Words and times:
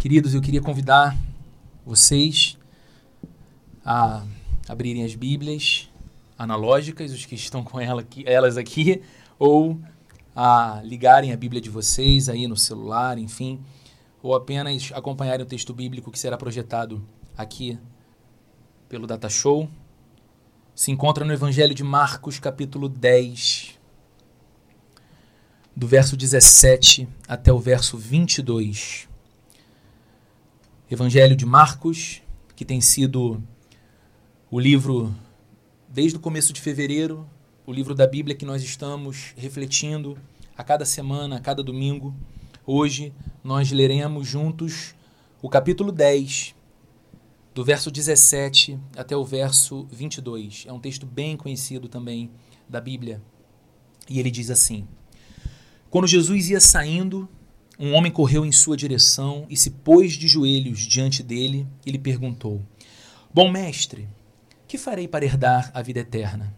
Queridos, 0.00 0.32
eu 0.32 0.40
queria 0.40 0.62
convidar 0.62 1.14
vocês 1.84 2.56
a 3.84 4.24
abrirem 4.66 5.04
as 5.04 5.14
Bíblias 5.14 5.90
analógicas, 6.38 7.12
os 7.12 7.26
que 7.26 7.34
estão 7.34 7.62
com 7.62 7.78
ela 7.78 8.00
aqui, 8.00 8.24
elas 8.26 8.56
aqui, 8.56 9.02
ou 9.38 9.78
a 10.34 10.80
ligarem 10.82 11.34
a 11.34 11.36
Bíblia 11.36 11.60
de 11.60 11.68
vocês 11.68 12.30
aí 12.30 12.46
no 12.46 12.56
celular, 12.56 13.18
enfim, 13.18 13.60
ou 14.22 14.34
apenas 14.34 14.90
acompanharem 14.94 15.44
o 15.44 15.46
texto 15.46 15.74
bíblico 15.74 16.10
que 16.10 16.18
será 16.18 16.38
projetado 16.38 17.06
aqui 17.36 17.78
pelo 18.88 19.06
Data 19.06 19.28
Show. 19.28 19.68
Se 20.74 20.90
encontra 20.90 21.26
no 21.26 21.32
Evangelho 21.34 21.74
de 21.74 21.84
Marcos, 21.84 22.38
capítulo 22.38 22.88
10, 22.88 23.78
do 25.76 25.86
verso 25.86 26.16
17 26.16 27.06
até 27.28 27.52
o 27.52 27.58
verso 27.58 27.98
22. 27.98 29.09
Evangelho 30.92 31.36
de 31.36 31.46
Marcos, 31.46 32.20
que 32.56 32.64
tem 32.64 32.80
sido 32.80 33.40
o 34.50 34.58
livro 34.58 35.14
desde 35.88 36.16
o 36.16 36.20
começo 36.20 36.52
de 36.52 36.60
fevereiro, 36.60 37.24
o 37.64 37.72
livro 37.72 37.94
da 37.94 38.08
Bíblia 38.08 38.34
que 38.34 38.44
nós 38.44 38.60
estamos 38.60 39.32
refletindo 39.36 40.18
a 40.56 40.64
cada 40.64 40.84
semana, 40.84 41.36
a 41.36 41.40
cada 41.40 41.62
domingo. 41.62 42.12
Hoje 42.66 43.14
nós 43.44 43.70
leremos 43.70 44.26
juntos 44.26 44.92
o 45.40 45.48
capítulo 45.48 45.92
10, 45.92 46.56
do 47.54 47.64
verso 47.64 47.88
17 47.88 48.76
até 48.96 49.16
o 49.16 49.24
verso 49.24 49.86
22. 49.92 50.64
É 50.66 50.72
um 50.72 50.80
texto 50.80 51.06
bem 51.06 51.36
conhecido 51.36 51.88
também 51.88 52.32
da 52.68 52.80
Bíblia. 52.80 53.22
E 54.08 54.18
ele 54.18 54.28
diz 54.28 54.50
assim: 54.50 54.88
Quando 55.88 56.08
Jesus 56.08 56.50
ia 56.50 56.58
saindo, 56.58 57.28
um 57.82 57.94
homem 57.94 58.12
correu 58.12 58.44
em 58.44 58.52
sua 58.52 58.76
direção 58.76 59.46
e 59.48 59.56
se 59.56 59.70
pôs 59.70 60.12
de 60.12 60.28
joelhos 60.28 60.80
diante 60.80 61.22
dele 61.22 61.66
e 61.86 61.90
lhe 61.90 61.98
perguntou: 61.98 62.60
Bom 63.32 63.50
mestre, 63.50 64.06
que 64.68 64.76
farei 64.76 65.08
para 65.08 65.24
herdar 65.24 65.70
a 65.72 65.80
vida 65.80 66.00
eterna? 66.00 66.54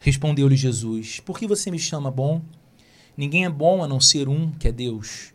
Respondeu-lhe 0.00 0.56
Jesus: 0.56 1.20
Por 1.20 1.38
que 1.38 1.46
você 1.46 1.70
me 1.70 1.78
chama 1.78 2.10
bom? 2.10 2.40
Ninguém 3.14 3.44
é 3.44 3.50
bom 3.50 3.84
a 3.84 3.86
não 3.86 4.00
ser 4.00 4.26
um, 4.26 4.52
que 4.52 4.66
é 4.66 4.72
Deus. 4.72 5.34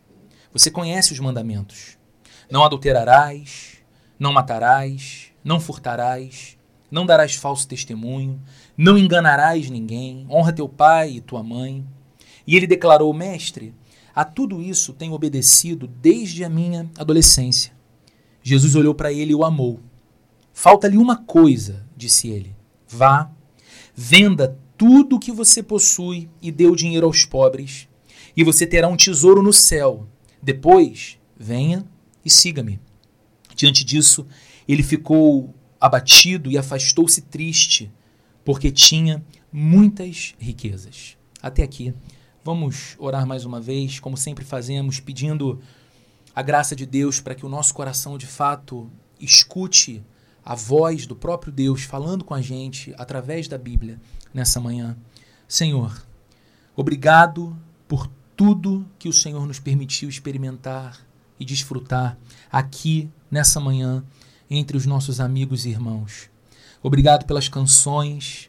Você 0.52 0.68
conhece 0.68 1.12
os 1.12 1.20
mandamentos: 1.20 1.96
Não 2.50 2.64
adulterarás, 2.64 3.78
não 4.18 4.32
matarás, 4.32 5.30
não 5.44 5.60
furtarás, 5.60 6.58
não 6.90 7.06
darás 7.06 7.36
falso 7.36 7.68
testemunho, 7.68 8.42
não 8.76 8.98
enganarás 8.98 9.70
ninguém, 9.70 10.26
honra 10.28 10.52
teu 10.52 10.68
pai 10.68 11.12
e 11.12 11.20
tua 11.20 11.40
mãe. 11.40 11.86
E 12.44 12.56
ele 12.56 12.66
declarou: 12.66 13.14
Mestre, 13.14 13.72
a 14.14 14.24
tudo 14.24 14.60
isso 14.60 14.92
tenho 14.92 15.12
obedecido 15.12 15.86
desde 15.86 16.44
a 16.44 16.48
minha 16.48 16.90
adolescência. 16.98 17.72
Jesus 18.42 18.74
olhou 18.74 18.94
para 18.94 19.12
ele 19.12 19.32
e 19.32 19.34
o 19.34 19.44
amou. 19.44 19.80
Falta-lhe 20.52 20.96
uma 20.96 21.16
coisa, 21.16 21.86
disse 21.96 22.28
ele. 22.28 22.54
Vá, 22.88 23.30
venda 23.94 24.58
tudo 24.76 25.16
o 25.16 25.20
que 25.20 25.30
você 25.30 25.62
possui 25.62 26.28
e 26.40 26.50
dê 26.50 26.66
o 26.66 26.74
dinheiro 26.74 27.06
aos 27.06 27.24
pobres, 27.24 27.86
e 28.36 28.42
você 28.42 28.66
terá 28.66 28.88
um 28.88 28.96
tesouro 28.96 29.42
no 29.42 29.52
céu. 29.52 30.08
Depois, 30.42 31.18
venha 31.38 31.84
e 32.24 32.30
siga-me. 32.30 32.80
Diante 33.54 33.84
disso, 33.84 34.26
ele 34.66 34.82
ficou 34.82 35.54
abatido 35.80 36.50
e 36.50 36.56
afastou-se 36.56 37.20
triste, 37.22 37.90
porque 38.44 38.70
tinha 38.70 39.22
muitas 39.52 40.34
riquezas. 40.38 41.16
Até 41.42 41.62
aqui. 41.62 41.92
Vamos 42.42 42.96
orar 42.98 43.26
mais 43.26 43.44
uma 43.44 43.60
vez, 43.60 44.00
como 44.00 44.16
sempre 44.16 44.44
fazemos, 44.44 44.98
pedindo 44.98 45.60
a 46.34 46.40
graça 46.40 46.74
de 46.74 46.86
Deus 46.86 47.20
para 47.20 47.34
que 47.34 47.44
o 47.44 47.50
nosso 47.50 47.74
coração 47.74 48.16
de 48.16 48.26
fato 48.26 48.90
escute 49.20 50.02
a 50.42 50.54
voz 50.54 51.06
do 51.06 51.14
próprio 51.14 51.52
Deus 51.52 51.82
falando 51.82 52.24
com 52.24 52.32
a 52.32 52.40
gente 52.40 52.94
através 52.96 53.46
da 53.46 53.58
Bíblia 53.58 54.00
nessa 54.32 54.58
manhã. 54.58 54.96
Senhor, 55.46 56.02
obrigado 56.74 57.54
por 57.86 58.10
tudo 58.34 58.86
que 58.98 59.08
o 59.08 59.12
Senhor 59.12 59.46
nos 59.46 59.58
permitiu 59.58 60.08
experimentar 60.08 60.98
e 61.38 61.44
desfrutar 61.44 62.16
aqui 62.50 63.10
nessa 63.30 63.60
manhã 63.60 64.02
entre 64.48 64.78
os 64.78 64.86
nossos 64.86 65.20
amigos 65.20 65.66
e 65.66 65.68
irmãos. 65.68 66.30
Obrigado 66.82 67.26
pelas 67.26 67.48
canções, 67.48 68.48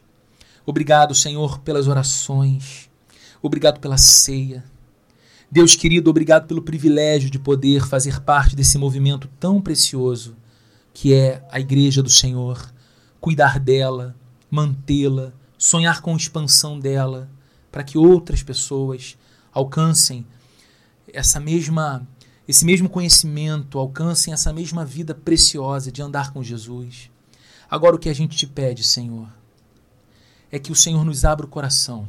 obrigado, 0.64 1.14
Senhor, 1.14 1.58
pelas 1.58 1.88
orações. 1.88 2.90
Obrigado 3.42 3.80
pela 3.80 3.98
ceia. 3.98 4.64
Deus 5.50 5.74
querido, 5.74 6.08
obrigado 6.08 6.46
pelo 6.46 6.62
privilégio 6.62 7.28
de 7.28 7.40
poder 7.40 7.84
fazer 7.84 8.20
parte 8.20 8.54
desse 8.54 8.78
movimento 8.78 9.28
tão 9.40 9.60
precioso 9.60 10.36
que 10.94 11.12
é 11.12 11.44
a 11.50 11.58
Igreja 11.58 12.02
do 12.02 12.08
Senhor, 12.08 12.72
cuidar 13.20 13.58
dela, 13.58 14.14
mantê-la, 14.48 15.32
sonhar 15.58 16.00
com 16.00 16.14
a 16.14 16.16
expansão 16.16 16.78
dela, 16.78 17.28
para 17.70 17.82
que 17.82 17.98
outras 17.98 18.42
pessoas 18.42 19.18
alcancem 19.52 20.24
essa 21.12 21.40
mesma 21.40 22.06
esse 22.46 22.64
mesmo 22.64 22.88
conhecimento, 22.88 23.78
alcancem 23.78 24.32
essa 24.32 24.52
mesma 24.52 24.84
vida 24.84 25.14
preciosa 25.14 25.90
de 25.90 26.02
andar 26.02 26.32
com 26.32 26.42
Jesus. 26.42 27.10
Agora 27.70 27.96
o 27.96 27.98
que 27.98 28.08
a 28.08 28.14
gente 28.14 28.36
te 28.36 28.46
pede, 28.46 28.84
Senhor, 28.84 29.28
é 30.50 30.58
que 30.58 30.72
o 30.72 30.76
Senhor 30.76 31.04
nos 31.04 31.24
abra 31.24 31.46
o 31.46 31.48
coração 31.48 32.08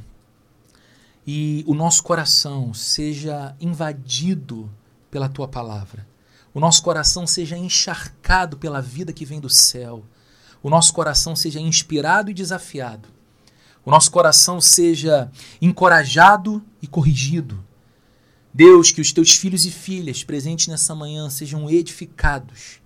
e 1.25 1.63
o 1.67 1.73
nosso 1.73 2.03
coração 2.03 2.73
seja 2.73 3.55
invadido 3.59 4.69
pela 5.09 5.29
tua 5.29 5.47
palavra. 5.47 6.05
O 6.53 6.59
nosso 6.59 6.83
coração 6.83 7.25
seja 7.25 7.57
encharcado 7.57 8.57
pela 8.57 8.81
vida 8.81 9.13
que 9.13 9.25
vem 9.25 9.39
do 9.39 9.49
céu. 9.49 10.03
O 10.61 10.69
nosso 10.69 10.93
coração 10.93 11.35
seja 11.35 11.59
inspirado 11.59 12.29
e 12.29 12.33
desafiado. 12.33 13.09
O 13.85 13.91
nosso 13.91 14.11
coração 14.11 14.61
seja 14.61 15.31
encorajado 15.61 16.63
e 16.81 16.87
corrigido. 16.87 17.63
Deus, 18.53 18.91
que 18.91 19.01
os 19.01 19.11
teus 19.11 19.31
filhos 19.31 19.65
e 19.65 19.71
filhas 19.71 20.23
presentes 20.23 20.67
nessa 20.67 20.93
manhã 20.93 21.29
sejam 21.29 21.69
edificados. 21.69 22.79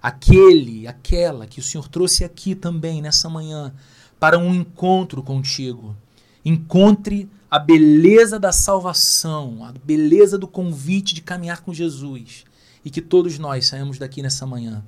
Aquele, 0.00 0.86
aquela 0.86 1.46
que 1.46 1.60
o 1.60 1.62
Senhor 1.62 1.88
trouxe 1.88 2.24
aqui 2.24 2.54
também 2.54 3.02
nessa 3.02 3.28
manhã 3.28 3.74
para 4.18 4.38
um 4.38 4.54
encontro 4.54 5.22
contigo. 5.22 5.96
Encontre 6.44 7.28
a 7.50 7.58
beleza 7.58 8.38
da 8.38 8.52
salvação, 8.52 9.64
a 9.64 9.72
beleza 9.72 10.38
do 10.38 10.46
convite 10.46 11.14
de 11.14 11.20
caminhar 11.20 11.62
com 11.62 11.74
Jesus 11.74 12.44
e 12.84 12.90
que 12.90 13.02
todos 13.02 13.38
nós 13.38 13.66
saímos 13.66 13.98
daqui 13.98 14.22
nessa 14.22 14.46
manhã 14.46 14.84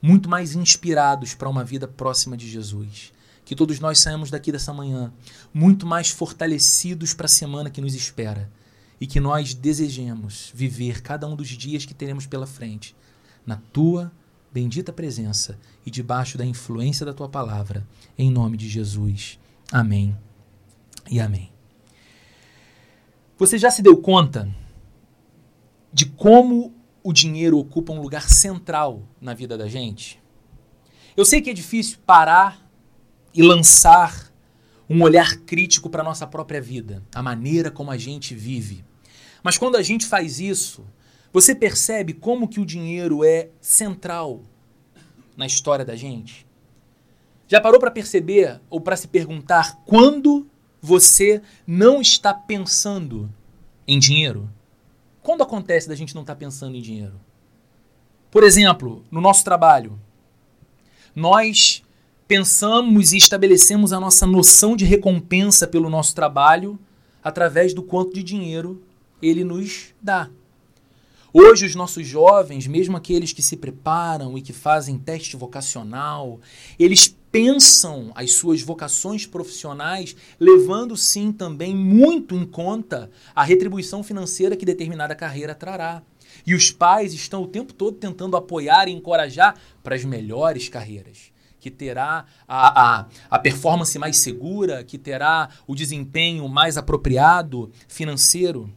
muito 0.00 0.28
mais 0.28 0.54
inspirados 0.54 1.34
para 1.34 1.48
uma 1.48 1.64
vida 1.64 1.88
próxima 1.88 2.36
de 2.36 2.50
Jesus. 2.50 3.12
Que 3.44 3.56
todos 3.56 3.80
nós 3.80 3.98
saímos 3.98 4.30
daqui 4.30 4.52
dessa 4.52 4.72
manhã 4.72 5.12
muito 5.54 5.86
mais 5.86 6.10
fortalecidos 6.10 7.14
para 7.14 7.26
a 7.26 7.28
semana 7.28 7.70
que 7.70 7.80
nos 7.80 7.94
espera 7.94 8.50
e 9.00 9.06
que 9.06 9.18
nós 9.18 9.54
desejemos 9.54 10.52
viver 10.54 11.02
cada 11.02 11.26
um 11.26 11.34
dos 11.34 11.48
dias 11.48 11.86
que 11.86 11.94
teremos 11.94 12.26
pela 12.26 12.46
frente 12.46 12.94
na 13.46 13.56
tua 13.72 14.12
bendita 14.52 14.92
presença 14.92 15.58
e 15.84 15.90
debaixo 15.90 16.36
da 16.36 16.44
influência 16.44 17.06
da 17.06 17.14
tua 17.14 17.28
palavra, 17.28 17.86
em 18.18 18.30
nome 18.30 18.56
de 18.56 18.68
Jesus. 18.68 19.38
Amém 19.72 20.16
e 21.10 21.18
amém. 21.18 21.52
Você 23.38 23.58
já 23.58 23.70
se 23.70 23.82
deu 23.82 23.96
conta 23.96 24.48
de 25.92 26.06
como 26.06 26.74
o 27.02 27.12
dinheiro 27.12 27.58
ocupa 27.58 27.92
um 27.92 28.00
lugar 28.00 28.28
central 28.28 29.02
na 29.20 29.34
vida 29.34 29.56
da 29.56 29.68
gente? 29.68 30.22
Eu 31.16 31.24
sei 31.24 31.40
que 31.40 31.50
é 31.50 31.54
difícil 31.54 31.98
parar 32.06 32.66
e 33.34 33.42
lançar 33.42 34.32
um 34.88 35.02
olhar 35.02 35.36
crítico 35.38 35.88
para 35.88 36.02
a 36.02 36.04
nossa 36.04 36.26
própria 36.26 36.60
vida, 36.60 37.02
a 37.14 37.22
maneira 37.22 37.70
como 37.70 37.90
a 37.90 37.96
gente 37.96 38.34
vive. 38.34 38.84
Mas 39.42 39.56
quando 39.56 39.76
a 39.76 39.82
gente 39.82 40.06
faz 40.06 40.38
isso, 40.38 40.84
você 41.32 41.54
percebe 41.54 42.12
como 42.12 42.46
que 42.46 42.60
o 42.60 42.66
dinheiro 42.66 43.24
é 43.24 43.48
central 43.60 44.42
na 45.36 45.46
história 45.46 45.84
da 45.84 45.96
gente? 45.96 46.46
Já 47.48 47.60
parou 47.60 47.80
para 47.80 47.90
perceber 47.90 48.60
ou 48.68 48.80
para 48.80 48.96
se 48.96 49.08
perguntar 49.08 49.82
quando 49.84 50.46
você 50.82 51.40
não 51.64 52.00
está 52.00 52.34
pensando 52.34 53.32
em 53.86 54.00
dinheiro? 54.00 54.50
Quando 55.22 55.44
acontece 55.44 55.88
da 55.88 55.94
gente 55.94 56.12
não 56.12 56.22
estar 56.22 56.34
tá 56.34 56.38
pensando 56.40 56.76
em 56.76 56.82
dinheiro? 56.82 57.14
Por 58.28 58.42
exemplo, 58.42 59.04
no 59.08 59.20
nosso 59.20 59.44
trabalho, 59.44 59.96
nós 61.14 61.84
pensamos 62.26 63.12
e 63.12 63.18
estabelecemos 63.18 63.92
a 63.92 64.00
nossa 64.00 64.26
noção 64.26 64.74
de 64.74 64.84
recompensa 64.84 65.68
pelo 65.68 65.88
nosso 65.88 66.14
trabalho 66.14 66.78
através 67.22 67.72
do 67.72 67.82
quanto 67.82 68.14
de 68.14 68.22
dinheiro 68.22 68.82
ele 69.22 69.44
nos 69.44 69.94
dá. 70.02 70.28
Hoje, 71.32 71.64
os 71.64 71.74
nossos 71.74 72.06
jovens, 72.06 72.66
mesmo 72.66 72.96
aqueles 72.96 73.32
que 73.32 73.40
se 73.40 73.56
preparam 73.56 74.36
e 74.36 74.42
que 74.42 74.52
fazem 74.52 74.98
teste 74.98 75.36
vocacional, 75.36 76.40
eles 76.78 77.16
pensam 77.32 78.12
as 78.14 78.34
suas 78.34 78.60
vocações 78.60 79.26
profissionais, 79.26 80.14
levando 80.38 80.96
sim 80.96 81.32
também 81.32 81.74
muito 81.74 82.36
em 82.36 82.44
conta 82.44 83.10
a 83.34 83.42
retribuição 83.42 84.04
financeira 84.04 84.54
que 84.54 84.66
determinada 84.66 85.14
carreira 85.14 85.54
trará. 85.54 86.02
E 86.46 86.54
os 86.54 86.70
pais 86.70 87.14
estão 87.14 87.42
o 87.42 87.48
tempo 87.48 87.72
todo 87.72 87.96
tentando 87.96 88.36
apoiar 88.36 88.86
e 88.86 88.92
encorajar 88.92 89.56
para 89.82 89.94
as 89.94 90.04
melhores 90.04 90.68
carreiras 90.68 91.32
que 91.58 91.70
terá 91.70 92.26
a, 92.46 92.98
a, 92.98 93.06
a 93.30 93.38
performance 93.38 93.96
mais 93.96 94.16
segura, 94.16 94.82
que 94.82 94.98
terá 94.98 95.48
o 95.64 95.76
desempenho 95.76 96.48
mais 96.48 96.76
apropriado 96.76 97.70
financeiro. 97.86 98.68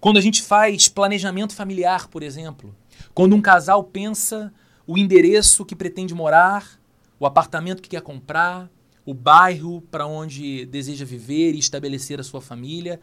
Quando 0.00 0.16
a 0.16 0.22
gente 0.22 0.40
faz 0.40 0.88
planejamento 0.88 1.54
familiar, 1.54 2.08
por 2.08 2.22
exemplo, 2.22 2.74
quando 3.12 3.36
um 3.36 3.42
casal 3.42 3.84
pensa 3.84 4.50
o 4.86 4.96
endereço 4.96 5.62
que 5.62 5.76
pretende 5.76 6.14
morar, 6.14 6.79
o 7.20 7.26
apartamento 7.26 7.82
que 7.82 7.90
quer 7.90 8.00
comprar, 8.00 8.70
o 9.04 9.12
bairro 9.12 9.82
para 9.90 10.06
onde 10.06 10.64
deseja 10.64 11.04
viver 11.04 11.54
e 11.54 11.58
estabelecer 11.58 12.18
a 12.18 12.24
sua 12.24 12.40
família, 12.40 12.98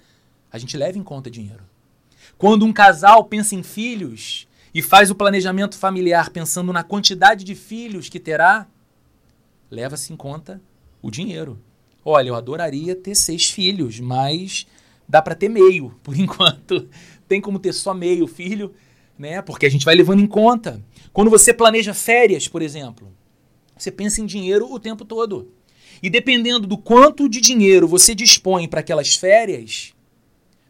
a 0.52 0.58
gente 0.58 0.76
leva 0.76 0.98
em 0.98 1.04
conta 1.04 1.30
dinheiro. 1.30 1.64
Quando 2.36 2.66
um 2.66 2.74
casal 2.74 3.24
pensa 3.26 3.54
em 3.54 3.62
filhos 3.62 4.48
e 4.74 4.82
faz 4.82 5.12
o 5.12 5.16
planejamento 5.16 5.78
familiar 5.78 6.32
pensando 6.32 6.74
na 6.74 6.84
quantidade 6.84 7.44
de 7.44 7.54
filhos 7.54 8.10
que 8.10 8.20
terá, 8.20 8.68
leva-se 9.70 10.12
em 10.12 10.16
conta 10.16 10.60
o 11.00 11.12
dinheiro. 11.12 11.62
Olha, 12.04 12.30
eu 12.30 12.36
adoraria 12.36 12.96
ter 12.96 13.14
seis 13.14 13.52
filhos, 13.52 14.00
mas 14.00 14.66
dá 15.08 15.22
para 15.22 15.36
ter 15.36 15.50
meio, 15.50 15.92
por 16.02 16.18
enquanto. 16.18 16.90
Tem 17.28 17.40
como 17.40 17.60
ter 17.60 17.74
só 17.74 17.94
meio 17.94 18.26
filho, 18.26 18.74
né? 19.18 19.44
Porque 19.44 19.68
a 19.68 19.70
gente 19.70 19.86
vai 19.86 19.94
levando 19.94 20.22
em 20.22 20.28
conta. 20.28 20.82
Quando 21.14 21.30
você 21.30 21.54
planeja 21.54 21.94
férias, 21.94 22.48
por 22.48 22.62
exemplo, 22.62 23.12
você 23.78 23.92
pensa 23.92 24.22
em 24.22 24.26
dinheiro 24.26 24.72
o 24.72 24.80
tempo 24.80 25.06
todo. 25.06 25.52
E 26.02 26.10
dependendo 26.10 26.68
do 26.68 26.78
quanto 26.78 27.28
de 27.28 27.42
dinheiro 27.42 27.88
você 27.88 28.14
dispõe 28.14 28.68
para 28.68 28.82
aquelas 28.82 29.16
férias, 29.16 29.94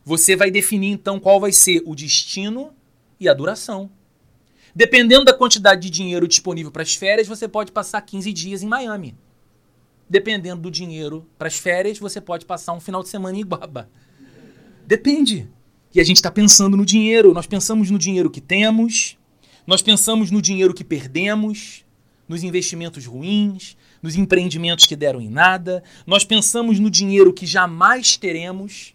você 0.06 0.36
vai 0.36 0.50
definir 0.50 0.92
então 0.92 1.19
qual 1.19 1.39
vai 1.39 1.51
ser 1.51 1.83
o 1.86 1.94
destino 1.94 2.74
e 3.19 3.27
a 3.27 3.33
duração. 3.33 3.89
Dependendo 4.74 5.25
da 5.25 5.33
quantidade 5.33 5.81
de 5.81 5.89
dinheiro 5.89 6.27
disponível 6.27 6.71
para 6.71 6.83
as 6.83 6.95
férias, 6.95 7.27
você 7.27 7.48
pode 7.48 7.71
passar 7.71 8.00
15 8.01 8.31
dias 8.31 8.63
em 8.63 8.68
Miami. 8.68 9.15
Dependendo 10.09 10.62
do 10.62 10.71
dinheiro 10.71 11.27
para 11.38 11.48
as 11.48 11.57
férias, 11.57 12.00
você 12.00 12.21
pode 12.21 12.45
passar 12.45 12.74
um 12.74 12.80
final 12.80 13.04
de 13.04 13.09
semana 13.09 13.36
em 13.38 13.42
Iguaba. 13.42 13.89
Depende. 14.86 15.50
E 15.94 16.00
a 16.00 16.04
gente 16.04 16.18
está 16.18 16.31
pensando 16.31 16.77
no 16.77 16.86
dinheiro. 16.86 17.33
Nós 17.33 17.48
pensamos 17.48 17.89
no 17.89 18.00
dinheiro 18.00 18.30
que 18.30 18.39
temos, 18.39 19.18
nós 19.65 19.81
pensamos 19.81 20.31
no 20.31 20.42
dinheiro 20.42 20.74
que 20.74 20.83
perdemos, 20.83 21.83
nos 22.27 22.44
investimentos 22.44 23.06
ruins, 23.06 23.77
nos 24.01 24.15
empreendimentos 24.15 24.85
que 24.85 24.95
deram 24.95 25.21
em 25.21 25.29
nada, 25.29 25.83
nós 26.06 26.25
pensamos 26.25 26.79
no 26.79 26.89
dinheiro 26.89 27.33
que 27.33 27.45
jamais 27.45 28.18
teremos. 28.18 28.94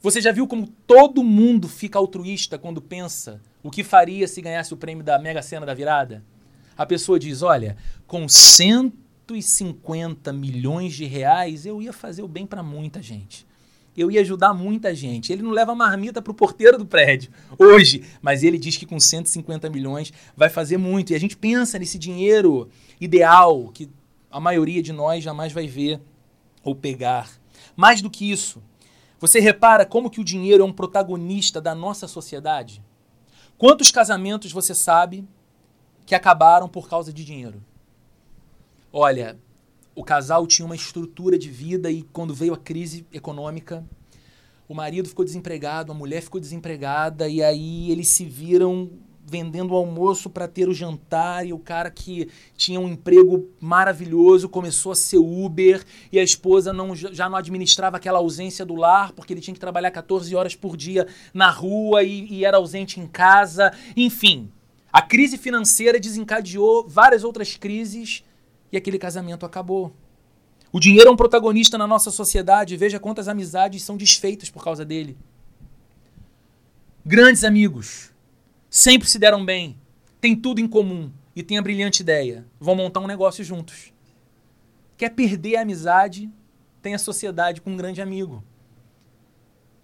Você 0.00 0.20
já 0.20 0.32
viu 0.32 0.46
como 0.46 0.66
todo 0.86 1.22
mundo 1.22 1.68
fica 1.68 1.98
altruísta 1.98 2.58
quando 2.58 2.80
pensa 2.80 3.40
o 3.62 3.70
que 3.70 3.84
faria 3.84 4.26
se 4.26 4.40
ganhasse 4.40 4.72
o 4.72 4.76
prêmio 4.76 5.04
da 5.04 5.18
Mega 5.18 5.42
Sena 5.42 5.66
da 5.66 5.74
virada? 5.74 6.24
A 6.76 6.86
pessoa 6.86 7.18
diz: 7.18 7.42
olha, 7.42 7.76
com 8.06 8.26
150 8.26 10.32
milhões 10.32 10.94
de 10.94 11.04
reais 11.04 11.66
eu 11.66 11.82
ia 11.82 11.92
fazer 11.92 12.22
o 12.22 12.28
bem 12.28 12.46
para 12.46 12.62
muita 12.62 13.02
gente. 13.02 13.46
Eu 14.00 14.10
ia 14.10 14.22
ajudar 14.22 14.54
muita 14.54 14.94
gente. 14.94 15.30
Ele 15.30 15.42
não 15.42 15.50
leva 15.50 15.74
marmita 15.74 16.22
para 16.22 16.30
o 16.30 16.34
porteiro 16.34 16.78
do 16.78 16.86
prédio 16.86 17.30
hoje, 17.58 18.02
mas 18.22 18.42
ele 18.42 18.56
diz 18.56 18.78
que 18.78 18.86
com 18.86 18.98
150 18.98 19.68
milhões 19.68 20.10
vai 20.34 20.48
fazer 20.48 20.78
muito. 20.78 21.12
E 21.12 21.14
a 21.14 21.20
gente 21.20 21.36
pensa 21.36 21.78
nesse 21.78 21.98
dinheiro 21.98 22.70
ideal 22.98 23.68
que 23.74 23.90
a 24.30 24.40
maioria 24.40 24.82
de 24.82 24.90
nós 24.90 25.22
jamais 25.22 25.52
vai 25.52 25.66
ver 25.66 26.00
ou 26.64 26.74
pegar. 26.74 27.28
Mais 27.76 28.00
do 28.00 28.08
que 28.08 28.30
isso, 28.30 28.62
você 29.18 29.38
repara 29.38 29.84
como 29.84 30.08
que 30.08 30.20
o 30.20 30.24
dinheiro 30.24 30.62
é 30.62 30.66
um 30.66 30.72
protagonista 30.72 31.60
da 31.60 31.74
nossa 31.74 32.08
sociedade? 32.08 32.82
Quantos 33.58 33.90
casamentos 33.90 34.50
você 34.50 34.74
sabe 34.74 35.28
que 36.06 36.14
acabaram 36.14 36.70
por 36.70 36.88
causa 36.88 37.12
de 37.12 37.22
dinheiro? 37.22 37.62
Olha, 38.90 39.38
o 39.94 40.04
casal 40.04 40.46
tinha 40.46 40.66
uma 40.66 40.76
estrutura 40.76 41.38
de 41.38 41.48
vida 41.48 41.90
e 41.90 42.02
quando 42.02 42.34
veio 42.34 42.54
a 42.54 42.56
crise 42.56 43.06
econômica, 43.12 43.84
o 44.68 44.74
marido 44.74 45.08
ficou 45.08 45.24
desempregado, 45.24 45.90
a 45.90 45.94
mulher 45.94 46.22
ficou 46.22 46.40
desempregada 46.40 47.28
e 47.28 47.42
aí 47.42 47.90
eles 47.90 48.08
se 48.08 48.24
viram 48.24 48.90
vendendo 49.26 49.72
o 49.72 49.76
almoço 49.76 50.28
para 50.28 50.48
ter 50.48 50.68
o 50.68 50.74
jantar 50.74 51.46
e 51.46 51.52
o 51.52 51.58
cara 51.58 51.88
que 51.90 52.28
tinha 52.56 52.80
um 52.80 52.88
emprego 52.88 53.48
maravilhoso 53.60 54.48
começou 54.48 54.90
a 54.90 54.94
ser 54.96 55.18
Uber 55.18 55.84
e 56.10 56.18
a 56.18 56.22
esposa 56.22 56.72
não, 56.72 56.96
já 56.96 57.28
não 57.28 57.36
administrava 57.36 57.96
aquela 57.96 58.18
ausência 58.18 58.64
do 58.64 58.74
lar 58.74 59.12
porque 59.12 59.32
ele 59.32 59.40
tinha 59.40 59.54
que 59.54 59.60
trabalhar 59.60 59.92
14 59.92 60.34
horas 60.34 60.56
por 60.56 60.76
dia 60.76 61.06
na 61.32 61.48
rua 61.48 62.02
e, 62.02 62.26
e 62.32 62.44
era 62.44 62.56
ausente 62.56 62.98
em 62.98 63.06
casa. 63.06 63.72
Enfim, 63.96 64.50
a 64.92 65.00
crise 65.00 65.38
financeira 65.38 66.00
desencadeou 66.00 66.88
várias 66.88 67.22
outras 67.22 67.56
crises 67.56 68.24
e 68.72 68.76
aquele 68.76 68.98
casamento 68.98 69.44
acabou. 69.44 69.92
O 70.72 70.78
dinheiro 70.78 71.08
é 71.08 71.12
um 71.12 71.16
protagonista 71.16 71.76
na 71.76 71.86
nossa 71.86 72.10
sociedade. 72.10 72.76
Veja 72.76 73.00
quantas 73.00 73.26
amizades 73.26 73.82
são 73.82 73.96
desfeitas 73.96 74.50
por 74.50 74.62
causa 74.62 74.84
dele. 74.84 75.18
Grandes 77.04 77.44
amigos, 77.44 78.12
sempre 78.68 79.08
se 79.08 79.18
deram 79.18 79.44
bem, 79.44 79.76
têm 80.20 80.36
tudo 80.36 80.60
em 80.60 80.68
comum 80.68 81.10
e 81.34 81.42
têm 81.42 81.58
a 81.58 81.62
brilhante 81.62 82.02
ideia. 82.02 82.46
Vão 82.60 82.76
montar 82.76 83.00
um 83.00 83.06
negócio 83.06 83.42
juntos. 83.42 83.92
Quer 84.96 85.10
perder 85.10 85.56
a 85.56 85.62
amizade, 85.62 86.30
tem 86.82 86.94
a 86.94 86.98
sociedade 86.98 87.60
com 87.60 87.70
um 87.70 87.76
grande 87.76 88.00
amigo. 88.00 88.44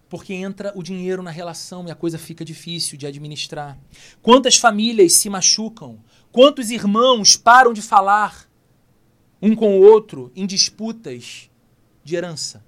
Porque 0.09 0.35
entra 0.35 0.73
o 0.77 0.83
dinheiro 0.83 1.23
na 1.23 1.31
relação 1.31 1.89
e 1.89 1.91
a 1.91 1.97
coisa 1.97 2.17
fica 2.17 2.45
difícil 2.45 2.97
de 2.97 3.07
administrar. 3.07 3.77
Quantas 4.23 4.57
famílias 4.57 5.15
se 5.15 5.29
machucam? 5.29 5.99
Quantos 6.31 6.71
irmãos 6.71 7.37
param 7.37 7.73
de 7.73 7.83
falar 7.83 8.46
um 9.41 9.55
com 9.55 9.79
o 9.79 9.83
outro 9.83 10.33
em 10.35 10.47
disputas 10.47 11.51
de 12.03 12.17
herança? 12.17 12.65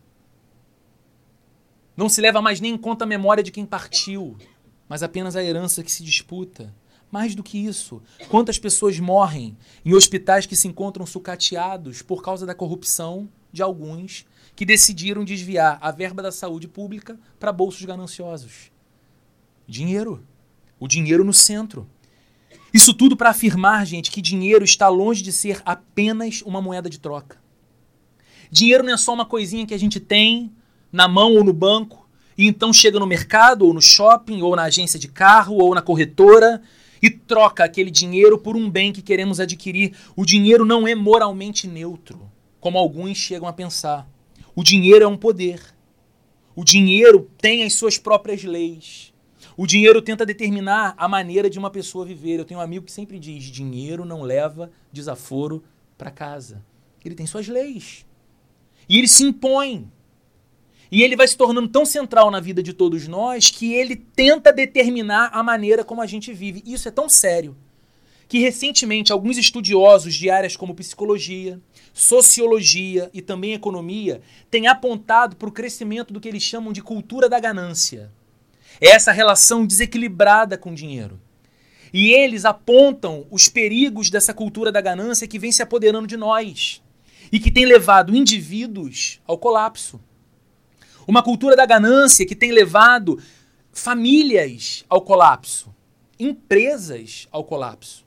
Não 1.97 2.09
se 2.09 2.21
leva 2.21 2.41
mais 2.41 2.61
nem 2.61 2.75
em 2.75 2.79
conta 2.79 3.05
a 3.05 3.09
memória 3.09 3.43
de 3.43 3.51
quem 3.51 3.67
partiu 3.67 4.37
mas 4.89 5.03
apenas 5.03 5.37
a 5.37 5.45
herança 5.45 5.83
que 5.83 5.93
se 5.93 6.03
disputa. 6.03 6.75
Mais 7.11 7.35
do 7.35 7.43
que 7.43 7.59
isso, 7.59 8.03
quantas 8.29 8.59
pessoas 8.59 8.99
morrem 8.99 9.57
em 9.85 9.95
hospitais 9.95 10.47
que 10.47 10.57
se 10.57 10.69
encontram 10.69 11.07
sucateados 11.07 12.03
por 12.03 12.23
causa 12.23 12.45
da 12.45 12.55
corrupção 12.55 13.29
de 13.51 13.63
alguns 13.63 14.27
que 14.55 14.67
decidiram 14.67 15.25
desviar 15.25 15.79
a 15.81 15.91
verba 15.91 16.23
da 16.23 16.33
saúde 16.33 16.69
pública 16.69 17.19
para 17.39 17.53
bolsos 17.53 17.85
gananciosos? 17.85 18.71
Dinheiro. 19.67 20.23
O 20.79 20.87
dinheiro 20.87 21.25
no 21.25 21.33
centro. 21.33 21.89
Isso 22.73 22.93
tudo 22.93 23.17
para 23.17 23.31
afirmar, 23.31 23.87
gente, 23.87 24.11
que 24.11 24.21
dinheiro 24.21 24.65
está 24.65 24.89
longe 24.89 25.23
de 25.23 25.33
ser 25.33 25.63
apenas 25.65 26.43
uma 26.43 26.61
moeda 26.61 26.91
de 26.91 26.99
troca. 26.99 27.39
Dinheiro 28.51 28.85
não 28.85 28.93
é 28.93 28.97
só 28.97 29.15
uma 29.15 29.27
coisinha 29.27 29.67
que 29.67 29.75
a 29.75 29.79
gente 29.79 29.99
tem 30.01 30.53
na 30.93 31.09
mão 31.09 31.35
ou 31.35 31.45
no 31.45 31.53
banco 31.53 32.09
e 32.37 32.47
então 32.47 32.73
chega 32.73 33.01
no 33.01 33.07
mercado, 33.07 33.67
ou 33.67 33.75
no 33.75 33.83
shopping, 33.83 34.43
ou 34.43 34.55
na 34.55 34.63
agência 34.63 34.99
de 34.99 35.09
carro, 35.09 35.57
ou 35.57 35.75
na 35.75 35.83
corretora 35.83 36.63
e 37.03 37.11
troca 37.11 37.65
aquele 37.65 37.91
dinheiro 37.91 38.39
por 38.39 38.57
um 38.57 38.71
bem 38.71 38.93
que 38.93 39.03
queremos 39.03 39.41
adquirir. 39.41 39.95
O 40.15 40.25
dinheiro 40.25 40.65
não 40.65 40.87
é 40.87 40.95
moralmente 40.95 41.67
neutro, 41.67 42.31
como 42.61 42.79
alguns 42.79 43.17
chegam 43.17 43.49
a 43.49 43.53
pensar. 43.53 44.09
O 44.55 44.63
dinheiro 44.63 45.05
é 45.05 45.09
um 45.09 45.17
poder. 45.17 45.61
O 46.55 46.65
dinheiro 46.65 47.29
tem 47.39 47.65
as 47.65 47.75
suas 47.75 47.99
próprias 47.99 48.43
leis. 48.45 49.13
O 49.61 49.67
dinheiro 49.67 50.01
tenta 50.01 50.25
determinar 50.25 50.95
a 50.97 51.09
maneira 51.09 51.51
de 51.51 51.59
uma 51.59 51.69
pessoa 51.69 52.07
viver. 52.07 52.39
Eu 52.39 52.45
tenho 52.45 52.61
um 52.61 52.63
amigo 52.63 52.85
que 52.85 52.93
sempre 52.93 53.19
diz: 53.19 53.43
dinheiro 53.43 54.05
não 54.05 54.23
leva 54.23 54.71
desaforo 54.93 55.65
para 55.99 56.13
casa. 56.13 56.65
Ele 57.05 57.17
tem 57.17 57.27
suas 57.27 57.49
leis. 57.49 58.07
E 58.89 58.97
ele 58.97 59.09
se 59.09 59.25
impõe. 59.25 59.91
E 60.93 61.03
ele 61.03 61.17
vai 61.17 61.27
se 61.27 61.37
tornando 61.37 61.67
tão 61.67 61.85
central 61.85 62.31
na 62.31 62.39
vida 62.39 62.63
de 62.63 62.73
todos 62.73 63.09
nós 63.09 63.51
que 63.51 63.75
ele 63.75 63.97
tenta 63.97 64.53
determinar 64.53 65.31
a 65.33 65.43
maneira 65.43 65.83
como 65.83 66.01
a 66.01 66.07
gente 66.07 66.33
vive. 66.33 66.63
Isso 66.65 66.87
é 66.87 66.93
tão 66.93 67.09
sério 67.09 67.57
que 68.29 68.39
recentemente 68.39 69.13
alguns 69.13 69.39
estudiosos 69.39 70.15
de 70.15 70.31
áreas 70.31 70.57
como 70.57 70.73
psicologia, 70.73 71.61
sociologia 71.93 73.11
e 73.13 73.21
também 73.21 73.55
economia 73.55 74.21
têm 74.53 74.69
apontado 74.69 75.35
para 75.35 75.49
o 75.49 75.53
crescimento 75.53 76.13
do 76.13 76.21
que 76.21 76.29
eles 76.29 76.45
chamam 76.45 76.73
de 76.73 76.81
cultura 76.81 77.29
da 77.29 77.41
ganância. 77.41 78.17
É 78.81 78.89
essa 78.89 79.13
relação 79.13 79.67
desequilibrada 79.67 80.57
com 80.57 80.71
o 80.71 80.75
dinheiro. 80.75 81.21
E 81.93 82.13
eles 82.13 82.45
apontam 82.45 83.27
os 83.31 83.49
perigos 83.49 84.11
dessa 84.11 84.35
cultura 84.35 84.71
da 84.71 84.81
ganância 84.81 85.27
que 85.27 85.39
vem 85.39 85.51
se 85.51 85.63
apoderando 85.63 86.07
de 86.07 86.17
nós 86.17 86.83
e 87.33 87.41
que 87.41 87.51
tem 87.51 87.65
levado 87.65 88.15
indivíduos 88.15 89.21
ao 89.27 89.39
colapso. 89.39 90.01
Uma 91.07 91.23
cultura 91.23 91.57
da 91.57 91.65
ganância 91.65 92.27
que 92.27 92.37
tem 92.37 92.53
levado 92.53 93.21
famílias 93.73 94.85
ao 94.89 95.01
colapso, 95.01 95.75
empresas 96.19 97.27
ao 97.31 97.45
colapso. 97.45 98.05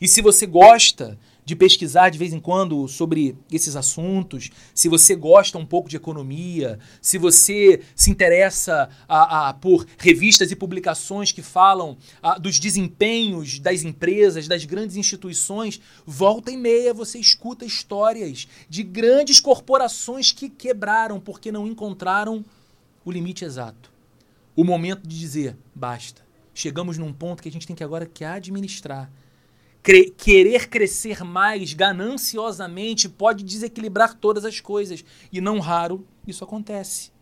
E 0.00 0.06
se 0.06 0.20
você 0.20 0.46
gosta 0.46 1.18
de 1.46 1.54
pesquisar 1.54 2.10
de 2.10 2.18
vez 2.18 2.32
em 2.32 2.40
quando 2.40 2.88
sobre 2.88 3.38
esses 3.52 3.76
assuntos, 3.76 4.50
se 4.74 4.88
você 4.88 5.14
gosta 5.14 5.56
um 5.56 5.64
pouco 5.64 5.88
de 5.88 5.94
economia, 5.94 6.76
se 7.00 7.16
você 7.18 7.82
se 7.94 8.10
interessa 8.10 8.90
a, 9.08 9.48
a 9.48 9.54
por 9.54 9.86
revistas 9.96 10.50
e 10.50 10.56
publicações 10.56 11.30
que 11.30 11.42
falam 11.42 11.96
a, 12.20 12.36
dos 12.36 12.58
desempenhos 12.58 13.60
das 13.60 13.84
empresas, 13.84 14.48
das 14.48 14.64
grandes 14.64 14.96
instituições, 14.96 15.80
volta 16.04 16.50
e 16.50 16.56
meia 16.56 16.92
você 16.92 17.16
escuta 17.20 17.64
histórias 17.64 18.48
de 18.68 18.82
grandes 18.82 19.38
corporações 19.38 20.32
que 20.32 20.48
quebraram 20.48 21.20
porque 21.20 21.52
não 21.52 21.68
encontraram 21.68 22.44
o 23.04 23.12
limite 23.12 23.44
exato. 23.44 23.92
O 24.56 24.64
momento 24.64 25.06
de 25.06 25.16
dizer 25.16 25.56
basta. 25.72 26.26
Chegamos 26.52 26.98
num 26.98 27.12
ponto 27.12 27.40
que 27.40 27.48
a 27.48 27.52
gente 27.52 27.68
tem 27.68 27.76
que 27.76 27.84
agora 27.84 28.04
que 28.04 28.24
administrar 28.24 29.08
Cre 29.86 30.10
querer 30.10 30.68
crescer 30.68 31.22
mais 31.22 31.72
gananciosamente 31.72 33.08
pode 33.08 33.44
desequilibrar 33.44 34.14
todas 34.14 34.44
as 34.44 34.58
coisas. 34.58 35.04
E 35.30 35.40
não 35.40 35.60
raro 35.60 36.04
isso 36.26 36.42
acontece. 36.42 37.12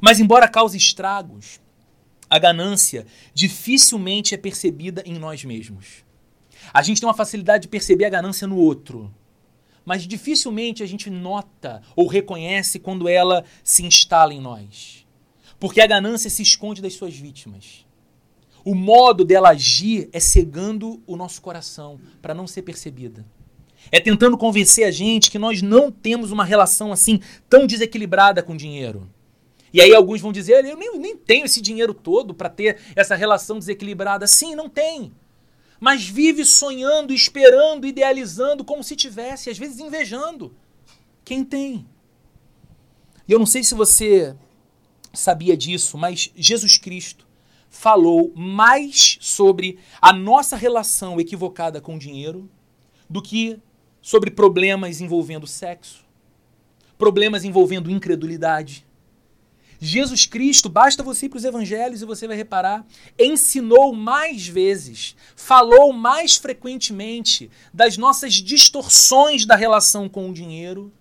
Mas, 0.00 0.18
embora 0.18 0.48
cause 0.48 0.76
estragos, 0.76 1.60
a 2.28 2.36
ganância 2.36 3.06
dificilmente 3.32 4.34
é 4.34 4.36
percebida 4.36 5.00
em 5.06 5.16
nós 5.16 5.44
mesmos. 5.44 6.04
A 6.74 6.82
gente 6.82 7.00
tem 7.00 7.08
uma 7.08 7.14
facilidade 7.14 7.62
de 7.62 7.68
perceber 7.68 8.06
a 8.06 8.10
ganância 8.10 8.48
no 8.48 8.56
outro, 8.56 9.14
mas 9.84 10.02
dificilmente 10.02 10.82
a 10.82 10.86
gente 10.86 11.08
nota 11.08 11.82
ou 11.94 12.08
reconhece 12.08 12.80
quando 12.80 13.08
ela 13.08 13.44
se 13.62 13.84
instala 13.84 14.34
em 14.34 14.40
nós. 14.40 15.06
Porque 15.60 15.80
a 15.80 15.86
ganância 15.86 16.28
se 16.28 16.42
esconde 16.42 16.82
das 16.82 16.94
suas 16.94 17.16
vítimas. 17.16 17.86
O 18.64 18.74
modo 18.74 19.24
dela 19.24 19.50
agir 19.50 20.08
é 20.12 20.20
cegando 20.20 21.02
o 21.06 21.16
nosso 21.16 21.40
coração 21.40 22.00
para 22.20 22.34
não 22.34 22.46
ser 22.46 22.62
percebida. 22.62 23.24
É 23.90 24.00
tentando 24.00 24.36
convencer 24.36 24.84
a 24.84 24.90
gente 24.90 25.30
que 25.30 25.38
nós 25.38 25.62
não 25.62 25.90
temos 25.90 26.30
uma 26.32 26.44
relação 26.44 26.92
assim 26.92 27.20
tão 27.48 27.66
desequilibrada 27.66 28.42
com 28.42 28.52
o 28.52 28.56
dinheiro. 28.56 29.08
E 29.72 29.80
aí 29.80 29.94
alguns 29.94 30.20
vão 30.20 30.32
dizer, 30.32 30.64
eu 30.64 30.76
nem, 30.76 30.98
nem 30.98 31.16
tenho 31.16 31.44
esse 31.44 31.60
dinheiro 31.60 31.92
todo 31.92 32.34
para 32.34 32.48
ter 32.48 32.78
essa 32.96 33.14
relação 33.14 33.58
desequilibrada. 33.58 34.26
Sim, 34.26 34.54
não 34.54 34.68
tem. 34.68 35.12
Mas 35.78 36.06
vive 36.06 36.44
sonhando, 36.44 37.12
esperando, 37.12 37.86
idealizando 37.86 38.64
como 38.64 38.82
se 38.82 38.96
tivesse, 38.96 39.50
às 39.50 39.58
vezes 39.58 39.78
invejando. 39.78 40.54
Quem 41.24 41.44
tem? 41.44 41.86
E 43.28 43.32
eu 43.32 43.38
não 43.38 43.46
sei 43.46 43.62
se 43.62 43.74
você 43.74 44.34
sabia 45.12 45.56
disso, 45.56 45.98
mas 45.98 46.32
Jesus 46.34 46.78
Cristo 46.78 47.27
falou 47.68 48.32
mais 48.34 49.18
sobre 49.20 49.78
a 50.00 50.12
nossa 50.12 50.56
relação 50.56 51.20
equivocada 51.20 51.80
com 51.80 51.96
o 51.96 51.98
dinheiro 51.98 52.48
do 53.08 53.22
que 53.22 53.60
sobre 54.00 54.30
problemas 54.30 55.00
envolvendo 55.00 55.46
sexo, 55.46 56.04
problemas 56.96 57.44
envolvendo 57.44 57.90
incredulidade. 57.90 58.86
Jesus 59.80 60.26
Cristo, 60.26 60.68
basta 60.68 61.02
você 61.02 61.26
ir 61.26 61.28
para 61.28 61.36
os 61.36 61.44
evangelhos 61.44 62.02
e 62.02 62.06
você 62.06 62.26
vai 62.26 62.36
reparar, 62.36 62.84
ensinou 63.18 63.94
mais 63.94 64.46
vezes, 64.46 65.14
falou 65.36 65.92
mais 65.92 66.36
frequentemente 66.36 67.48
das 67.72 67.96
nossas 67.96 68.34
distorções 68.34 69.46
da 69.46 69.54
relação 69.54 70.08
com 70.08 70.28
o 70.28 70.32
dinheiro 70.32 70.92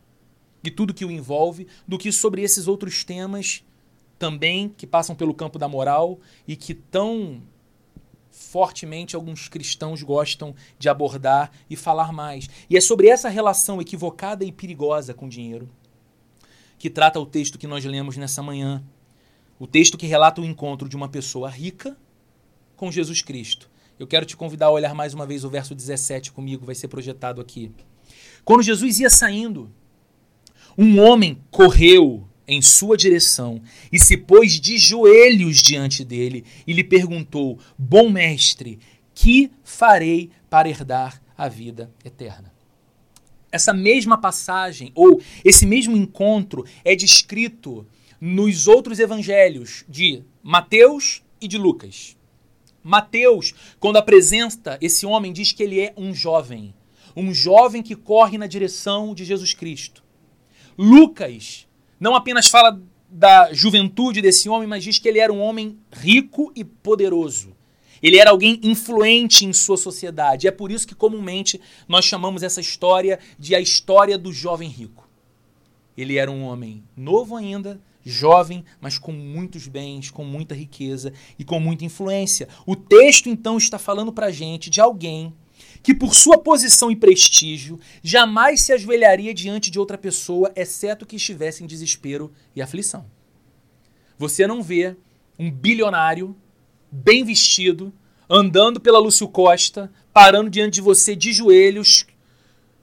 e 0.63 0.69
tudo 0.69 0.93
que 0.93 1.05
o 1.05 1.11
envolve, 1.11 1.65
do 1.87 1.97
que 1.97 2.11
sobre 2.11 2.43
esses 2.43 2.67
outros 2.67 3.03
temas 3.03 3.63
também 4.17 4.69
que 4.69 4.87
passam 4.87 5.15
pelo 5.15 5.33
campo 5.33 5.59
da 5.59 5.67
moral 5.67 6.19
e 6.47 6.55
que 6.55 6.73
tão 6.73 7.41
fortemente 8.31 9.15
alguns 9.15 9.47
cristãos 9.47 10.03
gostam 10.03 10.53
de 10.77 10.89
abordar 10.89 11.51
e 11.69 11.75
falar 11.75 12.11
mais. 12.11 12.49
E 12.69 12.77
é 12.77 12.81
sobre 12.81 13.07
essa 13.07 13.29
relação 13.29 13.81
equivocada 13.81 14.45
e 14.45 14.51
perigosa 14.51 15.13
com 15.13 15.25
o 15.25 15.29
dinheiro 15.29 15.69
que 16.77 16.89
trata 16.89 17.19
o 17.19 17.25
texto 17.25 17.57
que 17.57 17.67
nós 17.67 17.83
lemos 17.83 18.17
nessa 18.17 18.43
manhã. 18.43 18.83
O 19.59 19.65
texto 19.65 19.97
que 19.97 20.05
relata 20.05 20.41
o 20.41 20.45
encontro 20.45 20.87
de 20.87 20.95
uma 20.95 21.09
pessoa 21.09 21.49
rica 21.49 21.97
com 22.75 22.91
Jesus 22.91 23.21
Cristo. 23.21 23.69
Eu 23.97 24.05
quero 24.05 24.25
te 24.25 24.37
convidar 24.37 24.67
a 24.67 24.71
olhar 24.71 24.93
mais 24.93 25.13
uma 25.13 25.25
vez 25.25 25.43
o 25.43 25.49
verso 25.49 25.73
17 25.73 26.31
comigo, 26.31 26.65
vai 26.65 26.75
ser 26.75 26.87
projetado 26.87 27.41
aqui. 27.41 27.71
Quando 28.45 28.61
Jesus 28.61 28.99
ia 28.99 29.09
saindo, 29.09 29.71
um 30.77 30.99
homem 31.01 31.41
correu 31.49 32.26
em 32.47 32.61
sua 32.61 32.95
direção 32.95 33.61
e 33.91 33.99
se 33.99 34.15
pôs 34.15 34.59
de 34.59 34.77
joelhos 34.77 35.61
diante 35.61 36.05
dele 36.05 36.45
e 36.65 36.73
lhe 36.73 36.83
perguntou: 36.83 37.59
Bom 37.77 38.09
mestre, 38.09 38.79
que 39.13 39.51
farei 39.63 40.31
para 40.49 40.69
herdar 40.69 41.21
a 41.37 41.49
vida 41.49 41.91
eterna? 42.05 42.53
Essa 43.51 43.73
mesma 43.73 44.17
passagem, 44.17 44.91
ou 44.93 45.21
esse 45.43 45.65
mesmo 45.65 45.97
encontro, 45.97 46.65
é 46.83 46.95
descrito 46.95 47.85
nos 48.19 48.67
outros 48.67 48.99
evangelhos 48.99 49.83
de 49.87 50.23
Mateus 50.41 51.21
e 51.41 51.47
de 51.47 51.57
Lucas. 51.57 52.15
Mateus, 52.83 53.53
quando 53.79 53.97
apresenta 53.97 54.77
esse 54.81 55.05
homem, 55.05 55.33
diz 55.33 55.51
que 55.51 55.63
ele 55.63 55.79
é 55.79 55.93
um 55.97 56.13
jovem, 56.13 56.73
um 57.15 57.33
jovem 57.33 57.83
que 57.83 57.95
corre 57.95 58.37
na 58.37 58.47
direção 58.47 59.13
de 59.13 59.25
Jesus 59.25 59.53
Cristo. 59.53 60.03
Lucas 60.77 61.66
não 61.99 62.15
apenas 62.15 62.47
fala 62.47 62.81
da 63.09 63.53
juventude 63.53 64.21
desse 64.21 64.49
homem, 64.49 64.67
mas 64.67 64.83
diz 64.83 64.99
que 64.99 65.07
ele 65.07 65.19
era 65.19 65.31
um 65.31 65.41
homem 65.41 65.77
rico 65.91 66.51
e 66.55 66.63
poderoso. 66.63 67.55
Ele 68.01 68.17
era 68.17 68.29
alguém 68.29 68.59
influente 68.63 69.45
em 69.45 69.53
sua 69.53 69.77
sociedade. 69.77 70.47
É 70.47 70.51
por 70.51 70.71
isso 70.71 70.87
que 70.87 70.93
comumente 70.93 71.59
nós 71.87 72.05
chamamos 72.05 72.43
essa 72.43 72.61
história 72.61 73.19
de 73.39 73.55
a 73.55 73.59
história 73.59 74.17
do 74.17 74.31
jovem 74.31 74.69
rico. 74.69 75.07
Ele 75.97 76.17
era 76.17 76.29
um 76.29 76.43
homem 76.43 76.83
novo 76.95 77.35
ainda, 77.35 77.81
jovem, 78.05 78.63
mas 78.79 78.99
com 78.99 79.11
muitos 79.11 79.67
bens, 79.67 80.11
com 80.11 80.23
muita 80.23 80.53
riqueza 80.53 81.11
e 81.39 81.43
com 81.43 81.59
muita 81.59 81.85
influência. 81.85 82.47
O 82.65 82.75
texto 82.75 83.29
então 83.29 83.57
está 83.57 83.79
falando 83.79 84.13
para 84.13 84.31
gente 84.31 84.69
de 84.69 84.79
alguém 84.79 85.33
que 85.81 85.93
por 85.93 86.15
sua 86.15 86.37
posição 86.37 86.91
e 86.91 86.95
prestígio 86.95 87.79
jamais 88.03 88.61
se 88.61 88.73
ajoelharia 88.73 89.33
diante 89.33 89.71
de 89.71 89.79
outra 89.79 89.97
pessoa, 89.97 90.51
exceto 90.55 91.05
que 91.05 91.15
estivesse 91.15 91.63
em 91.63 91.67
desespero 91.67 92.31
e 92.55 92.61
aflição. 92.61 93.05
Você 94.17 94.47
não 94.47 94.63
vê 94.63 94.95
um 95.37 95.51
bilionário 95.51 96.35
bem 96.91 97.23
vestido 97.23 97.93
andando 98.29 98.79
pela 98.79 98.99
Lúcio 98.99 99.27
Costa, 99.27 99.91
parando 100.11 100.49
diante 100.49 100.75
de 100.75 100.81
você 100.81 101.15
de 101.15 101.31
joelhos, 101.31 102.05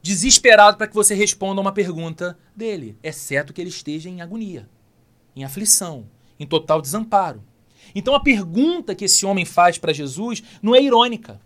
desesperado 0.02 0.76
para 0.76 0.86
que 0.86 0.94
você 0.94 1.14
responda 1.14 1.60
uma 1.60 1.72
pergunta 1.72 2.38
dele, 2.54 2.96
exceto 3.02 3.52
que 3.52 3.60
ele 3.60 3.70
esteja 3.70 4.08
em 4.08 4.20
agonia, 4.20 4.68
em 5.34 5.44
aflição, 5.44 6.06
em 6.38 6.46
total 6.46 6.80
desamparo. 6.80 7.42
Então 7.94 8.14
a 8.14 8.20
pergunta 8.20 8.94
que 8.94 9.04
esse 9.04 9.26
homem 9.26 9.44
faz 9.44 9.78
para 9.78 9.92
Jesus 9.92 10.42
não 10.62 10.74
é 10.74 10.82
irônica. 10.82 11.40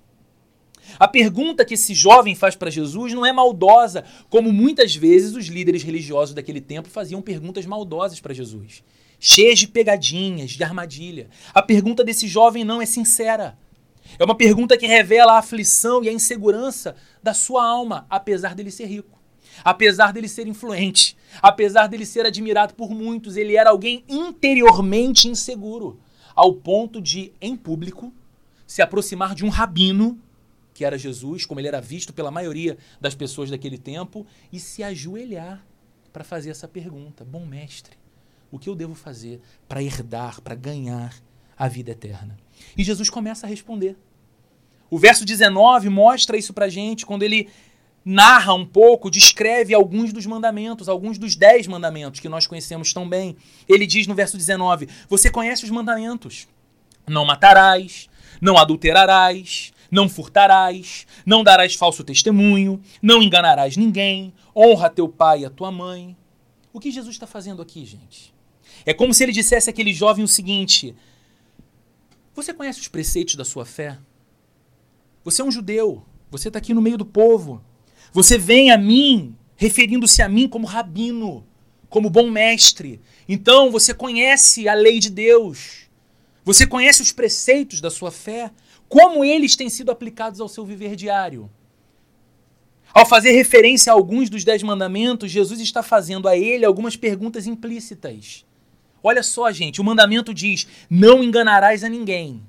A 0.99 1.09
pergunta 1.09 1.64
que 1.64 1.75
esse 1.75 1.95
jovem 1.95 2.35
faz 2.35 2.54
para 2.54 2.71
Jesus 2.71 3.12
não 3.12 3.26
é 3.26 3.33
maldosa, 3.33 4.04
como 4.30 4.52
muitas 4.52 4.95
vezes 4.95 5.35
os 5.35 5.47
líderes 5.47 5.83
religiosos 5.83 6.35
daquele 6.35 6.61
tempo 6.61 6.88
faziam 6.88 7.21
perguntas 7.21 7.66
maldosas 7.66 8.21
para 8.21 8.35
Jesus, 8.35 8.83
cheias 9.18 9.59
de 9.59 9.66
pegadinhas, 9.66 10.52
de 10.52 10.62
armadilha. 10.62 11.28
A 11.52 11.62
pergunta 11.62 12.04
desse 12.04 12.28
jovem 12.28 12.64
não 12.64 12.80
é 12.80 12.87
sincera. 12.87 13.59
É 14.18 14.25
uma 14.25 14.35
pergunta 14.35 14.78
que 14.78 14.87
revela 14.87 15.35
a 15.35 15.38
aflição 15.38 16.02
e 16.02 16.09
a 16.09 16.12
insegurança 16.12 16.95
da 17.23 17.35
sua 17.35 17.66
alma, 17.66 18.07
apesar 18.09 18.54
dele 18.54 18.71
ser 18.71 18.87
rico. 18.87 19.18
Apesar 19.64 20.12
dele 20.12 20.28
ser 20.28 20.47
influente, 20.47 21.16
apesar 21.42 21.88
dele 21.88 22.07
ser 22.07 22.25
admirado 22.25 22.75
por 22.75 22.90
muitos, 22.90 23.37
ele 23.37 23.57
era 23.57 23.71
alguém 23.71 24.04
interiormente 24.09 25.28
inseguro, 25.28 25.99
ao 26.35 26.52
ponto 26.52 27.00
de, 27.00 27.33
em 27.40 27.57
público, 27.57 28.12
se 28.66 28.80
aproximar 28.80 29.35
de 29.35 29.45
um 29.45 29.49
rabino 29.49 30.21
que 30.78 30.85
era 30.85 30.97
Jesus, 30.97 31.44
como 31.44 31.58
ele 31.58 31.66
era 31.66 31.80
visto 31.80 32.12
pela 32.12 32.30
maioria 32.30 32.78
das 33.00 33.12
pessoas 33.12 33.50
daquele 33.50 33.76
tempo, 33.76 34.25
e 34.52 34.61
se 34.61 34.80
ajoelhar 34.85 35.66
para 36.12 36.23
fazer 36.23 36.50
essa 36.50 36.68
pergunta: 36.68 37.25
Bom 37.25 37.44
mestre, 37.44 37.97
o 38.49 38.61
que 38.61 38.68
eu 38.68 38.76
devo 38.76 38.94
fazer 38.94 39.40
para 39.68 39.82
herdar, 39.82 40.40
para 40.40 40.54
ganhar 40.54 41.12
a 41.56 41.66
vida 41.66 41.90
eterna? 41.90 42.38
E 42.76 42.85
Jesus 42.85 43.11
começa 43.11 43.44
a 43.44 43.50
responder. 43.50 43.97
O 44.88 44.97
verso 45.00 45.25
19 45.25 45.88
mostra 45.88 46.37
isso 46.37 46.54
para 46.54 46.68
gente, 46.68 47.04
quando 47.04 47.25
ele 47.25 47.49
narra 48.04 48.54
um 48.54 48.64
pouco, 48.64 49.11
descreve 49.11 49.75
alguns 49.75 50.12
dos 50.12 50.26
mandamentos, 50.26 50.88
alguns 50.88 51.18
dos 51.18 51.35
dez 51.35 51.66
mandamentos 51.66 52.20
que 52.20 52.28
nós 52.28 52.47
conhecemos 52.47 52.92
tão 52.92 53.08
bem. 53.08 53.37
Ele 53.68 53.85
diz 53.85 54.06
no 54.06 54.14
verso 54.14 54.37
19: 54.37 54.88
Você 55.08 55.28
conhece 55.28 55.64
os 55.64 55.70
mandamentos? 55.70 56.47
Não 57.04 57.25
matarás, 57.25 58.08
não 58.40 58.56
adulterarás, 58.56 59.73
não 59.90 60.09
furtarás, 60.09 61.07
não 61.25 61.42
darás 61.42 61.75
falso 61.75 62.04
testemunho, 62.04 62.80
não 63.00 63.23
enganarás 63.23 63.76
ninguém, 63.76 64.33
honra 64.54 64.90
teu 64.90 65.09
pai 65.09 65.40
e 65.40 65.45
a 65.45 65.50
tua 65.50 65.71
mãe. 65.71 66.16
O 66.73 66.80
que 66.80 66.90
Jesus 66.90 67.14
está 67.14 67.26
fazendo 67.26 67.62
aqui, 67.62 67.85
gente? 67.85 68.35
É 68.85 68.95
como 68.95 69.12
se 69.12 69.23
ele 69.23 69.33
dissesse 69.33 69.71
àquele 69.71 69.92
jovem 69.92 70.25
o 70.25 70.28
seguinte: 70.28 70.95
Você 72.35 72.52
conhece 72.52 72.80
os 72.80 72.88
preceitos 72.88 73.35
da 73.35 73.45
sua 73.45 73.64
fé? 73.64 73.99
Você 75.25 75.42
é 75.42 75.45
um 75.45 75.50
judeu, 75.50 76.04
você 76.30 76.49
está 76.49 76.59
aqui 76.59 76.73
no 76.73 76.83
meio 76.83 76.99
do 76.99 77.04
povo. 77.04 77.62
Você 78.12 78.38
vem 78.38 78.71
a 78.71 78.78
mim, 78.78 79.37
referindo-se 79.57 80.23
a 80.23 80.28
mim 80.28 80.49
como 80.49 80.66
rabino, 80.66 81.47
como 81.88 82.09
bom 82.09 82.30
mestre. 82.30 83.00
Então 83.28 83.71
você 83.71 83.92
conhece 83.92 84.68
a 84.68 84.75
lei 84.75 84.99
de 84.99 85.11
Deus. 85.11 85.88
Você 86.45 86.66
conhece 86.66 87.02
os 87.02 87.12
preceitos 87.12 87.80
da 87.80 87.90
sua 87.90 88.11
fé, 88.11 88.50
como 88.88 89.25
eles 89.25 89.54
têm 89.54 89.68
sido 89.68 89.90
aplicados 89.90 90.40
ao 90.40 90.49
seu 90.49 90.64
viver 90.64 90.97
diário. 90.97 91.50
Ao 92.92 93.04
fazer 93.04 93.33
referência 93.33 93.92
a 93.92 93.95
alguns 93.95 94.30
dos 94.30 94.45
dez 94.45 94.62
mandamentos, 94.62 95.30
Jesus 95.30 95.61
está 95.61 95.83
fazendo 95.83 96.26
a 96.26 96.37
ele 96.37 96.64
algumas 96.64 96.97
perguntas 96.97 97.47
implícitas. 97.47 98.47
Olha 99.02 99.23
só, 99.23 99.52
gente, 99.52 99.80
o 99.80 99.85
mandamento 99.85 100.33
diz: 100.33 100.66
não 100.88 101.23
enganarás 101.23 101.85
a 101.85 101.88
ninguém. 101.88 102.42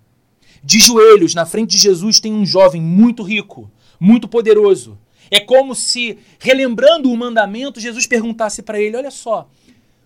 De 0.63 0.79
joelhos 0.79 1.35
na 1.35 1.45
frente 1.45 1.71
de 1.71 1.77
Jesus 1.77 2.19
tem 2.19 2.33
um 2.33 2.45
jovem 2.45 2.81
muito 2.81 3.21
rico, 3.21 3.69
muito 3.99 4.27
poderoso. 4.27 4.97
É 5.31 5.39
como 5.39 5.75
se, 5.75 6.17
relembrando 6.39 7.11
o 7.11 7.17
mandamento, 7.17 7.79
Jesus 7.79 8.07
perguntasse 8.07 8.61
para 8.61 8.79
ele: 8.79 8.95
Olha 8.95 9.11
só, 9.11 9.49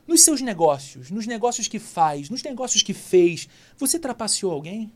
nos 0.08 0.22
seus 0.22 0.42
negócios, 0.42 1.10
nos 1.10 1.26
negócios 1.26 1.68
que 1.68 1.80
faz, 1.80 2.30
nos 2.30 2.44
negócios 2.44 2.84
que 2.84 2.94
fez, 2.94 3.48
você 3.78 3.98
trapaceou 3.98 4.52
alguém? 4.52 4.92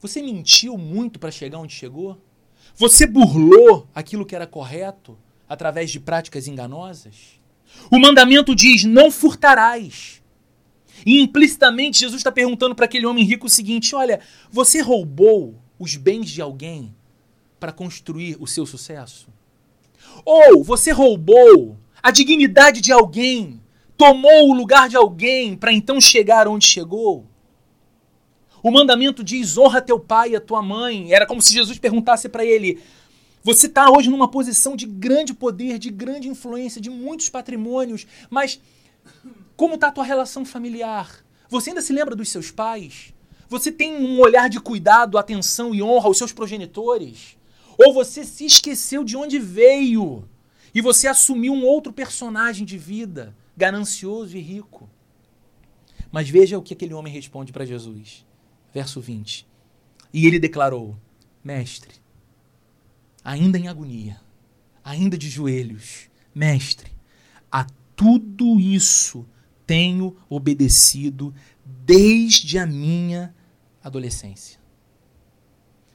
Você 0.00 0.20
mentiu 0.22 0.76
muito 0.76 1.18
para 1.18 1.30
chegar 1.30 1.58
onde 1.58 1.72
chegou? 1.72 2.20
Você 2.76 3.06
burlou 3.06 3.88
aquilo 3.94 4.26
que 4.26 4.36
era 4.36 4.46
correto 4.46 5.16
através 5.48 5.90
de 5.90 5.98
práticas 5.98 6.46
enganosas? 6.46 7.40
O 7.90 7.98
mandamento 7.98 8.54
diz: 8.54 8.84
não 8.84 9.10
furtarás. 9.10 10.22
E 11.04 11.20
implicitamente 11.20 12.00
Jesus 12.00 12.20
está 12.20 12.32
perguntando 12.32 12.74
para 12.74 12.84
aquele 12.84 13.06
homem 13.06 13.24
rico 13.24 13.46
o 13.46 13.50
seguinte: 13.50 13.94
olha, 13.94 14.20
você 14.50 14.80
roubou 14.80 15.54
os 15.78 15.96
bens 15.96 16.28
de 16.28 16.42
alguém 16.42 16.94
para 17.58 17.72
construir 17.72 18.36
o 18.40 18.46
seu 18.46 18.66
sucesso? 18.66 19.28
Ou 20.24 20.62
você 20.62 20.92
roubou 20.92 21.76
a 22.02 22.10
dignidade 22.10 22.80
de 22.80 22.92
alguém, 22.92 23.60
tomou 23.96 24.50
o 24.50 24.54
lugar 24.54 24.88
de 24.88 24.96
alguém 24.96 25.56
para 25.56 25.72
então 25.72 26.00
chegar 26.00 26.46
onde 26.46 26.66
chegou? 26.66 27.26
O 28.66 28.70
mandamento 28.72 29.22
diz: 29.22 29.56
honra 29.56 29.80
teu 29.80 29.96
pai 29.96 30.30
e 30.30 30.36
a 30.36 30.40
tua 30.40 30.60
mãe. 30.60 31.12
Era 31.12 31.24
como 31.24 31.40
se 31.40 31.54
Jesus 31.54 31.78
perguntasse 31.78 32.28
para 32.28 32.44
ele: 32.44 32.82
você 33.40 33.68
está 33.68 33.88
hoje 33.88 34.10
numa 34.10 34.26
posição 34.26 34.74
de 34.74 34.86
grande 34.86 35.32
poder, 35.32 35.78
de 35.78 35.88
grande 35.88 36.28
influência, 36.28 36.80
de 36.80 36.90
muitos 36.90 37.28
patrimônios, 37.28 38.08
mas 38.28 38.60
como 39.56 39.76
está 39.76 39.86
a 39.86 39.92
tua 39.92 40.02
relação 40.02 40.44
familiar? 40.44 41.24
Você 41.48 41.70
ainda 41.70 41.80
se 41.80 41.92
lembra 41.92 42.16
dos 42.16 42.28
seus 42.28 42.50
pais? 42.50 43.14
Você 43.48 43.70
tem 43.70 43.94
um 43.94 44.18
olhar 44.18 44.50
de 44.50 44.58
cuidado, 44.58 45.16
atenção 45.16 45.72
e 45.72 45.80
honra 45.80 46.08
aos 46.08 46.18
seus 46.18 46.32
progenitores? 46.32 47.38
Ou 47.78 47.94
você 47.94 48.24
se 48.24 48.46
esqueceu 48.46 49.04
de 49.04 49.16
onde 49.16 49.38
veio 49.38 50.28
e 50.74 50.80
você 50.80 51.06
assumiu 51.06 51.52
um 51.52 51.64
outro 51.64 51.92
personagem 51.92 52.66
de 52.66 52.76
vida, 52.76 53.32
ganancioso 53.56 54.36
e 54.36 54.40
rico? 54.40 54.90
Mas 56.10 56.28
veja 56.28 56.58
o 56.58 56.62
que 56.62 56.74
aquele 56.74 56.94
homem 56.94 57.12
responde 57.12 57.52
para 57.52 57.64
Jesus 57.64 58.26
verso 58.76 59.00
20. 59.00 59.46
E 60.12 60.26
ele 60.26 60.38
declarou: 60.38 60.98
Mestre, 61.42 61.94
ainda 63.24 63.58
em 63.58 63.68
agonia, 63.68 64.20
ainda 64.84 65.16
de 65.16 65.30
joelhos, 65.30 66.10
Mestre, 66.34 66.92
a 67.50 67.66
tudo 67.96 68.60
isso 68.60 69.26
tenho 69.66 70.14
obedecido 70.28 71.34
desde 71.64 72.58
a 72.58 72.66
minha 72.66 73.34
adolescência. 73.82 74.60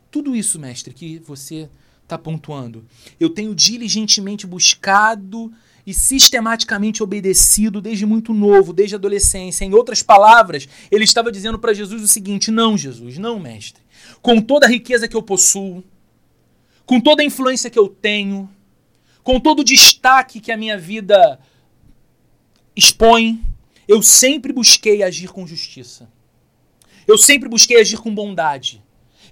Tudo 0.10 0.36
isso, 0.36 0.60
mestre, 0.60 0.94
que 0.94 1.20
você 1.20 1.70
está 2.02 2.18
pontuando, 2.18 2.84
eu 3.20 3.30
tenho 3.30 3.54
diligentemente 3.54 4.48
buscado 4.48 5.54
e 5.86 5.94
sistematicamente 5.94 7.02
obedecido 7.02 7.82
desde 7.82 8.06
muito 8.06 8.34
novo, 8.34 8.74
desde 8.74 8.96
a 8.96 8.98
adolescência. 8.98 9.66
Em 9.66 9.74
outras 9.74 10.04
palavras, 10.04 10.68
ele 10.90 11.04
estava 11.04 11.32
dizendo 11.32 11.60
para 11.60 11.74
Jesus 11.74 12.02
o 12.02 12.08
seguinte: 12.08 12.52
Não, 12.52 12.78
Jesus, 12.78 13.18
não, 13.18 13.40
mestre. 13.40 13.82
Com 14.22 14.42
toda 14.42 14.66
a 14.66 14.70
riqueza 14.70 15.08
que 15.08 15.16
eu 15.16 15.24
possuo, 15.24 15.84
com 16.86 17.00
toda 17.00 17.22
a 17.22 17.26
influência 17.26 17.70
que 17.70 17.80
eu 17.80 17.88
tenho, 17.88 18.50
com 19.24 19.40
todo 19.40 19.60
o 19.60 19.64
destaque 19.64 20.40
que 20.40 20.52
a 20.52 20.58
minha 20.58 20.78
vida 20.78 21.40
expõe, 22.76 23.42
eu 23.88 24.02
sempre 24.02 24.54
busquei 24.54 25.04
agir 25.04 25.30
com 25.30 25.46
justiça. 25.46 26.10
Eu 27.08 27.18
sempre 27.18 27.50
busquei 27.50 27.80
agir 27.80 27.98
com 27.98 28.14
bondade. 28.14 28.82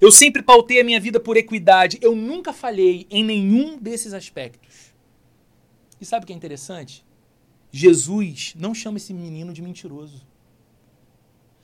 Eu 0.01 0.11
sempre 0.11 0.41
pautei 0.41 0.79
a 0.79 0.83
minha 0.83 0.99
vida 0.99 1.19
por 1.19 1.37
equidade. 1.37 1.97
Eu 2.01 2.15
nunca 2.15 2.53
falhei 2.53 3.05
em 3.09 3.23
nenhum 3.23 3.77
desses 3.77 4.13
aspectos. 4.13 4.68
E 5.99 6.05
sabe 6.05 6.23
o 6.23 6.27
que 6.27 6.33
é 6.33 6.35
interessante? 6.35 7.05
Jesus 7.71 8.53
não 8.57 8.73
chama 8.73 8.97
esse 8.97 9.13
menino 9.13 9.53
de 9.53 9.61
mentiroso. 9.61 10.25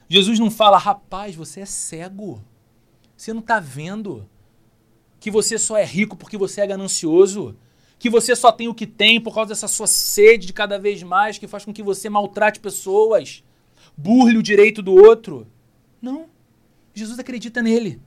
Jesus 0.07 0.37
não 0.39 0.51
fala, 0.51 0.77
rapaz, 0.77 1.35
você 1.35 1.61
é 1.61 1.65
cego. 1.65 2.41
Você 3.17 3.33
não 3.33 3.39
está 3.39 3.59
vendo 3.59 4.27
que 5.19 5.31
você 5.31 5.57
só 5.57 5.77
é 5.77 5.85
rico 5.85 6.15
porque 6.15 6.37
você 6.37 6.61
é 6.61 6.67
ganancioso. 6.67 7.55
Que 7.97 8.09
você 8.09 8.35
só 8.35 8.51
tem 8.51 8.67
o 8.67 8.75
que 8.75 8.85
tem 8.85 9.19
por 9.19 9.33
causa 9.33 9.49
dessa 9.49 9.67
sua 9.67 9.87
sede 9.87 10.47
de 10.47 10.53
cada 10.53 10.77
vez 10.77 11.01
mais 11.01 11.37
que 11.37 11.47
faz 11.47 11.65
com 11.65 11.73
que 11.73 11.81
você 11.81 12.09
maltrate 12.09 12.59
pessoas, 12.59 13.43
burle 13.97 14.37
o 14.37 14.43
direito 14.43 14.81
do 14.83 14.93
outro. 14.93 15.47
Não. 16.01 16.27
Jesus 16.93 17.17
acredita 17.17 17.61
nele. 17.61 18.01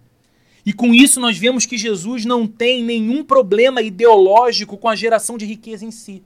E 0.68 0.72
com 0.74 0.92
isso 0.92 1.18
nós 1.18 1.38
vemos 1.38 1.64
que 1.64 1.78
Jesus 1.78 2.26
não 2.26 2.46
tem 2.46 2.84
nenhum 2.84 3.24
problema 3.24 3.80
ideológico 3.80 4.76
com 4.76 4.86
a 4.86 4.94
geração 4.94 5.38
de 5.38 5.46
riqueza 5.46 5.82
em 5.82 5.90
si. 5.90 6.22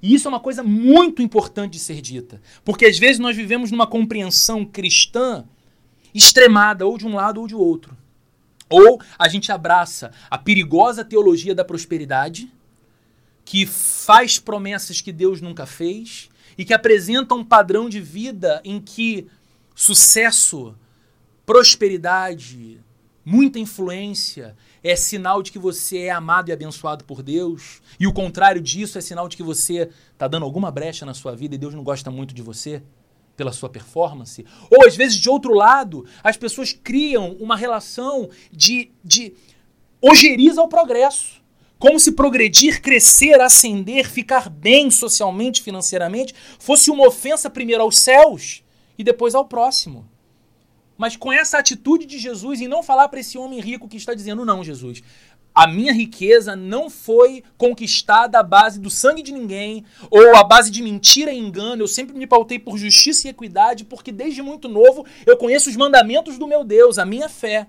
E 0.00 0.14
isso 0.14 0.26
é 0.26 0.30
uma 0.30 0.40
coisa 0.40 0.62
muito 0.62 1.20
importante 1.20 1.74
de 1.74 1.80
ser 1.80 2.00
dita, 2.00 2.40
porque 2.64 2.86
às 2.86 2.98
vezes 2.98 3.18
nós 3.18 3.36
vivemos 3.36 3.70
numa 3.70 3.86
compreensão 3.86 4.64
cristã 4.64 5.44
extremada, 6.14 6.86
ou 6.86 6.96
de 6.96 7.06
um 7.06 7.14
lado 7.14 7.42
ou 7.42 7.46
de 7.46 7.54
outro. 7.54 7.94
Ou 8.70 8.98
a 9.18 9.28
gente 9.28 9.52
abraça 9.52 10.10
a 10.30 10.38
perigosa 10.38 11.04
teologia 11.04 11.54
da 11.54 11.62
prosperidade, 11.62 12.50
que 13.44 13.66
faz 13.66 14.38
promessas 14.38 15.02
que 15.02 15.12
Deus 15.12 15.42
nunca 15.42 15.66
fez 15.66 16.30
e 16.56 16.64
que 16.64 16.72
apresenta 16.72 17.34
um 17.34 17.44
padrão 17.44 17.86
de 17.86 18.00
vida 18.00 18.62
em 18.64 18.80
que 18.80 19.26
sucesso, 19.74 20.74
prosperidade, 21.44 22.82
muita 23.24 23.58
influência 23.58 24.56
é 24.82 24.94
sinal 24.94 25.42
de 25.42 25.50
que 25.50 25.58
você 25.58 25.98
é 25.98 26.10
amado 26.10 26.50
e 26.50 26.52
abençoado 26.52 27.04
por 27.04 27.22
Deus, 27.22 27.80
e 27.98 28.06
o 28.06 28.12
contrário 28.12 28.60
disso 28.60 28.98
é 28.98 29.00
sinal 29.00 29.28
de 29.28 29.36
que 29.36 29.42
você 29.42 29.88
está 30.12 30.28
dando 30.28 30.44
alguma 30.44 30.70
brecha 30.70 31.06
na 31.06 31.14
sua 31.14 31.34
vida 31.34 31.54
e 31.54 31.58
Deus 31.58 31.74
não 31.74 31.82
gosta 31.82 32.10
muito 32.10 32.34
de 32.34 32.42
você 32.42 32.82
pela 33.36 33.52
sua 33.52 33.68
performance. 33.68 34.44
Ou 34.70 34.86
às 34.86 34.96
vezes, 34.96 35.16
de 35.16 35.28
outro 35.28 35.54
lado, 35.54 36.06
as 36.22 36.36
pessoas 36.36 36.72
criam 36.72 37.32
uma 37.40 37.56
relação 37.56 38.28
de, 38.52 38.92
de 39.02 39.34
ojeriza 40.00 40.60
ao 40.60 40.68
progresso. 40.68 41.42
Como 41.78 41.98
se 41.98 42.12
progredir, 42.12 42.80
crescer, 42.80 43.40
ascender, 43.40 44.08
ficar 44.08 44.48
bem 44.48 44.90
socialmente, 44.90 45.60
financeiramente, 45.60 46.34
fosse 46.58 46.90
uma 46.90 47.06
ofensa 47.06 47.50
primeiro 47.50 47.82
aos 47.82 47.98
céus 47.98 48.62
e 48.96 49.04
depois 49.04 49.34
ao 49.34 49.44
próximo. 49.44 50.08
Mas 50.96 51.16
com 51.16 51.32
essa 51.32 51.58
atitude 51.58 52.06
de 52.06 52.18
Jesus 52.18 52.60
em 52.60 52.68
não 52.68 52.82
falar 52.82 53.08
para 53.08 53.20
esse 53.20 53.36
homem 53.36 53.60
rico 53.60 53.88
que 53.88 53.96
está 53.96 54.14
dizendo: 54.14 54.44
não, 54.44 54.62
Jesus, 54.62 55.02
a 55.54 55.66
minha 55.66 55.92
riqueza 55.92 56.56
não 56.56 56.90
foi 56.90 57.44
conquistada 57.56 58.40
à 58.40 58.42
base 58.42 58.80
do 58.80 58.90
sangue 58.90 59.22
de 59.22 59.32
ninguém 59.32 59.84
ou 60.10 60.34
à 60.34 60.42
base 60.42 60.70
de 60.70 60.82
mentira 60.82 61.32
e 61.32 61.38
engano. 61.38 61.82
Eu 61.82 61.88
sempre 61.88 62.16
me 62.16 62.26
pautei 62.26 62.58
por 62.58 62.76
justiça 62.76 63.26
e 63.26 63.30
equidade, 63.30 63.84
porque 63.84 64.10
desde 64.10 64.42
muito 64.42 64.68
novo 64.68 65.06
eu 65.24 65.36
conheço 65.36 65.70
os 65.70 65.76
mandamentos 65.76 66.38
do 66.38 66.46
meu 66.46 66.64
Deus, 66.64 66.98
a 66.98 67.06
minha 67.06 67.28
fé. 67.28 67.68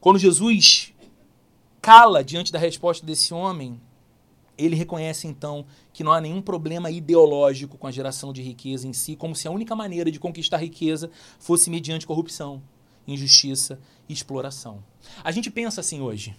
Quando 0.00 0.18
Jesus 0.18 0.94
cala 1.82 2.24
diante 2.24 2.50
da 2.50 2.58
resposta 2.58 3.04
desse 3.04 3.34
homem, 3.34 3.78
ele 4.64 4.76
reconhece 4.76 5.26
então 5.26 5.64
que 5.92 6.04
não 6.04 6.12
há 6.12 6.20
nenhum 6.20 6.42
problema 6.42 6.90
ideológico 6.90 7.78
com 7.78 7.86
a 7.86 7.90
geração 7.90 8.32
de 8.32 8.42
riqueza 8.42 8.86
em 8.86 8.92
si, 8.92 9.16
como 9.16 9.34
se 9.34 9.48
a 9.48 9.50
única 9.50 9.74
maneira 9.74 10.10
de 10.10 10.20
conquistar 10.20 10.58
riqueza 10.58 11.10
fosse 11.38 11.70
mediante 11.70 12.06
corrupção, 12.06 12.62
injustiça 13.06 13.80
e 14.08 14.12
exploração. 14.12 14.84
A 15.24 15.30
gente 15.30 15.50
pensa 15.50 15.80
assim 15.80 16.00
hoje. 16.00 16.36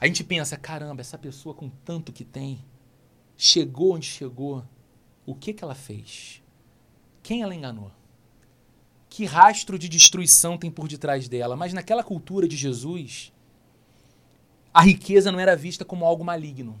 A 0.00 0.06
gente 0.06 0.22
pensa, 0.22 0.56
caramba, 0.56 1.00
essa 1.00 1.16
pessoa 1.16 1.54
com 1.54 1.68
tanto 1.84 2.12
que 2.12 2.24
tem, 2.24 2.64
chegou 3.36 3.94
onde 3.94 4.06
chegou, 4.06 4.64
o 5.26 5.34
que, 5.34 5.52
que 5.52 5.64
ela 5.64 5.74
fez? 5.74 6.42
Quem 7.22 7.42
ela 7.42 7.54
enganou? 7.54 7.90
Que 9.08 9.24
rastro 9.24 9.78
de 9.78 9.88
destruição 9.88 10.58
tem 10.58 10.70
por 10.70 10.88
detrás 10.88 11.28
dela? 11.28 11.56
Mas 11.56 11.72
naquela 11.72 12.02
cultura 12.02 12.46
de 12.48 12.56
Jesus, 12.56 13.32
a 14.74 14.82
riqueza 14.82 15.30
não 15.30 15.38
era 15.38 15.54
vista 15.54 15.84
como 15.84 16.04
algo 16.04 16.24
maligno. 16.24 16.76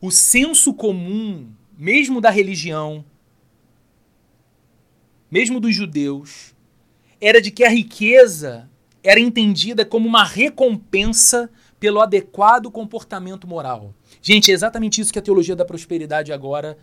O 0.00 0.10
senso 0.10 0.74
comum, 0.74 1.52
mesmo 1.78 2.20
da 2.20 2.30
religião, 2.30 3.04
mesmo 5.30 5.60
dos 5.60 5.74
judeus, 5.74 6.52
era 7.20 7.40
de 7.40 7.52
que 7.52 7.62
a 7.62 7.68
riqueza 7.68 8.68
era 9.04 9.20
entendida 9.20 9.84
como 9.84 10.08
uma 10.08 10.24
recompensa 10.24 11.48
pelo 11.78 12.00
adequado 12.00 12.70
comportamento 12.70 13.46
moral. 13.46 13.94
Gente, 14.20 14.50
é 14.50 14.54
exatamente 14.54 15.00
isso 15.00 15.12
que 15.12 15.18
a 15.18 15.22
teologia 15.22 15.54
da 15.54 15.64
prosperidade 15.64 16.32
agora, 16.32 16.76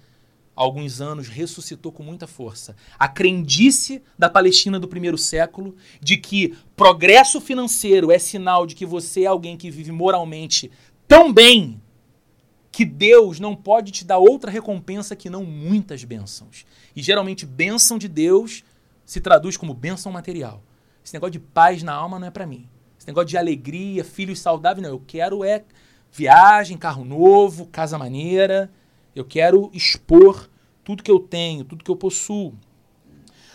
alguns 0.56 1.02
anos, 1.02 1.28
ressuscitou 1.28 1.92
com 1.92 2.04
muita 2.04 2.28
força. 2.28 2.76
A 3.00 3.08
crendice 3.08 4.02
da 4.18 4.30
Palestina 4.30 4.80
do 4.80 4.88
primeiro 4.88 5.18
século 5.18 5.76
de 6.00 6.18
que 6.18 6.56
progresso 6.76 7.40
financeiro 7.40 8.12
é 8.12 8.20
sinal 8.20 8.66
de 8.66 8.76
que 8.76 8.86
você 8.86 9.24
é 9.24 9.28
alguém 9.28 9.58
que 9.58 9.72
vive 9.72 9.92
moralmente 9.92 10.72
tão 11.08 11.32
bem 11.32 11.82
que 12.72 12.86
Deus 12.86 13.40
não 13.40 13.56
pode 13.56 13.92
te 13.92 14.06
dar 14.06 14.18
outra 14.18 14.50
recompensa 14.50 15.16
que 15.16 15.30
não 15.30 15.44
muitas 15.44 16.04
bênçãos. 16.04 16.66
E 16.96 17.02
geralmente 17.02 17.46
bênção 17.46 17.98
de 17.98 18.08
Deus 18.08 18.64
se 19.06 19.20
traduz 19.20 19.58
como 19.58 19.74
bênção 19.74 20.12
material. 20.12 20.64
Esse 21.04 21.14
negócio 21.14 21.34
de 21.34 21.40
paz 21.40 21.84
na 21.84 21.94
alma 21.94 22.18
não 22.18 22.28
é 22.28 22.32
para 22.32 22.46
mim. 22.46 22.70
Esse 22.98 23.08
negócio 23.08 23.28
de 23.28 23.38
alegria, 23.38 24.04
filhos 24.04 24.40
saudáveis, 24.40 24.84
não. 24.84 24.94
Eu 24.94 25.04
quero 25.06 25.44
é 25.44 25.64
viagem, 26.12 26.78
carro 26.78 27.04
novo, 27.04 27.66
casa 27.66 27.98
maneira. 27.98 28.72
Eu 29.16 29.26
quero 29.26 29.70
expor 29.74 30.50
tudo 30.84 31.04
que 31.04 31.12
eu 31.12 31.20
tenho, 31.20 31.66
tudo 31.66 31.84
que 31.84 31.92
eu 31.92 31.96
possuo. 31.96 32.54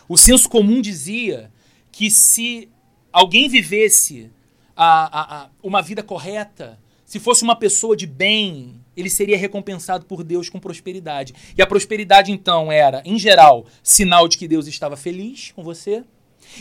O 0.08 0.16
senso 0.16 0.48
comum 0.48 0.80
dizia 0.80 1.50
que 1.90 2.10
se 2.10 2.68
alguém 3.12 3.48
vivesse 3.48 4.30
a, 4.76 4.86
a, 4.86 5.42
a, 5.44 5.50
uma 5.62 5.80
vida 5.80 6.02
correta, 6.02 6.78
se 7.04 7.18
fosse 7.18 7.42
uma 7.42 7.56
pessoa 7.56 7.96
de 7.96 8.06
bem, 8.06 8.80
ele 8.96 9.08
seria 9.08 9.38
recompensado 9.38 10.04
por 10.06 10.22
Deus 10.22 10.48
com 10.48 10.60
prosperidade. 10.60 11.34
E 11.56 11.62
a 11.62 11.66
prosperidade, 11.66 12.30
então, 12.30 12.70
era, 12.70 13.02
em 13.04 13.18
geral, 13.18 13.66
sinal 13.82 14.28
de 14.28 14.36
que 14.36 14.46
Deus 14.46 14.66
estava 14.66 14.96
feliz 14.96 15.52
com 15.52 15.62
você 15.62 16.04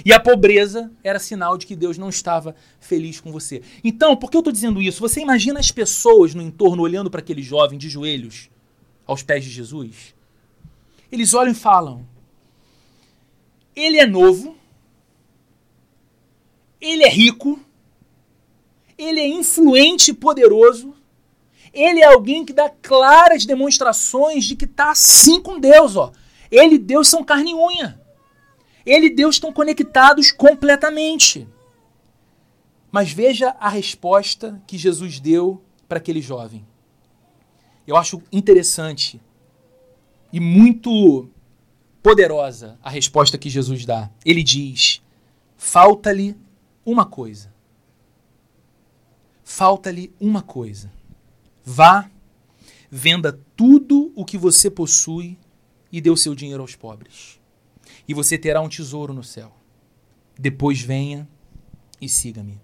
e 0.03 0.12
a 0.12 0.19
pobreza 0.19 0.91
era 1.03 1.19
sinal 1.19 1.58
de 1.58 1.65
que 1.65 1.75
Deus 1.75 1.97
não 1.97 2.10
estava 2.10 2.55
feliz 2.79 3.19
com 3.19 3.31
você. 3.31 3.62
Então, 3.84 4.15
por 4.15 4.31
que 4.31 4.38
eu 4.38 4.39
estou 4.39 4.53
dizendo 4.53 4.81
isso? 4.81 4.99
Você 4.99 5.21
imagina 5.21 5.60
as 5.60 5.71
pessoas 5.71 6.34
no 6.34 6.41
entorno 6.41 6.81
olhando 6.81 7.10
para 7.12 7.19
aquele 7.19 7.41
jovem 7.41 7.77
de 7.77 7.89
joelhos 7.89 8.49
aos 9.05 9.23
pés 9.23 9.43
de 9.43 9.49
Jesus? 9.49 10.15
Eles 11.11 11.33
olham 11.33 11.51
e 11.51 11.55
falam: 11.55 12.05
ele 13.75 13.97
é 13.97 14.07
novo, 14.07 14.55
ele 16.79 17.03
é 17.03 17.09
rico, 17.09 17.59
ele 18.97 19.19
é 19.19 19.27
influente 19.27 20.11
e 20.11 20.13
poderoso, 20.13 20.95
ele 21.73 21.99
é 21.99 22.05
alguém 22.05 22.45
que 22.45 22.53
dá 22.53 22.69
claras 22.69 23.45
demonstrações 23.45 24.45
de 24.45 24.55
que 24.55 24.63
está 24.63 24.91
assim 24.91 25.41
com 25.41 25.59
Deus. 25.59 25.97
Ó. 25.97 26.13
Ele 26.49 26.75
e 26.75 26.79
Deus 26.79 27.09
são 27.09 27.23
carne 27.23 27.51
e 27.51 27.53
unha. 27.53 28.01
Ele 28.85 29.07
e 29.07 29.09
Deus 29.09 29.35
estão 29.35 29.51
conectados 29.51 30.31
completamente. 30.31 31.45
Mas 32.89 33.11
veja 33.11 33.49
a 33.59 33.67
resposta 33.67 34.61
que 34.65 34.77
Jesus 34.77 35.19
deu 35.19 35.61
para 35.85 35.97
aquele 35.97 36.21
jovem. 36.21 36.65
Eu 37.88 37.95
acho 37.95 38.21
interessante 38.32 39.21
e 40.32 40.39
muito 40.39 41.30
poderosa 42.02 42.78
a 42.84 42.89
resposta 42.89 43.38
que 43.38 43.50
Jesus 43.50 43.86
dá. 43.86 44.10
Ele 44.26 44.43
diz: 44.43 45.02
falta-lhe 45.58 46.36
uma 46.86 47.06
coisa. 47.06 47.54
Falta-lhe 49.43 50.13
uma 50.19 50.41
coisa. 50.41 50.91
Vá, 51.63 52.10
venda 52.89 53.39
tudo 53.56 54.12
o 54.15 54.26
que 54.26 54.38
você 54.38 54.69
possui 54.69 55.38
e 55.91 56.02
dê 56.02 56.10
o 56.10 56.17
seu 56.17 56.34
dinheiro 56.36 56.62
aos 56.62 56.76
pobres 56.76 57.39
e 58.08 58.13
você 58.13 58.38
terá 58.38 58.62
um 58.62 58.69
tesouro 58.69 59.13
no 59.13 59.24
céu. 59.24 59.56
Depois 60.38 60.82
venha 60.82 61.28
e 62.00 62.08
siga-me. 62.10 62.62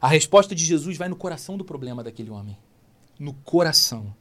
A 0.00 0.08
resposta 0.08 0.54
de 0.54 0.64
Jesus 0.64 0.96
vai 0.96 1.08
no 1.08 1.16
coração 1.16 1.56
do 1.56 1.64
problema 1.64 2.02
daquele 2.02 2.30
homem. 2.30 2.56
No 3.18 3.34
coração. 3.34 4.14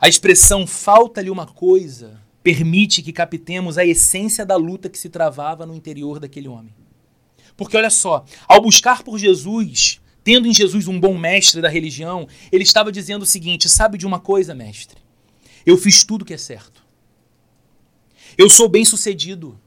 A 0.00 0.08
expressão 0.08 0.66
falta-lhe 0.66 1.30
uma 1.30 1.46
coisa 1.46 2.20
permite 2.42 3.02
que 3.02 3.12
captemos 3.12 3.76
a 3.76 3.84
essência 3.84 4.46
da 4.46 4.56
luta 4.56 4.88
que 4.88 4.98
se 4.98 5.08
travava 5.08 5.66
no 5.66 5.74
interior 5.74 6.20
daquele 6.20 6.48
homem. 6.48 6.74
Porque 7.56 7.76
olha 7.76 7.90
só, 7.90 8.24
ao 8.46 8.62
buscar 8.62 9.02
por 9.02 9.18
Jesus, 9.18 10.00
tendo 10.22 10.46
em 10.46 10.54
Jesus 10.54 10.86
um 10.86 11.00
bom 11.00 11.18
mestre 11.18 11.60
da 11.60 11.68
religião, 11.68 12.28
ele 12.52 12.62
estava 12.62 12.92
dizendo 12.92 13.22
o 13.22 13.26
seguinte: 13.26 13.68
sabe 13.68 13.98
de 13.98 14.06
uma 14.06 14.20
coisa, 14.20 14.54
mestre? 14.54 14.98
Eu 15.66 15.76
fiz 15.76 16.04
tudo 16.04 16.24
que 16.24 16.32
é 16.32 16.38
certo. 16.38 16.86
Eu 18.36 18.48
sou 18.48 18.68
bem 18.68 18.84
sucedido. 18.84 19.60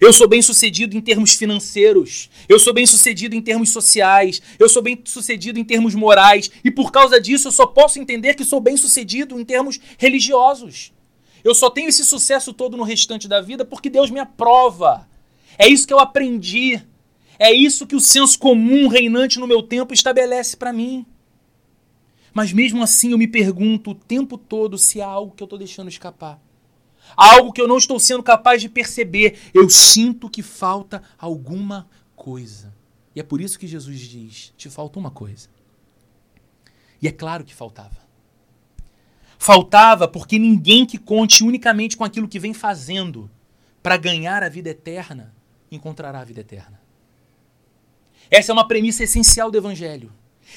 Eu 0.00 0.12
sou 0.12 0.28
bem 0.28 0.42
sucedido 0.42 0.96
em 0.96 1.00
termos 1.00 1.34
financeiros. 1.34 2.28
Eu 2.48 2.58
sou 2.58 2.72
bem 2.72 2.86
sucedido 2.86 3.34
em 3.34 3.40
termos 3.40 3.70
sociais. 3.70 4.42
Eu 4.58 4.68
sou 4.68 4.82
bem 4.82 5.00
sucedido 5.04 5.58
em 5.58 5.64
termos 5.64 5.94
morais. 5.94 6.50
E 6.62 6.70
por 6.70 6.92
causa 6.92 7.20
disso 7.20 7.48
eu 7.48 7.52
só 7.52 7.66
posso 7.66 7.98
entender 7.98 8.34
que 8.34 8.44
sou 8.44 8.60
bem 8.60 8.76
sucedido 8.76 9.38
em 9.40 9.44
termos 9.44 9.80
religiosos. 9.98 10.92
Eu 11.42 11.54
só 11.54 11.70
tenho 11.70 11.88
esse 11.88 12.04
sucesso 12.04 12.52
todo 12.52 12.76
no 12.76 12.82
restante 12.82 13.28
da 13.28 13.40
vida 13.40 13.64
porque 13.64 13.88
Deus 13.88 14.10
me 14.10 14.20
aprova. 14.20 15.08
É 15.58 15.68
isso 15.68 15.86
que 15.86 15.94
eu 15.94 16.00
aprendi. 16.00 16.82
É 17.38 17.52
isso 17.52 17.86
que 17.86 17.96
o 17.96 18.00
senso 18.00 18.38
comum 18.38 18.88
reinante 18.88 19.38
no 19.38 19.46
meu 19.46 19.62
tempo 19.62 19.94
estabelece 19.94 20.56
para 20.56 20.72
mim. 20.72 21.06
Mas 22.34 22.52
mesmo 22.52 22.82
assim 22.82 23.12
eu 23.12 23.18
me 23.18 23.28
pergunto 23.28 23.92
o 23.92 23.94
tempo 23.94 24.36
todo 24.36 24.76
se 24.76 25.00
há 25.00 25.06
algo 25.06 25.34
que 25.34 25.42
eu 25.42 25.46
estou 25.46 25.58
deixando 25.58 25.88
escapar 25.88 26.45
algo 27.16 27.52
que 27.52 27.60
eu 27.60 27.68
não 27.68 27.78
estou 27.78 28.00
sendo 28.00 28.22
capaz 28.22 28.62
de 28.62 28.68
perceber. 28.68 29.38
Eu 29.52 29.68
sinto 29.68 30.30
que 30.30 30.42
falta 30.42 31.02
alguma 31.18 31.88
coisa. 32.14 32.74
E 33.14 33.20
é 33.20 33.22
por 33.22 33.40
isso 33.40 33.58
que 33.58 33.66
Jesus 33.66 34.00
diz: 34.00 34.52
te 34.56 34.70
falta 34.70 34.98
uma 34.98 35.10
coisa. 35.10 35.48
E 37.00 37.06
é 37.06 37.12
claro 37.12 37.44
que 37.44 37.54
faltava. 37.54 38.06
Faltava 39.38 40.08
porque 40.08 40.38
ninguém 40.38 40.86
que 40.86 40.96
conte 40.96 41.44
unicamente 41.44 41.96
com 41.96 42.04
aquilo 42.04 42.28
que 42.28 42.38
vem 42.38 42.54
fazendo 42.54 43.30
para 43.82 43.96
ganhar 43.96 44.42
a 44.42 44.48
vida 44.48 44.70
eterna 44.70 45.34
encontrará 45.70 46.20
a 46.20 46.24
vida 46.24 46.40
eterna. 46.40 46.80
Essa 48.30 48.50
é 48.50 48.54
uma 48.54 48.66
premissa 48.66 49.04
essencial 49.04 49.50
do 49.50 49.58
Evangelho. 49.58 50.12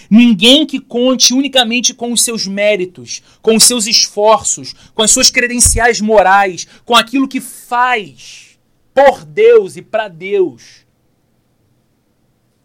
Ninguém 0.10 0.66
que 0.66 0.80
conte 0.80 1.34
unicamente 1.34 1.94
com 1.94 2.12
os 2.12 2.22
seus 2.22 2.48
méritos, 2.48 3.22
com 3.42 3.56
os 3.56 3.64
seus 3.64 3.88
esforços, 3.88 4.74
com 4.94 5.02
as 5.02 5.12
suas 5.12 5.30
credenciais 5.30 6.02
morais, 6.02 6.68
com 6.86 6.96
aquilo 6.96 7.28
que 7.28 7.42
faz 7.42 8.60
por 8.94 9.24
Deus 9.24 9.78
e 9.78 9.82
para 9.82 10.08
Deus, 10.08 10.86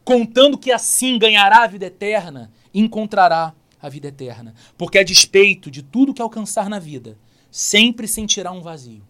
contando 0.04 0.58
que 0.58 0.72
assim 0.72 1.18
ganhará 1.18 1.64
a 1.64 1.66
vida 1.66 1.86
eterna, 1.86 2.50
encontrará 2.72 3.54
a 3.80 3.88
vida 3.88 4.08
eterna. 4.08 4.54
Porque 4.76 4.98
a 4.98 5.04
despeito 5.04 5.70
de 5.70 5.82
tudo 5.82 6.14
que 6.14 6.22
alcançar 6.22 6.68
na 6.68 6.78
vida, 6.78 7.16
sempre 7.50 8.08
sentirá 8.08 8.50
um 8.50 8.60
vazio. 8.60 9.02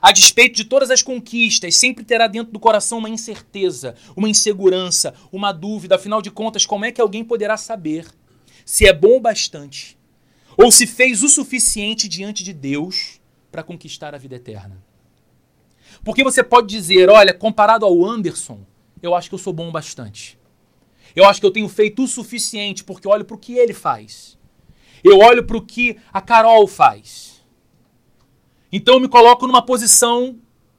A 0.00 0.12
despeito 0.12 0.56
de 0.56 0.64
todas 0.64 0.90
as 0.90 1.02
conquistas, 1.02 1.76
sempre 1.76 2.04
terá 2.04 2.26
dentro 2.26 2.52
do 2.52 2.60
coração 2.60 2.98
uma 2.98 3.08
incerteza, 3.08 3.94
uma 4.16 4.28
insegurança, 4.28 5.14
uma 5.32 5.52
dúvida. 5.52 5.96
Afinal 5.96 6.22
de 6.22 6.30
contas, 6.30 6.64
como 6.64 6.84
é 6.84 6.92
que 6.92 7.00
alguém 7.00 7.24
poderá 7.24 7.56
saber 7.56 8.06
se 8.64 8.86
é 8.86 8.92
bom 8.92 9.16
o 9.16 9.20
bastante 9.20 9.98
ou 10.56 10.70
se 10.70 10.86
fez 10.86 11.22
o 11.22 11.28
suficiente 11.28 12.08
diante 12.08 12.42
de 12.44 12.52
Deus 12.52 13.20
para 13.50 13.62
conquistar 13.62 14.14
a 14.14 14.18
vida 14.18 14.36
eterna? 14.36 14.82
Porque 16.04 16.22
você 16.22 16.42
pode 16.42 16.68
dizer, 16.68 17.08
olha, 17.08 17.34
comparado 17.34 17.84
ao 17.84 18.04
Anderson, 18.04 18.60
eu 19.02 19.14
acho 19.14 19.28
que 19.28 19.34
eu 19.34 19.38
sou 19.38 19.52
bom 19.52 19.68
o 19.68 19.72
bastante. 19.72 20.38
Eu 21.14 21.24
acho 21.24 21.40
que 21.40 21.46
eu 21.46 21.50
tenho 21.50 21.68
feito 21.68 22.04
o 22.04 22.08
suficiente 22.08 22.84
porque 22.84 23.08
olho 23.08 23.24
para 23.24 23.34
o 23.34 23.38
que 23.38 23.54
ele 23.54 23.72
faz. 23.72 24.38
Eu 25.02 25.18
olho 25.18 25.44
para 25.44 25.56
o 25.56 25.62
que 25.62 25.96
a 26.12 26.20
Carol 26.20 26.66
faz. 26.66 27.27
Então 28.72 28.94
eu 28.94 29.00
me 29.00 29.08
coloco 29.08 29.46
numa 29.46 29.62
posição 29.62 30.36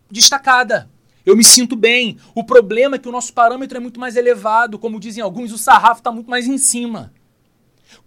destacada. 0.10 0.90
Eu 1.26 1.36
me 1.36 1.44
sinto 1.44 1.76
bem. 1.76 2.18
O 2.34 2.44
problema 2.44 2.96
é 2.96 3.00
que 3.00 3.10
o 3.10 3.12
nosso 3.12 3.34
parâmetro 3.34 3.78
é 3.78 3.82
muito 3.82 4.00
mais 4.00 4.16
elevado. 4.16 4.80
Como 4.80 5.00
dizem 5.00 5.24
alguns, 5.24 5.52
o 5.52 5.58
sarrafo 5.58 6.00
está 6.00 6.12
muito 6.12 6.30
mais 6.30 6.48
em 6.48 6.58
cima. 6.58 7.14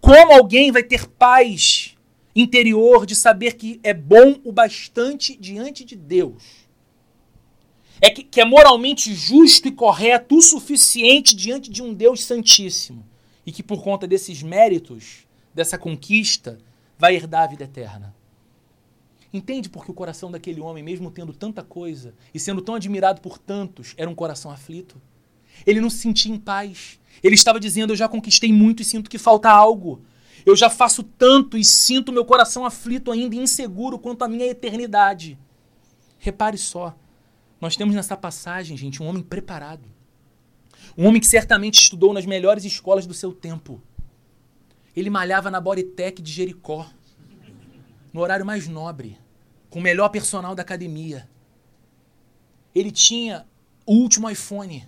Como 0.00 0.32
alguém 0.32 0.72
vai 0.72 0.82
ter 0.82 1.06
paz 1.06 1.96
interior 2.34 3.04
de 3.04 3.14
saber 3.14 3.54
que 3.54 3.78
é 3.82 3.92
bom 3.92 4.36
o 4.44 4.52
bastante 4.52 5.36
diante 5.36 5.84
de 5.84 5.96
Deus? 5.96 6.42
É 8.00 8.10
que, 8.10 8.24
que 8.24 8.40
é 8.40 8.44
moralmente 8.44 9.14
justo 9.14 9.68
e 9.68 9.72
correto 9.72 10.36
o 10.36 10.42
suficiente 10.42 11.36
diante 11.36 11.70
de 11.70 11.82
um 11.82 11.94
Deus 11.94 12.24
Santíssimo. 12.24 13.06
E 13.44 13.52
que 13.52 13.62
por 13.62 13.82
conta 13.82 14.06
desses 14.06 14.42
méritos, 14.42 15.26
dessa 15.54 15.76
conquista, 15.76 16.58
vai 16.98 17.14
herdar 17.14 17.44
a 17.44 17.46
vida 17.48 17.64
eterna. 17.64 18.14
Entende 19.32 19.68
porque 19.68 19.90
o 19.90 19.94
coração 19.94 20.30
daquele 20.30 20.60
homem, 20.60 20.82
mesmo 20.82 21.10
tendo 21.10 21.32
tanta 21.32 21.62
coisa 21.62 22.14
e 22.34 22.38
sendo 22.38 22.60
tão 22.60 22.74
admirado 22.74 23.20
por 23.20 23.38
tantos, 23.38 23.94
era 23.96 24.10
um 24.10 24.14
coração 24.14 24.50
aflito? 24.50 25.00
Ele 25.66 25.80
não 25.80 25.88
se 25.88 25.98
sentia 25.98 26.32
em 26.32 26.38
paz. 26.38 27.00
Ele 27.22 27.34
estava 27.34 27.58
dizendo: 27.58 27.92
Eu 27.92 27.96
já 27.96 28.08
conquistei 28.08 28.52
muito 28.52 28.82
e 28.82 28.84
sinto 28.84 29.08
que 29.08 29.18
falta 29.18 29.50
algo. 29.50 30.02
Eu 30.44 30.56
já 30.56 30.68
faço 30.68 31.02
tanto 31.02 31.56
e 31.56 31.64
sinto 31.64 32.12
meu 32.12 32.24
coração 32.24 32.66
aflito 32.66 33.10
ainda 33.10 33.34
e 33.34 33.38
inseguro 33.38 33.98
quanto 33.98 34.22
a 34.22 34.28
minha 34.28 34.46
eternidade. 34.46 35.38
Repare 36.18 36.58
só, 36.58 36.96
nós 37.60 37.76
temos 37.76 37.94
nessa 37.94 38.16
passagem, 38.16 38.76
gente, 38.76 39.02
um 39.02 39.06
homem 39.06 39.22
preparado. 39.22 39.88
Um 40.98 41.06
homem 41.06 41.20
que 41.20 41.26
certamente 41.26 41.80
estudou 41.80 42.12
nas 42.12 42.26
melhores 42.26 42.64
escolas 42.64 43.06
do 43.06 43.14
seu 43.14 43.32
tempo. 43.32 43.80
Ele 44.94 45.08
malhava 45.08 45.50
na 45.50 45.60
Bodytech 45.60 46.20
de 46.20 46.30
Jericó, 46.30 46.86
no 48.12 48.20
horário 48.20 48.44
mais 48.44 48.68
nobre, 48.68 49.16
com 49.72 49.78
o 49.78 49.82
melhor 49.82 50.10
personal 50.10 50.54
da 50.54 50.60
academia. 50.60 51.26
Ele 52.74 52.90
tinha 52.90 53.46
o 53.86 53.94
último 53.94 54.28
iPhone. 54.28 54.86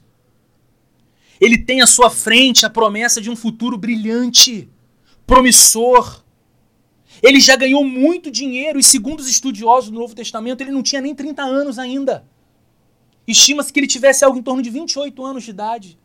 Ele 1.40 1.57
tem 1.57 1.81
à 1.81 1.87
sua 1.87 2.11
frente 2.11 2.66
a 2.66 2.70
promessa 2.70 3.18
de 3.18 3.31
um 3.31 3.35
futuro 3.35 3.79
brilhante, 3.79 4.68
promissor. 5.27 6.23
Ele 7.23 7.40
já 7.40 7.57
ganhou 7.57 7.83
muito 7.83 8.31
dinheiro 8.31 8.79
e, 8.79 8.83
segundo 8.83 9.20
os 9.20 9.29
estudiosos 9.29 9.88
do 9.88 9.99
Novo 9.99 10.14
Testamento, 10.14 10.61
ele 10.61 10.70
não 10.70 10.83
tinha 10.83 11.01
nem 11.01 11.14
30 11.14 11.42
anos 11.42 11.79
ainda. 11.79 12.29
Estima-se 13.27 13.73
que 13.73 13.81
ele 13.81 13.87
tivesse 13.87 14.23
algo 14.23 14.38
em 14.38 14.42
torno 14.42 14.61
de 14.61 14.68
28 14.68 15.25
anos 15.25 15.44
de 15.44 15.51
idade. 15.51 15.99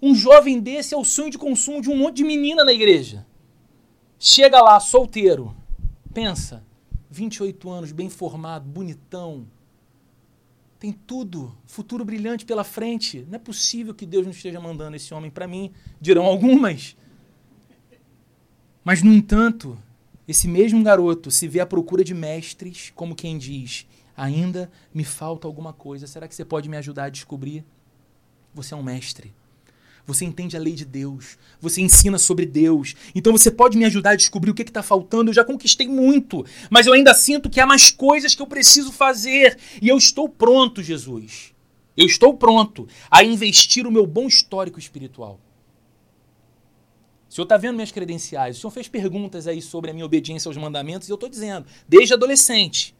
Um 0.00 0.14
jovem 0.14 0.58
desse 0.58 0.94
é 0.94 0.96
o 0.96 1.04
sonho 1.04 1.30
de 1.30 1.36
consumo 1.36 1.82
de 1.82 1.90
um 1.90 1.96
monte 1.96 2.16
de 2.16 2.24
menina 2.24 2.64
na 2.64 2.72
igreja. 2.72 3.26
Chega 4.22 4.60
lá, 4.60 4.78
solteiro. 4.78 5.56
Pensa, 6.12 6.62
28 7.10 7.70
anos, 7.70 7.90
bem 7.90 8.10
formado, 8.10 8.68
bonitão. 8.68 9.46
Tem 10.78 10.92
tudo, 10.92 11.56
futuro 11.66 12.04
brilhante 12.04 12.44
pela 12.44 12.62
frente. 12.62 13.24
Não 13.26 13.36
é 13.36 13.38
possível 13.38 13.94
que 13.94 14.04
Deus 14.04 14.26
não 14.26 14.32
esteja 14.32 14.60
mandando 14.60 14.94
esse 14.94 15.14
homem 15.14 15.30
para 15.30 15.48
mim, 15.48 15.72
dirão 15.98 16.26
algumas. 16.26 16.94
Mas, 18.84 19.02
no 19.02 19.10
entanto, 19.10 19.78
esse 20.28 20.46
mesmo 20.46 20.82
garoto 20.84 21.30
se 21.30 21.48
vê 21.48 21.60
à 21.60 21.66
procura 21.66 22.04
de 22.04 22.12
mestres, 22.12 22.92
como 22.94 23.14
quem 23.14 23.38
diz: 23.38 23.86
ainda 24.14 24.70
me 24.92 25.02
falta 25.02 25.48
alguma 25.48 25.72
coisa. 25.72 26.06
Será 26.06 26.28
que 26.28 26.34
você 26.34 26.44
pode 26.44 26.68
me 26.68 26.76
ajudar 26.76 27.04
a 27.04 27.10
descobrir? 27.10 27.64
Você 28.52 28.74
é 28.74 28.76
um 28.76 28.82
mestre. 28.82 29.32
Você 30.06 30.24
entende 30.24 30.56
a 30.56 30.60
lei 30.60 30.74
de 30.74 30.84
Deus. 30.84 31.38
Você 31.60 31.80
ensina 31.80 32.18
sobre 32.18 32.46
Deus. 32.46 32.94
Então 33.14 33.32
você 33.32 33.50
pode 33.50 33.78
me 33.78 33.84
ajudar 33.84 34.10
a 34.10 34.16
descobrir 34.16 34.50
o 34.50 34.54
que 34.54 34.62
está 34.62 34.82
faltando. 34.82 35.30
Eu 35.30 35.34
já 35.34 35.44
conquistei 35.44 35.86
muito, 35.88 36.44
mas 36.68 36.86
eu 36.86 36.92
ainda 36.92 37.14
sinto 37.14 37.48
que 37.50 37.60
há 37.60 37.66
mais 37.66 37.90
coisas 37.90 38.34
que 38.34 38.42
eu 38.42 38.46
preciso 38.46 38.92
fazer. 38.92 39.58
E 39.80 39.88
eu 39.88 39.96
estou 39.96 40.28
pronto, 40.28 40.82
Jesus. 40.82 41.52
Eu 41.96 42.06
estou 42.06 42.34
pronto 42.34 42.88
a 43.10 43.22
investir 43.22 43.86
o 43.86 43.92
meu 43.92 44.06
bom 44.06 44.26
histórico 44.26 44.78
espiritual. 44.78 45.38
O 47.28 47.32
senhor 47.32 47.44
está 47.44 47.56
vendo 47.56 47.76
minhas 47.76 47.92
credenciais. 47.92 48.56
O 48.56 48.60
senhor 48.60 48.70
fez 48.72 48.88
perguntas 48.88 49.46
aí 49.46 49.62
sobre 49.62 49.90
a 49.90 49.94
minha 49.94 50.04
obediência 50.04 50.48
aos 50.48 50.56
mandamentos 50.56 51.08
e 51.08 51.12
eu 51.12 51.14
estou 51.14 51.28
dizendo, 51.28 51.66
desde 51.88 52.14
adolescente. 52.14 52.94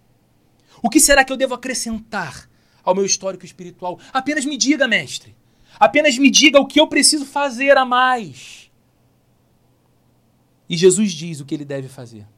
O 0.82 0.88
que 0.88 1.00
será 1.00 1.24
que 1.24 1.32
eu 1.32 1.36
devo 1.36 1.54
acrescentar 1.54 2.48
ao 2.84 2.94
meu 2.94 3.04
histórico 3.04 3.44
espiritual? 3.44 3.98
Apenas 4.12 4.44
me 4.44 4.56
diga, 4.56 4.86
mestre. 4.86 5.34
Apenas 5.80 6.18
me 6.18 6.30
diga 6.30 6.60
o 6.60 6.66
que 6.66 6.78
eu 6.78 6.86
preciso 6.86 7.24
fazer 7.24 7.76
a 7.76 7.84
mais. 7.84 8.70
E 10.68 10.76
Jesus 10.76 11.10
diz 11.12 11.40
o 11.40 11.44
que 11.44 11.54
ele 11.54 11.64
deve 11.64 11.88
fazer. 11.88 12.28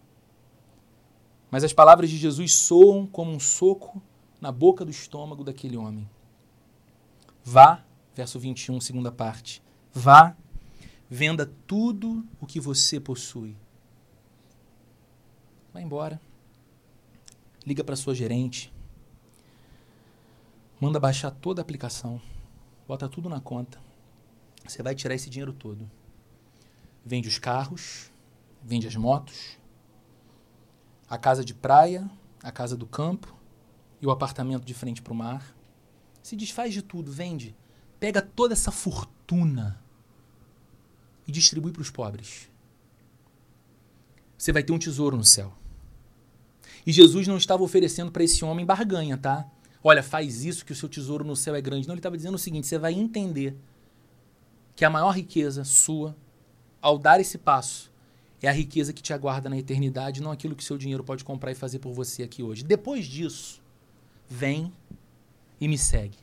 Mas 1.50 1.64
as 1.64 1.72
palavras 1.72 2.08
de 2.08 2.16
Jesus 2.16 2.54
soam 2.54 3.06
como 3.06 3.32
um 3.32 3.40
soco 3.40 4.00
na 4.40 4.50
boca 4.50 4.84
do 4.84 4.90
estômago 4.90 5.44
daquele 5.44 5.76
homem. 5.76 6.08
Vá, 7.44 7.84
verso 8.14 8.38
21, 8.38 8.80
segunda 8.80 9.10
parte. 9.10 9.60
Vá 9.92 10.36
Venda 11.14 11.44
tudo 11.66 12.26
o 12.40 12.46
que 12.46 12.58
você 12.58 12.98
possui. 12.98 13.54
Vai 15.70 15.82
embora. 15.82 16.18
Liga 17.66 17.84
para 17.84 17.96
sua 17.96 18.14
gerente. 18.14 18.72
Manda 20.80 20.98
baixar 20.98 21.30
toda 21.30 21.60
a 21.60 21.64
aplicação. 21.64 22.18
Bota 22.86 23.08
tudo 23.08 23.28
na 23.28 23.40
conta. 23.40 23.80
Você 24.66 24.82
vai 24.82 24.94
tirar 24.94 25.14
esse 25.14 25.30
dinheiro 25.30 25.52
todo. 25.52 25.90
Vende 27.04 27.28
os 27.28 27.38
carros, 27.38 28.10
vende 28.62 28.86
as 28.86 28.96
motos, 28.96 29.58
a 31.08 31.18
casa 31.18 31.44
de 31.44 31.54
praia, 31.54 32.08
a 32.42 32.52
casa 32.52 32.76
do 32.76 32.86
campo 32.86 33.36
e 34.00 34.06
o 34.06 34.10
apartamento 34.10 34.64
de 34.64 34.74
frente 34.74 35.02
para 35.02 35.12
o 35.12 35.16
mar. 35.16 35.54
Se 36.22 36.36
desfaz 36.36 36.72
de 36.72 36.82
tudo, 36.82 37.10
vende. 37.10 37.56
Pega 37.98 38.22
toda 38.22 38.54
essa 38.54 38.70
fortuna 38.70 39.80
e 41.26 41.32
distribui 41.32 41.72
para 41.72 41.82
os 41.82 41.90
pobres. 41.90 42.48
Você 44.36 44.52
vai 44.52 44.62
ter 44.62 44.72
um 44.72 44.78
tesouro 44.78 45.16
no 45.16 45.24
céu. 45.24 45.52
E 46.84 46.92
Jesus 46.92 47.28
não 47.28 47.36
estava 47.36 47.62
oferecendo 47.62 48.10
para 48.10 48.24
esse 48.24 48.44
homem 48.44 48.66
barganha, 48.66 49.16
tá? 49.16 49.48
Olha, 49.84 50.02
faz 50.02 50.44
isso 50.44 50.64
que 50.64 50.72
o 50.72 50.76
seu 50.76 50.88
tesouro 50.88 51.24
no 51.24 51.34
céu 51.34 51.54
é 51.54 51.60
grande. 51.60 51.86
Não, 51.86 51.94
ele 51.94 51.98
estava 51.98 52.16
dizendo 52.16 52.34
o 52.36 52.38
seguinte: 52.38 52.66
você 52.66 52.78
vai 52.78 52.92
entender 52.92 53.56
que 54.76 54.84
a 54.84 54.90
maior 54.90 55.10
riqueza 55.10 55.64
sua, 55.64 56.16
ao 56.80 56.98
dar 56.98 57.20
esse 57.20 57.36
passo, 57.36 57.90
é 58.40 58.48
a 58.48 58.52
riqueza 58.52 58.92
que 58.92 59.02
te 59.02 59.12
aguarda 59.12 59.48
na 59.48 59.58
eternidade, 59.58 60.22
não 60.22 60.32
aquilo 60.32 60.56
que 60.56 60.64
seu 60.64 60.76
dinheiro 60.76 61.04
pode 61.04 61.24
comprar 61.24 61.52
e 61.52 61.54
fazer 61.54 61.78
por 61.78 61.92
você 61.92 62.22
aqui 62.22 62.42
hoje. 62.42 62.64
Depois 62.64 63.06
disso, 63.06 63.62
vem 64.28 64.72
e 65.60 65.68
me 65.68 65.78
segue. 65.78 66.18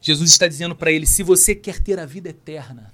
Jesus 0.00 0.30
está 0.30 0.46
dizendo 0.46 0.76
para 0.76 0.92
ele: 0.92 1.06
se 1.06 1.22
você 1.22 1.54
quer 1.54 1.80
ter 1.80 1.98
a 1.98 2.06
vida 2.06 2.28
eterna, 2.28 2.92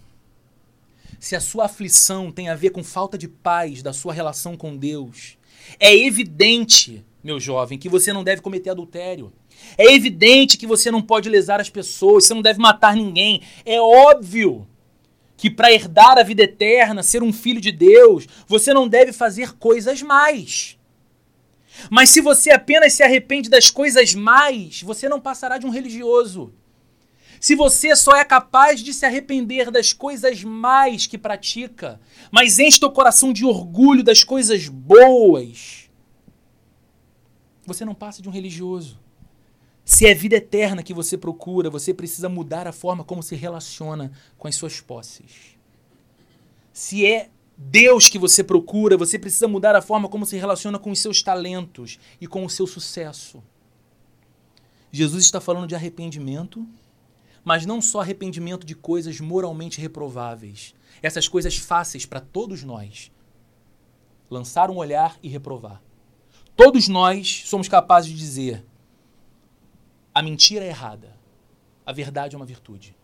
se 1.20 1.36
a 1.36 1.40
sua 1.40 1.66
aflição 1.66 2.32
tem 2.32 2.48
a 2.48 2.54
ver 2.54 2.70
com 2.70 2.82
falta 2.82 3.16
de 3.16 3.28
paz 3.28 3.82
da 3.82 3.92
sua 3.92 4.12
relação 4.12 4.56
com 4.56 4.76
Deus, 4.76 5.38
é 5.78 5.94
evidente, 5.94 7.04
meu 7.22 7.38
jovem, 7.38 7.78
que 7.78 7.88
você 7.88 8.12
não 8.12 8.24
deve 8.24 8.42
cometer 8.42 8.70
adultério. 8.70 9.32
É 9.78 9.92
evidente 9.92 10.58
que 10.58 10.66
você 10.66 10.90
não 10.90 11.00
pode 11.00 11.28
lesar 11.28 11.60
as 11.60 11.70
pessoas, 11.70 12.24
você 12.24 12.34
não 12.34 12.42
deve 12.42 12.58
matar 12.58 12.96
ninguém. 12.96 13.42
É 13.64 13.80
óbvio 13.80 14.66
que 15.36 15.50
para 15.50 15.72
herdar 15.72 16.18
a 16.18 16.22
vida 16.22 16.42
eterna, 16.42 17.02
ser 17.02 17.22
um 17.22 17.32
filho 17.32 17.60
de 17.60 17.72
Deus, 17.72 18.26
você 18.46 18.72
não 18.72 18.88
deve 18.88 19.12
fazer 19.12 19.52
coisas 19.56 20.02
mais. 20.02 20.78
Mas 21.90 22.10
se 22.10 22.20
você 22.20 22.50
apenas 22.50 22.92
se 22.92 23.02
arrepende 23.02 23.48
das 23.48 23.70
coisas 23.70 24.14
mais, 24.14 24.82
você 24.82 25.08
não 25.08 25.20
passará 25.20 25.58
de 25.58 25.66
um 25.66 25.70
religioso. 25.70 26.52
Se 27.40 27.56
você 27.56 27.96
só 27.96 28.14
é 28.14 28.24
capaz 28.24 28.80
de 28.80 28.94
se 28.94 29.04
arrepender 29.04 29.68
das 29.70 29.92
coisas 29.92 30.44
mais 30.44 31.08
que 31.08 31.18
pratica, 31.18 32.00
mas 32.30 32.60
enche 32.60 32.78
teu 32.78 32.90
coração 32.90 33.32
de 33.32 33.44
orgulho 33.44 34.04
das 34.04 34.22
coisas 34.22 34.68
boas, 34.68 35.81
você 37.64 37.84
não 37.84 37.94
passa 37.94 38.22
de 38.22 38.28
um 38.28 38.32
religioso. 38.32 38.98
Se 39.84 40.06
é 40.06 40.14
vida 40.14 40.36
eterna 40.36 40.82
que 40.82 40.94
você 40.94 41.18
procura, 41.18 41.68
você 41.68 41.92
precisa 41.92 42.28
mudar 42.28 42.66
a 42.66 42.72
forma 42.72 43.02
como 43.02 43.22
se 43.22 43.34
relaciona 43.34 44.12
com 44.38 44.46
as 44.46 44.54
suas 44.54 44.80
posses. 44.80 45.56
Se 46.72 47.04
é 47.04 47.30
Deus 47.56 48.08
que 48.08 48.18
você 48.18 48.42
procura, 48.42 48.96
você 48.96 49.18
precisa 49.18 49.48
mudar 49.48 49.74
a 49.74 49.82
forma 49.82 50.08
como 50.08 50.24
se 50.24 50.36
relaciona 50.36 50.78
com 50.78 50.90
os 50.90 51.00
seus 51.00 51.22
talentos 51.22 51.98
e 52.20 52.26
com 52.26 52.44
o 52.44 52.50
seu 52.50 52.66
sucesso. 52.66 53.42
Jesus 54.90 55.24
está 55.24 55.40
falando 55.40 55.66
de 55.66 55.74
arrependimento 55.74 56.66
mas 57.44 57.66
não 57.66 57.80
só 57.80 58.00
arrependimento 58.00 58.64
de 58.64 58.74
coisas 58.74 59.20
moralmente 59.20 59.80
reprováveis, 59.80 60.74
essas 61.02 61.26
coisas 61.26 61.56
fáceis 61.56 62.06
para 62.06 62.20
todos 62.20 62.62
nós. 62.62 63.10
Lançar 64.30 64.70
um 64.70 64.76
olhar 64.76 65.18
e 65.22 65.28
reprovar. 65.28 65.82
Todos 66.54 66.86
nós 66.88 67.42
somos 67.46 67.68
capazes 67.68 68.10
de 68.10 68.16
dizer: 68.16 68.64
a 70.14 70.22
mentira 70.22 70.64
é 70.64 70.68
errada, 70.68 71.16
a 71.84 71.92
verdade 71.92 72.34
é 72.34 72.38
uma 72.38 72.46
virtude. 72.46 72.94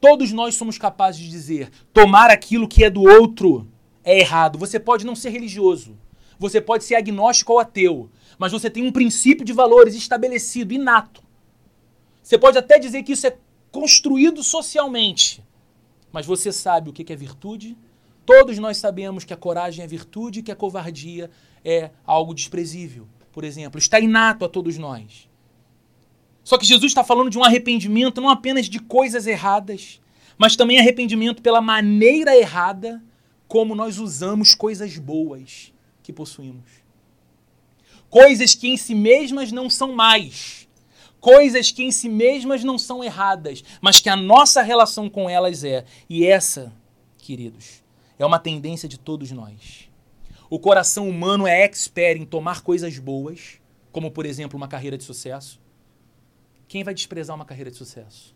Todos 0.00 0.32
nós 0.32 0.54
somos 0.54 0.76
capazes 0.76 1.20
de 1.20 1.30
dizer: 1.30 1.70
tomar 1.92 2.30
aquilo 2.30 2.68
que 2.68 2.84
é 2.84 2.90
do 2.90 3.02
outro 3.02 3.66
é 4.02 4.18
errado. 4.18 4.58
Você 4.58 4.78
pode 4.78 5.06
não 5.06 5.16
ser 5.16 5.30
religioso, 5.30 5.98
você 6.38 6.60
pode 6.60 6.84
ser 6.84 6.96
agnóstico 6.96 7.54
ou 7.54 7.58
ateu, 7.58 8.10
mas 8.38 8.52
você 8.52 8.68
tem 8.68 8.86
um 8.86 8.92
princípio 8.92 9.44
de 9.44 9.52
valores 9.52 9.94
estabelecido, 9.94 10.74
inato. 10.74 11.22
Você 12.22 12.36
pode 12.36 12.58
até 12.58 12.78
dizer 12.78 13.02
que 13.02 13.12
isso 13.12 13.26
é 13.26 13.36
construído 13.72 14.42
socialmente, 14.42 15.42
mas 16.12 16.26
você 16.26 16.52
sabe 16.52 16.90
o 16.90 16.92
que 16.92 17.12
é 17.12 17.16
virtude? 17.16 17.76
Todos 18.26 18.58
nós 18.58 18.76
sabemos 18.78 19.24
que 19.24 19.34
a 19.34 19.36
coragem 19.36 19.84
é 19.84 19.88
virtude 19.88 20.40
e 20.40 20.42
que 20.42 20.52
a 20.52 20.56
covardia 20.56 21.30
é 21.64 21.90
algo 22.04 22.34
desprezível, 22.34 23.06
por 23.32 23.44
exemplo. 23.44 23.78
Está 23.78 23.98
inato 23.98 24.44
a 24.44 24.48
todos 24.48 24.76
nós. 24.76 25.28
Só 26.44 26.58
que 26.58 26.66
Jesus 26.66 26.90
está 26.90 27.02
falando 27.02 27.30
de 27.30 27.38
um 27.38 27.44
arrependimento 27.44 28.20
não 28.20 28.28
apenas 28.28 28.66
de 28.66 28.78
coisas 28.78 29.26
erradas, 29.26 30.00
mas 30.36 30.56
também 30.56 30.78
arrependimento 30.78 31.40
pela 31.40 31.60
maneira 31.60 32.36
errada 32.36 33.02
como 33.48 33.74
nós 33.74 33.98
usamos 33.98 34.54
coisas 34.54 34.98
boas 34.98 35.72
que 36.02 36.12
possuímos. 36.12 36.84
Coisas 38.10 38.54
que 38.54 38.68
em 38.68 38.76
si 38.76 38.94
mesmas 38.94 39.50
não 39.50 39.70
são 39.70 39.92
mais, 39.92 40.68
coisas 41.18 41.70
que 41.70 41.82
em 41.82 41.90
si 41.90 42.08
mesmas 42.08 42.62
não 42.62 42.76
são 42.76 43.02
erradas, 43.02 43.64
mas 43.80 44.00
que 44.00 44.10
a 44.10 44.16
nossa 44.16 44.60
relação 44.60 45.08
com 45.08 45.28
elas 45.28 45.64
é. 45.64 45.84
E 46.08 46.26
essa, 46.26 46.72
queridos, 47.16 47.82
é 48.18 48.26
uma 48.26 48.38
tendência 48.38 48.88
de 48.88 48.98
todos 48.98 49.30
nós. 49.30 49.83
O 50.50 50.58
coração 50.58 51.08
humano 51.08 51.46
é 51.46 51.62
expert 51.62 52.20
em 52.20 52.26
tomar 52.26 52.62
coisas 52.62 52.98
boas, 52.98 53.60
como 53.90 54.10
por 54.10 54.26
exemplo 54.26 54.56
uma 54.56 54.68
carreira 54.68 54.98
de 54.98 55.04
sucesso? 55.04 55.60
Quem 56.68 56.84
vai 56.84 56.92
desprezar 56.92 57.34
uma 57.34 57.44
carreira 57.44 57.70
de 57.70 57.76
sucesso? 57.76 58.34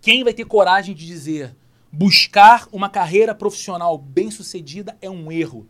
Quem 0.00 0.24
vai 0.24 0.34
ter 0.34 0.44
coragem 0.44 0.94
de 0.94 1.06
dizer 1.06 1.54
buscar 1.92 2.66
uma 2.72 2.88
carreira 2.88 3.34
profissional 3.34 3.96
bem-sucedida 3.98 4.96
é 5.00 5.08
um 5.08 5.30
erro? 5.30 5.68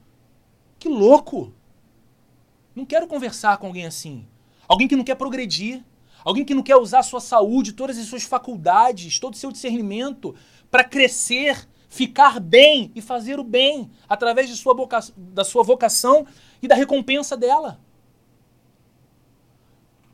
Que 0.79 0.89
louco! 0.89 1.53
Não 2.75 2.87
quero 2.87 3.07
conversar 3.07 3.59
com 3.59 3.67
alguém 3.67 3.85
assim. 3.85 4.27
Alguém 4.67 4.89
que 4.89 4.97
não 4.97 5.05
quer 5.05 5.17
progredir, 5.17 5.85
alguém 6.25 6.45
que 6.45 6.55
não 6.55 6.63
quer 6.63 6.77
usar 6.77 7.01
a 7.01 7.03
sua 7.03 7.21
saúde, 7.21 7.73
todas 7.73 7.99
as 7.99 8.07
suas 8.07 8.23
faculdades, 8.23 9.19
todo 9.19 9.35
o 9.35 9.37
seu 9.37 9.53
discernimento 9.53 10.35
para 10.71 10.85
crescer, 10.85 11.69
ficar 11.93 12.41
bem 12.41 12.91
e 12.95 13.03
fazer 13.03 13.39
o 13.39 13.45
bem 13.45 13.91
através 14.09 14.49
de 14.49 14.57
sua 14.57 14.75
da 15.15 15.45
sua 15.45 15.63
vocação 15.63 16.27
e 16.63 16.67
da 16.67 16.75
recompensa 16.75 17.37
dela. 17.37 17.79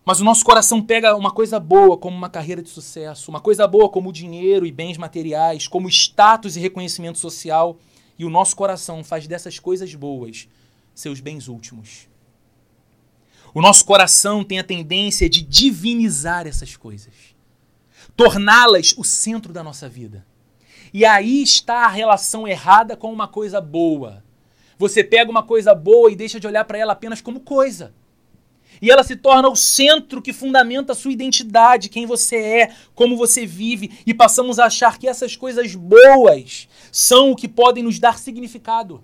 Mas 0.04 0.20
o 0.20 0.24
nosso 0.24 0.44
coração 0.44 0.82
pega 0.82 1.14
uma 1.14 1.30
coisa 1.30 1.60
boa 1.60 1.96
como 1.96 2.16
uma 2.16 2.28
carreira 2.28 2.60
de 2.60 2.68
sucesso, 2.68 3.30
uma 3.30 3.40
coisa 3.40 3.64
boa 3.68 3.88
como 3.88 4.12
dinheiro 4.12 4.66
e 4.66 4.72
bens 4.72 4.98
materiais, 4.98 5.68
como 5.68 5.88
status 5.88 6.56
e 6.56 6.60
reconhecimento 6.60 7.18
social, 7.18 7.78
e 8.18 8.24
o 8.24 8.30
nosso 8.30 8.56
coração 8.56 9.04
faz 9.04 9.28
dessas 9.28 9.60
coisas 9.60 9.94
boas 9.94 10.48
seus 10.92 11.20
bens 11.20 11.46
últimos. 11.46 12.08
O 13.54 13.62
nosso 13.62 13.84
coração 13.84 14.42
tem 14.42 14.58
a 14.58 14.64
tendência 14.64 15.28
de 15.30 15.42
divinizar 15.42 16.44
essas 16.44 16.74
coisas, 16.76 17.14
torná-las 18.16 18.96
o 18.98 19.04
centro 19.04 19.52
da 19.52 19.62
nossa 19.62 19.88
vida. 19.88 20.26
E 20.92 21.04
aí 21.04 21.42
está 21.42 21.84
a 21.84 21.88
relação 21.88 22.46
errada 22.46 22.96
com 22.96 23.12
uma 23.12 23.28
coisa 23.28 23.60
boa. 23.60 24.22
Você 24.78 25.02
pega 25.02 25.30
uma 25.30 25.42
coisa 25.42 25.74
boa 25.74 26.10
e 26.10 26.16
deixa 26.16 26.38
de 26.38 26.46
olhar 26.46 26.64
para 26.64 26.78
ela 26.78 26.92
apenas 26.92 27.20
como 27.20 27.40
coisa. 27.40 27.92
E 28.80 28.90
ela 28.90 29.02
se 29.02 29.16
torna 29.16 29.48
o 29.48 29.56
centro 29.56 30.22
que 30.22 30.32
fundamenta 30.32 30.92
a 30.92 30.94
sua 30.94 31.12
identidade, 31.12 31.88
quem 31.88 32.06
você 32.06 32.36
é, 32.36 32.74
como 32.94 33.16
você 33.16 33.44
vive, 33.44 33.98
e 34.06 34.14
passamos 34.14 34.58
a 34.58 34.66
achar 34.66 34.98
que 34.98 35.08
essas 35.08 35.34
coisas 35.34 35.74
boas 35.74 36.68
são 36.92 37.32
o 37.32 37.36
que 37.36 37.48
podem 37.48 37.82
nos 37.82 37.98
dar 37.98 38.18
significado. 38.18 39.02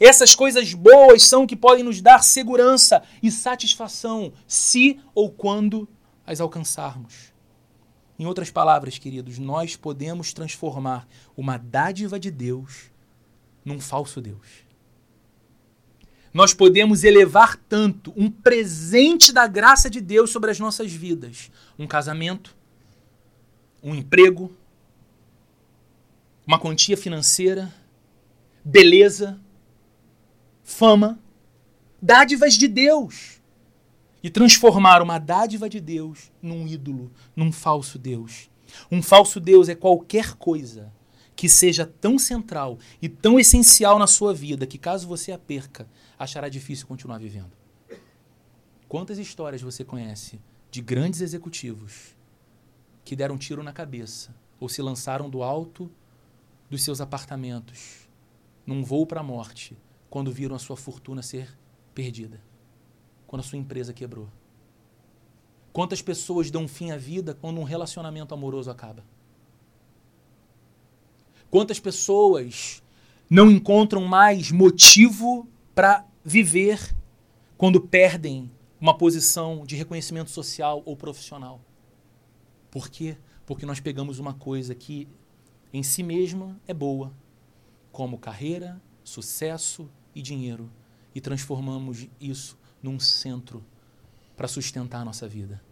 Essas 0.00 0.34
coisas 0.34 0.74
boas 0.74 1.22
são 1.22 1.44
o 1.44 1.46
que 1.46 1.56
podem 1.56 1.84
nos 1.84 2.00
dar 2.00 2.22
segurança 2.22 3.02
e 3.22 3.30
satisfação, 3.30 4.32
se 4.46 4.98
ou 5.14 5.30
quando 5.30 5.88
as 6.26 6.40
alcançarmos. 6.40 7.35
Em 8.18 8.26
outras 8.26 8.50
palavras, 8.50 8.98
queridos, 8.98 9.38
nós 9.38 9.76
podemos 9.76 10.32
transformar 10.32 11.06
uma 11.36 11.56
dádiva 11.56 12.18
de 12.18 12.30
Deus 12.30 12.90
num 13.64 13.80
falso 13.80 14.20
Deus 14.20 14.66
nós 16.36 16.52
podemos 16.52 17.02
elevar 17.02 17.56
tanto 17.66 18.12
um 18.14 18.30
presente 18.30 19.32
da 19.32 19.46
graça 19.46 19.88
de 19.88 20.02
Deus 20.02 20.28
sobre 20.28 20.50
as 20.50 20.60
nossas 20.60 20.92
vidas. 20.92 21.50
Um 21.78 21.86
casamento, 21.86 22.54
um 23.82 23.94
emprego, 23.94 24.54
uma 26.46 26.58
quantia 26.58 26.94
financeira, 26.94 27.72
beleza, 28.62 29.40
fama, 30.62 31.18
dádivas 32.02 32.52
de 32.52 32.68
Deus. 32.68 33.35
E 34.26 34.28
transformar 34.28 35.02
uma 35.02 35.20
dádiva 35.20 35.68
de 35.68 35.78
Deus 35.78 36.32
num 36.42 36.66
ídolo, 36.66 37.12
num 37.36 37.52
falso 37.52 37.96
Deus. 37.96 38.50
Um 38.90 39.00
falso 39.00 39.38
Deus 39.38 39.68
é 39.68 39.74
qualquer 39.76 40.34
coisa 40.34 40.92
que 41.36 41.48
seja 41.48 41.86
tão 41.86 42.18
central 42.18 42.76
e 43.00 43.08
tão 43.08 43.38
essencial 43.38 44.00
na 44.00 44.08
sua 44.08 44.34
vida 44.34 44.66
que, 44.66 44.78
caso 44.78 45.06
você 45.06 45.30
a 45.30 45.38
perca, 45.38 45.88
achará 46.18 46.48
difícil 46.48 46.88
continuar 46.88 47.18
vivendo. 47.18 47.52
Quantas 48.88 49.16
histórias 49.18 49.62
você 49.62 49.84
conhece 49.84 50.40
de 50.72 50.82
grandes 50.82 51.20
executivos 51.20 52.16
que 53.04 53.14
deram 53.14 53.38
tiro 53.38 53.62
na 53.62 53.72
cabeça 53.72 54.34
ou 54.58 54.68
se 54.68 54.82
lançaram 54.82 55.30
do 55.30 55.44
alto 55.44 55.88
dos 56.68 56.82
seus 56.82 57.00
apartamentos 57.00 58.08
num 58.66 58.82
voo 58.82 59.06
para 59.06 59.20
a 59.20 59.22
morte 59.22 59.78
quando 60.10 60.32
viram 60.32 60.56
a 60.56 60.58
sua 60.58 60.76
fortuna 60.76 61.22
ser 61.22 61.56
perdida, 61.94 62.40
quando 63.26 63.40
a 63.40 63.44
sua 63.44 63.58
empresa 63.58 63.92
quebrou? 63.92 64.28
Quantas 65.72 66.00
pessoas 66.00 66.50
dão 66.50 66.66
fim 66.66 66.90
à 66.90 66.96
vida 66.96 67.34
quando 67.34 67.60
um 67.60 67.64
relacionamento 67.64 68.32
amoroso 68.32 68.70
acaba? 68.70 69.04
Quantas 71.50 71.78
pessoas 71.78 72.82
não 73.28 73.50
encontram 73.50 74.04
mais 74.04 74.50
motivo 74.50 75.46
para 75.74 76.06
viver 76.24 76.94
quando 77.58 77.80
perdem 77.80 78.50
uma 78.80 78.96
posição 78.96 79.64
de 79.66 79.76
reconhecimento 79.76 80.30
social 80.30 80.82
ou 80.84 80.96
profissional? 80.96 81.60
Por 82.70 82.88
quê? 82.88 83.16
Porque 83.44 83.66
nós 83.66 83.80
pegamos 83.80 84.18
uma 84.18 84.34
coisa 84.34 84.74
que 84.74 85.08
em 85.72 85.82
si 85.82 86.02
mesma 86.02 86.58
é 86.66 86.74
boa, 86.74 87.12
como 87.92 88.18
carreira, 88.18 88.80
sucesso 89.04 89.88
e 90.14 90.22
dinheiro, 90.22 90.70
e 91.14 91.20
transformamos 91.20 92.08
isso 92.20 92.58
num 92.82 92.98
centro 93.00 93.64
para 94.36 94.48
sustentar 94.48 95.00
a 95.00 95.04
nossa 95.04 95.26
vida. 95.26 95.62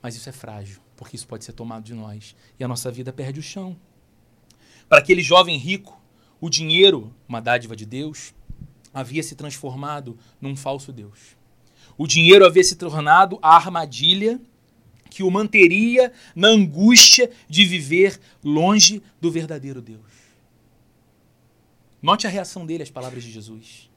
Mas 0.00 0.14
isso 0.14 0.28
é 0.28 0.32
frágil, 0.32 0.80
porque 0.96 1.16
isso 1.16 1.26
pode 1.26 1.44
ser 1.44 1.52
tomado 1.52 1.84
de 1.84 1.94
nós 1.94 2.36
e 2.58 2.64
a 2.64 2.68
nossa 2.68 2.90
vida 2.90 3.12
perde 3.12 3.40
o 3.40 3.42
chão. 3.42 3.76
Para 4.88 4.98
aquele 4.98 5.22
jovem 5.22 5.56
rico, 5.58 6.00
o 6.40 6.48
dinheiro, 6.48 7.12
uma 7.28 7.40
dádiva 7.40 7.74
de 7.74 7.84
Deus, 7.84 8.32
havia 8.94 9.22
se 9.22 9.34
transformado 9.34 10.18
num 10.40 10.56
falso 10.56 10.92
Deus. 10.92 11.36
O 11.98 12.06
dinheiro 12.06 12.46
havia 12.46 12.62
se 12.62 12.76
tornado 12.76 13.38
a 13.42 13.56
armadilha 13.56 14.40
que 15.10 15.22
o 15.22 15.30
manteria 15.30 16.12
na 16.34 16.48
angústia 16.48 17.30
de 17.48 17.64
viver 17.64 18.20
longe 18.44 19.02
do 19.20 19.30
verdadeiro 19.30 19.80
Deus. 19.80 20.00
Note 22.02 22.26
a 22.26 22.30
reação 22.30 22.66
dele 22.66 22.82
às 22.82 22.90
palavras 22.90 23.24
de 23.24 23.32
Jesus. 23.32 23.90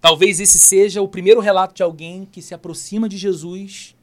Talvez 0.00 0.38
esse 0.38 0.58
seja 0.58 1.02
o 1.02 1.08
primeiro 1.08 1.40
relato 1.40 1.74
de 1.74 1.82
alguém 1.82 2.24
que 2.24 2.40
se 2.40 2.54
aproxima 2.54 3.08
de 3.08 3.16
Jesus 3.16 3.96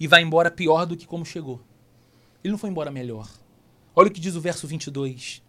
e 0.00 0.06
vai 0.06 0.22
embora 0.22 0.50
pior 0.50 0.86
do 0.86 0.96
que 0.96 1.06
como 1.06 1.24
chegou. 1.24 1.60
Ele 2.42 2.52
não 2.52 2.58
foi 2.58 2.70
embora 2.70 2.90
melhor. 2.90 3.28
Olha 3.94 4.08
o 4.08 4.10
que 4.10 4.20
diz 4.20 4.34
o 4.34 4.40
verso 4.40 4.66
22. 4.66 5.42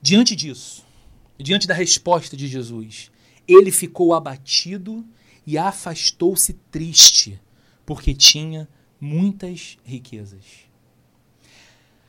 Diante 0.00 0.36
disso, 0.36 0.84
diante 1.38 1.66
da 1.66 1.74
resposta 1.74 2.36
de 2.36 2.46
Jesus, 2.46 3.10
ele 3.46 3.70
ficou 3.70 4.14
abatido 4.14 5.04
e 5.46 5.56
afastou-se 5.56 6.52
triste, 6.70 7.40
porque 7.84 8.14
tinha 8.14 8.68
muitas 9.00 9.78
riquezas. 9.84 10.44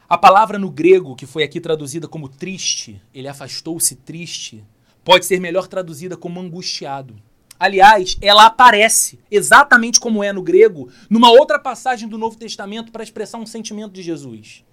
A 0.07 0.17
palavra 0.17 0.57
no 0.57 0.69
grego, 0.69 1.15
que 1.15 1.25
foi 1.25 1.43
aqui 1.43 1.61
traduzida 1.61 2.07
como 2.07 2.27
triste, 2.27 3.01
ele 3.13 3.27
afastou-se 3.27 3.95
triste, 3.95 4.63
pode 5.09 5.25
ser 5.25 5.39
melhor 5.39 5.67
traduzida 5.67 6.15
como 6.15 6.39
angustiado. 6.39 7.15
Aliás, 7.59 8.15
ela 8.21 8.45
aparece 8.45 9.17
exatamente 9.31 9.99
como 9.99 10.23
é 10.23 10.31
no 10.31 10.43
grego, 10.43 10.87
numa 11.09 11.31
outra 11.31 11.57
passagem 11.57 12.07
do 12.07 12.15
Novo 12.15 12.37
Testamento 12.37 12.91
para 12.91 13.01
expressar 13.01 13.39
um 13.39 13.45
sentimento 13.47 13.91
de 13.91 14.03
Jesus. 14.03 14.63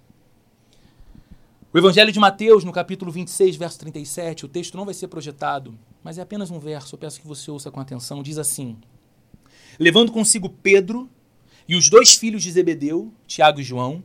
O 1.73 1.77
Evangelho 1.79 2.11
de 2.11 2.19
Mateus, 2.19 2.63
no 2.63 2.71
capítulo 2.71 3.11
26, 3.11 3.55
verso 3.55 3.79
37, 3.79 4.45
o 4.45 4.47
texto 4.47 4.77
não 4.77 4.85
vai 4.85 4.93
ser 4.93 5.07
projetado, 5.07 5.75
mas 6.03 6.19
é 6.19 6.21
apenas 6.21 6.51
um 6.51 6.59
verso, 6.59 6.93
eu 6.93 6.99
peço 6.99 7.19
que 7.19 7.27
você 7.27 7.49
ouça 7.49 7.71
com 7.71 7.79
atenção. 7.79 8.21
Diz 8.21 8.37
assim: 8.37 8.77
Levando 9.79 10.11
consigo 10.11 10.49
Pedro 10.49 11.09
e 11.67 11.75
os 11.75 11.89
dois 11.89 12.13
filhos 12.13 12.43
de 12.43 12.51
Zebedeu, 12.51 13.11
Tiago 13.25 13.59
e 13.59 13.63
João, 13.63 14.03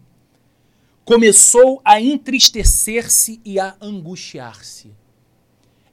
começou 1.04 1.82
a 1.84 2.00
entristecer-se 2.00 3.38
e 3.44 3.60
a 3.60 3.76
angustiar-se. 3.82 5.01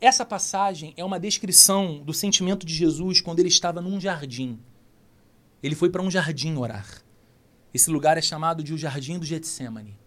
Essa 0.02 0.26
passagem 0.26 0.94
é 0.96 1.04
uma 1.04 1.20
descrição 1.20 2.00
do 2.00 2.14
sentimento 2.14 2.66
de 2.66 2.74
Jesus 2.74 3.20
quando 3.20 3.40
ele 3.40 3.50
estava 3.50 3.82
num 3.82 4.00
jardim. 4.00 4.58
Ele 5.62 5.76
foi 5.76 5.90
para 5.90 6.02
um 6.02 6.10
jardim 6.10 6.56
orar. 6.56 7.04
Esse 7.74 7.90
lugar 7.90 8.18
é 8.18 8.22
chamado 8.22 8.64
de 8.64 8.74
o 8.74 8.78
Jardim 8.78 9.20
do 9.20 9.26
Getsemane. 9.26 10.00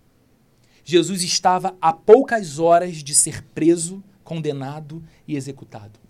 Jesus 0.82 1.22
estava 1.22 1.76
a 1.80 1.92
poucas 1.92 2.58
horas 2.58 2.96
de 3.04 3.14
ser 3.14 3.42
preso, 3.54 4.02
condenado 4.24 5.04
e 5.28 5.36
executado. 5.36 6.00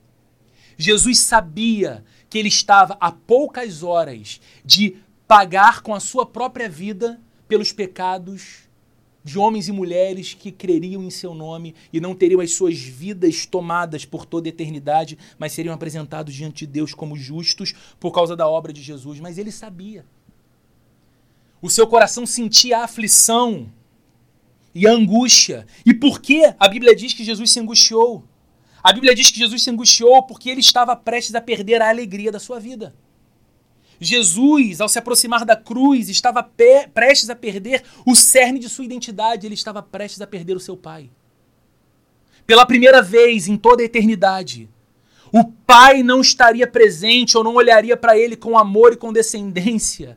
Jesus 0.78 1.18
sabia 1.18 2.04
que 2.30 2.38
ele 2.38 2.48
estava 2.48 2.96
a 3.00 3.10
poucas 3.10 3.82
horas 3.82 4.40
de 4.64 4.96
pagar 5.26 5.82
com 5.82 5.92
a 5.92 6.00
sua 6.00 6.24
própria 6.24 6.68
vida 6.68 7.20
pelos 7.48 7.72
pecados 7.72 8.68
de 9.24 9.38
homens 9.38 9.68
e 9.68 9.72
mulheres 9.72 10.34
que 10.34 10.50
creriam 10.50 11.02
em 11.02 11.10
seu 11.10 11.34
nome 11.34 11.74
e 11.92 12.00
não 12.00 12.14
teriam 12.14 12.40
as 12.40 12.52
suas 12.52 12.78
vidas 12.78 13.46
tomadas 13.46 14.04
por 14.04 14.26
toda 14.26 14.48
eternidade, 14.48 15.18
mas 15.38 15.52
seriam 15.52 15.74
apresentados 15.74 16.34
diante 16.34 16.66
de 16.66 16.72
Deus 16.72 16.92
como 16.94 17.16
justos 17.16 17.74
por 18.00 18.12
causa 18.12 18.34
da 18.34 18.48
obra 18.48 18.72
de 18.72 18.82
Jesus. 18.82 19.20
Mas 19.20 19.38
ele 19.38 19.52
sabia. 19.52 20.04
O 21.60 21.70
seu 21.70 21.86
coração 21.86 22.26
sentia 22.26 22.78
a 22.78 22.84
aflição 22.84 23.70
e 24.74 24.86
a 24.86 24.92
angústia. 24.92 25.66
E 25.86 25.94
por 25.94 26.20
que 26.20 26.42
a 26.58 26.68
Bíblia 26.68 26.94
diz 26.94 27.12
que 27.12 27.24
Jesus 27.24 27.52
se 27.52 27.60
angustiou? 27.60 28.24
A 28.82 28.92
Bíblia 28.92 29.14
diz 29.14 29.30
que 29.30 29.38
Jesus 29.38 29.62
se 29.62 29.70
angustiou 29.70 30.24
porque 30.24 30.50
ele 30.50 30.60
estava 30.60 30.96
prestes 30.96 31.34
a 31.36 31.40
perder 31.40 31.80
a 31.80 31.88
alegria 31.88 32.32
da 32.32 32.40
sua 32.40 32.58
vida. 32.58 32.92
Jesus, 34.02 34.80
ao 34.80 34.88
se 34.88 34.98
aproximar 34.98 35.44
da 35.44 35.54
cruz, 35.54 36.08
estava 36.08 36.42
prestes 36.42 37.30
a 37.30 37.36
perder 37.36 37.84
o 38.04 38.16
cerne 38.16 38.58
de 38.58 38.68
sua 38.68 38.84
identidade, 38.84 39.46
ele 39.46 39.54
estava 39.54 39.80
prestes 39.80 40.20
a 40.20 40.26
perder 40.26 40.56
o 40.56 40.60
seu 40.60 40.76
pai. 40.76 41.08
Pela 42.44 42.66
primeira 42.66 43.00
vez 43.00 43.46
em 43.46 43.56
toda 43.56 43.80
a 43.80 43.84
eternidade, 43.84 44.68
o 45.32 45.44
pai 45.44 46.02
não 46.02 46.20
estaria 46.20 46.66
presente 46.66 47.38
ou 47.38 47.44
não 47.44 47.54
olharia 47.54 47.96
para 47.96 48.18
ele 48.18 48.36
com 48.36 48.58
amor 48.58 48.92
e 48.92 48.96
com 48.96 49.12
descendência. 49.12 50.16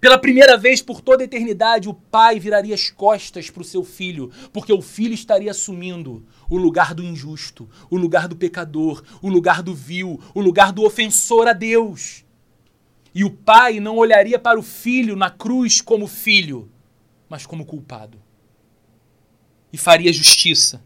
Pela 0.00 0.18
primeira 0.18 0.56
vez 0.56 0.80
por 0.80 1.00
toda 1.00 1.22
a 1.22 1.24
eternidade, 1.24 1.88
o 1.88 1.94
pai 1.94 2.38
viraria 2.38 2.74
as 2.74 2.90
costas 2.90 3.50
para 3.50 3.62
o 3.62 3.64
seu 3.64 3.82
filho, 3.82 4.30
porque 4.52 4.72
o 4.72 4.80
filho 4.80 5.14
estaria 5.14 5.50
assumindo 5.50 6.24
o 6.48 6.56
lugar 6.56 6.94
do 6.94 7.02
injusto, 7.02 7.68
o 7.90 7.96
lugar 7.96 8.28
do 8.28 8.36
pecador, 8.36 9.02
o 9.20 9.28
lugar 9.28 9.62
do 9.62 9.74
vil, 9.74 10.20
o 10.34 10.40
lugar 10.40 10.72
do 10.72 10.84
ofensor 10.84 11.48
a 11.48 11.52
Deus. 11.52 12.23
E 13.14 13.24
o 13.24 13.30
pai 13.30 13.78
não 13.78 13.96
olharia 13.96 14.38
para 14.38 14.58
o 14.58 14.62
filho 14.62 15.14
na 15.14 15.30
cruz 15.30 15.80
como 15.80 16.06
filho, 16.06 16.70
mas 17.28 17.46
como 17.46 17.64
culpado. 17.64 18.20
E 19.72 19.78
faria 19.78 20.12
justiça. 20.12 20.82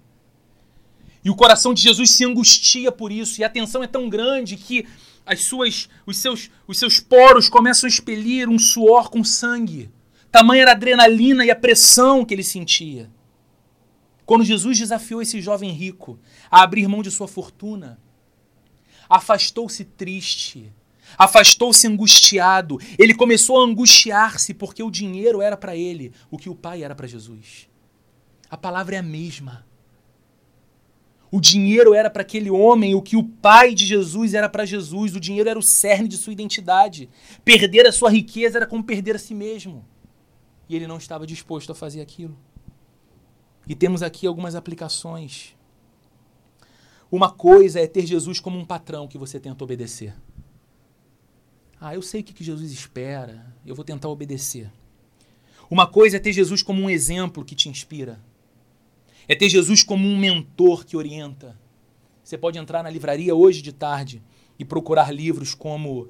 E 1.24 1.30
o 1.30 1.34
coração 1.34 1.72
de 1.72 1.82
Jesus 1.82 2.10
se 2.10 2.24
angustia 2.24 2.92
por 2.92 3.10
isso, 3.10 3.40
e 3.40 3.44
a 3.44 3.48
tensão 3.48 3.82
é 3.82 3.86
tão 3.86 4.08
grande 4.08 4.56
que 4.56 4.86
as 5.24 5.42
suas, 5.42 5.88
os, 6.06 6.16
seus, 6.16 6.50
os 6.66 6.78
seus 6.78 7.00
poros 7.00 7.48
começam 7.48 7.86
a 7.86 7.90
expelir 7.90 8.48
um 8.48 8.58
suor 8.58 9.10
com 9.10 9.22
sangue. 9.24 9.90
Tamanha 10.30 10.62
era 10.62 10.70
a 10.72 10.74
adrenalina 10.74 11.44
e 11.44 11.50
a 11.50 11.56
pressão 11.56 12.24
que 12.24 12.34
ele 12.34 12.44
sentia. 12.44 13.10
Quando 14.24 14.44
Jesus 14.44 14.78
desafiou 14.78 15.22
esse 15.22 15.40
jovem 15.40 15.70
rico 15.70 16.18
a 16.50 16.62
abrir 16.62 16.86
mão 16.86 17.02
de 17.02 17.10
sua 17.10 17.26
fortuna, 17.26 17.98
afastou-se 19.08 19.84
triste, 19.84 20.70
afastou-se 21.16 21.86
angustiado. 21.86 22.78
Ele 22.98 23.14
começou 23.14 23.60
a 23.60 23.64
angustiar-se 23.64 24.52
porque 24.52 24.82
o 24.82 24.90
dinheiro 24.90 25.40
era 25.40 25.56
para 25.56 25.76
ele 25.76 26.12
o 26.30 26.36
que 26.36 26.50
o 26.50 26.54
pai 26.54 26.82
era 26.82 26.94
para 26.94 27.06
Jesus. 27.06 27.68
A 28.50 28.56
palavra 28.56 28.96
é 28.96 28.98
a 28.98 29.02
mesma. 29.02 29.66
O 31.30 31.40
dinheiro 31.40 31.92
era 31.92 32.08
para 32.08 32.22
aquele 32.22 32.50
homem 32.50 32.94
o 32.94 33.02
que 33.02 33.16
o 33.16 33.22
pai 33.22 33.74
de 33.74 33.84
Jesus 33.84 34.32
era 34.32 34.48
para 34.48 34.64
Jesus. 34.64 35.14
O 35.14 35.20
dinheiro 35.20 35.48
era 35.48 35.58
o 35.58 35.62
cerne 35.62 36.08
de 36.08 36.16
sua 36.16 36.32
identidade. 36.32 37.08
Perder 37.44 37.86
a 37.86 37.92
sua 37.92 38.10
riqueza 38.10 38.58
era 38.58 38.66
como 38.66 38.82
perder 38.82 39.16
a 39.16 39.18
si 39.18 39.34
mesmo. 39.34 39.84
E 40.68 40.74
ele 40.74 40.86
não 40.86 40.96
estava 40.96 41.26
disposto 41.26 41.70
a 41.72 41.74
fazer 41.74 42.00
aquilo. 42.00 42.36
E 43.66 43.74
temos 43.74 44.02
aqui 44.02 44.26
algumas 44.26 44.54
aplicações. 44.54 45.54
Uma 47.10 47.30
coisa 47.30 47.80
é 47.80 47.86
ter 47.86 48.06
Jesus 48.06 48.40
como 48.40 48.58
um 48.58 48.64
patrão 48.64 49.06
que 49.06 49.18
você 49.18 49.38
tenta 49.38 49.64
obedecer. 49.64 50.14
Ah, 51.80 51.94
eu 51.94 52.02
sei 52.02 52.22
o 52.22 52.24
que 52.24 52.42
Jesus 52.42 52.72
espera, 52.72 53.54
eu 53.64 53.74
vou 53.74 53.84
tentar 53.84 54.08
obedecer. 54.08 54.70
Uma 55.70 55.86
coisa 55.86 56.16
é 56.16 56.20
ter 56.20 56.32
Jesus 56.32 56.62
como 56.62 56.82
um 56.82 56.90
exemplo 56.90 57.44
que 57.44 57.54
te 57.54 57.68
inspira. 57.68 58.18
É 59.28 59.34
ter 59.34 59.48
Jesus 59.48 59.82
como 59.82 60.08
um 60.08 60.18
mentor 60.18 60.84
que 60.84 60.96
orienta. 60.96 61.56
Você 62.24 62.36
pode 62.36 62.58
entrar 62.58 62.82
na 62.82 62.90
livraria 62.90 63.34
hoje 63.34 63.62
de 63.62 63.72
tarde 63.72 64.22
e 64.58 64.64
procurar 64.64 65.12
livros 65.12 65.54
como 65.54 66.08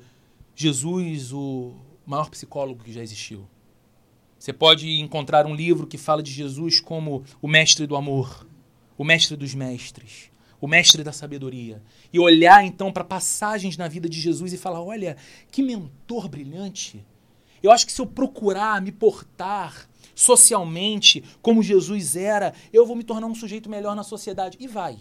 Jesus, 0.55 1.33
o 1.33 1.75
maior 2.07 2.31
psicólogo 2.31 2.83
que 2.83 2.93
já 2.93 3.03
existiu. 3.03 3.47
Você 4.39 4.53
pode 4.53 4.89
encontrar 5.01 5.45
um 5.47 5.55
livro 5.55 5.87
que 5.87 5.99
fala 5.99 6.23
de 6.23 6.31
Jesus 6.31 6.81
como 6.81 7.25
o 7.43 7.49
mestre 7.49 7.87
do 7.87 7.97
amor, 7.97 8.47
o 8.97 9.05
mestre 9.05 9.37
dos 9.37 9.55
mestres, 9.55 10.31
o 10.61 10.67
mestre 10.67 11.05
da 11.05 11.13
sabedoria, 11.13 11.83
e 12.13 12.19
olhar 12.19 12.65
então 12.65 12.93
para 12.93 13.05
passagens 13.05 13.77
na 13.77 13.89
vida 13.89 14.09
de 14.09 14.21
Jesus 14.21 14.53
e 14.53 14.59
falar: 14.59 14.83
olha, 14.83 15.17
que 15.51 15.63
mentor 15.63 16.29
brilhante. 16.29 17.05
Eu 17.63 17.73
acho 17.73 17.87
que 17.87 17.93
se 17.93 18.01
eu 18.01 18.07
procurar 18.07 18.81
me 18.81 18.93
portar 18.93 19.89
socialmente 20.15 21.23
como 21.43 21.63
Jesus 21.63 22.17
era, 22.17 22.53
eu 22.73 22.87
vou 22.87 22.97
me 22.97 23.05
tornar 23.05 23.27
um 23.27 23.35
sujeito 23.35 23.69
melhor 23.69 23.95
na 23.97 24.03
sociedade. 24.03 24.57
E 24.61 24.67
vai. 24.67 24.99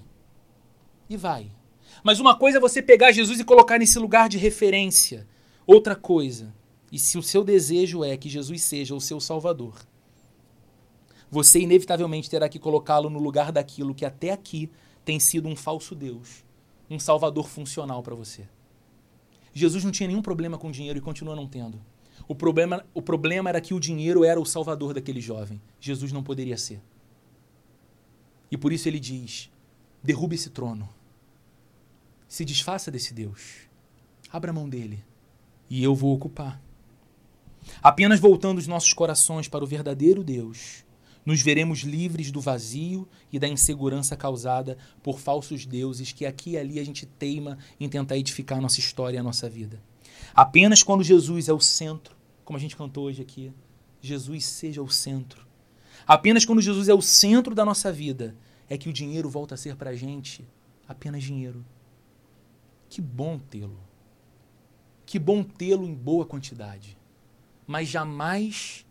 E 1.10 1.16
vai. 1.16 1.52
Mas 2.04 2.20
uma 2.20 2.38
coisa 2.38 2.58
é 2.58 2.62
você 2.62 2.82
pegar 2.82 3.12
Jesus 3.12 3.40
e 3.40 3.44
colocar 3.44 3.80
nesse 3.80 3.98
lugar 4.00 4.30
de 4.30 4.38
referência. 4.38 5.28
Outra 5.66 5.96
coisa, 5.96 6.54
e 6.92 6.98
se 6.98 7.18
o 7.18 7.24
seu 7.24 7.44
desejo 7.44 8.04
é 8.04 8.16
que 8.16 8.30
Jesus 8.30 8.64
seja 8.64 8.96
o 8.96 9.02
seu 9.02 9.20
Salvador, 9.20 9.76
você 11.30 11.60
inevitavelmente 11.60 12.30
terá 12.30 12.48
que 12.48 12.60
colocá-lo 12.60 13.10
no 13.10 13.20
lugar 13.20 13.52
daquilo 13.52 13.94
que 13.94 14.06
até 14.06 14.32
aqui 14.32 14.70
tem 15.08 15.22
sido 15.22 15.48
um 15.48 15.56
falso 15.56 15.96
Deus, 15.96 16.44
um 16.90 17.00
Salvador 17.00 17.48
funcional 17.48 18.04
para 18.04 18.14
você. 18.14 18.46
Jesus 19.54 19.86
não 19.86 19.90
tinha 19.90 20.06
nenhum 20.06 20.22
problema 20.22 20.58
com 20.58 20.70
dinheiro 20.70 21.00
e 21.00 21.02
continua 21.02 21.34
não 21.34 21.48
tendo. 21.48 21.80
O 22.28 22.36
problema, 22.36 22.86
o 22.94 23.02
problema 23.02 23.48
era 23.48 23.62
que 23.62 23.74
o 23.74 23.80
dinheiro 23.80 24.26
era 24.26 24.38
o 24.38 24.46
salvador 24.46 24.94
daquele 24.94 25.22
jovem. 25.22 25.62
Jesus 25.80 26.12
não 26.12 26.22
poderia 26.22 26.58
ser. 26.58 26.82
E 28.52 28.58
por 28.58 28.74
isso 28.74 28.90
ele 28.90 29.00
diz: 29.00 29.50
derrube 30.04 30.36
esse 30.36 30.50
trono. 30.50 30.90
Se 32.28 32.44
desfaça 32.44 32.92
desse 32.92 33.14
Deus. 33.14 33.70
Abra 34.30 34.52
a 34.52 34.54
mão 34.54 34.68
dele. 34.68 35.06
E 35.70 35.82
eu 35.82 35.96
vou 35.96 36.14
ocupar. 36.14 36.62
Apenas 37.82 38.20
voltando 38.20 38.58
os 38.58 38.68
nossos 38.68 38.92
corações 38.92 39.48
para 39.48 39.64
o 39.64 39.68
verdadeiro 39.68 40.22
Deus, 40.22 40.84
nos 41.28 41.42
veremos 41.42 41.80
livres 41.80 42.32
do 42.32 42.40
vazio 42.40 43.06
e 43.34 43.38
da 43.38 43.50
insegurança 43.50 44.16
causada 44.16 44.78
por 45.04 45.20
falsos 45.20 45.66
deuses 45.66 46.14
que 46.14 46.26
aqui 46.26 46.52
e 46.52 46.58
ali 46.58 46.80
a 46.80 46.86
gente 46.86 47.06
teima 47.06 47.58
em 47.78 47.90
tentar 47.90 48.16
edificar 48.16 48.60
a 48.60 48.62
nossa 48.62 48.80
história 48.80 49.18
e 49.18 49.20
a 49.20 49.24
nossa 49.24 49.50
vida. 49.50 49.84
Apenas 50.34 50.82
quando 50.82 51.04
Jesus 51.04 51.50
é 51.50 51.54
o 51.54 51.60
centro, 51.60 52.16
como 52.46 52.56
a 52.56 52.62
gente 52.62 52.78
cantou 52.78 53.08
hoje 53.08 53.22
aqui, 53.22 53.52
Jesus 54.02 54.46
seja 54.46 54.82
o 54.82 54.88
centro. 54.88 55.46
Apenas 56.08 56.46
quando 56.46 56.62
Jesus 56.62 56.88
é 56.88 56.94
o 56.94 57.02
centro 57.02 57.54
da 57.54 57.66
nossa 57.66 57.92
vida 57.92 58.34
é 58.70 58.78
que 58.78 58.88
o 58.88 58.94
dinheiro 58.94 59.30
volta 59.30 59.56
a 59.56 59.58
ser 59.58 59.76
para 59.76 59.90
a 59.90 59.96
gente 59.98 60.48
apenas 60.88 61.26
dinheiro. 61.26 61.66
Que 62.88 63.02
bom 63.02 63.38
tê-lo. 63.38 63.82
Que 65.06 65.20
bom 65.20 65.44
tê-lo 65.44 65.84
em 65.84 65.94
boa 65.94 66.26
quantidade. 66.26 66.98
Mas 67.68 67.90
jamais 67.90 68.87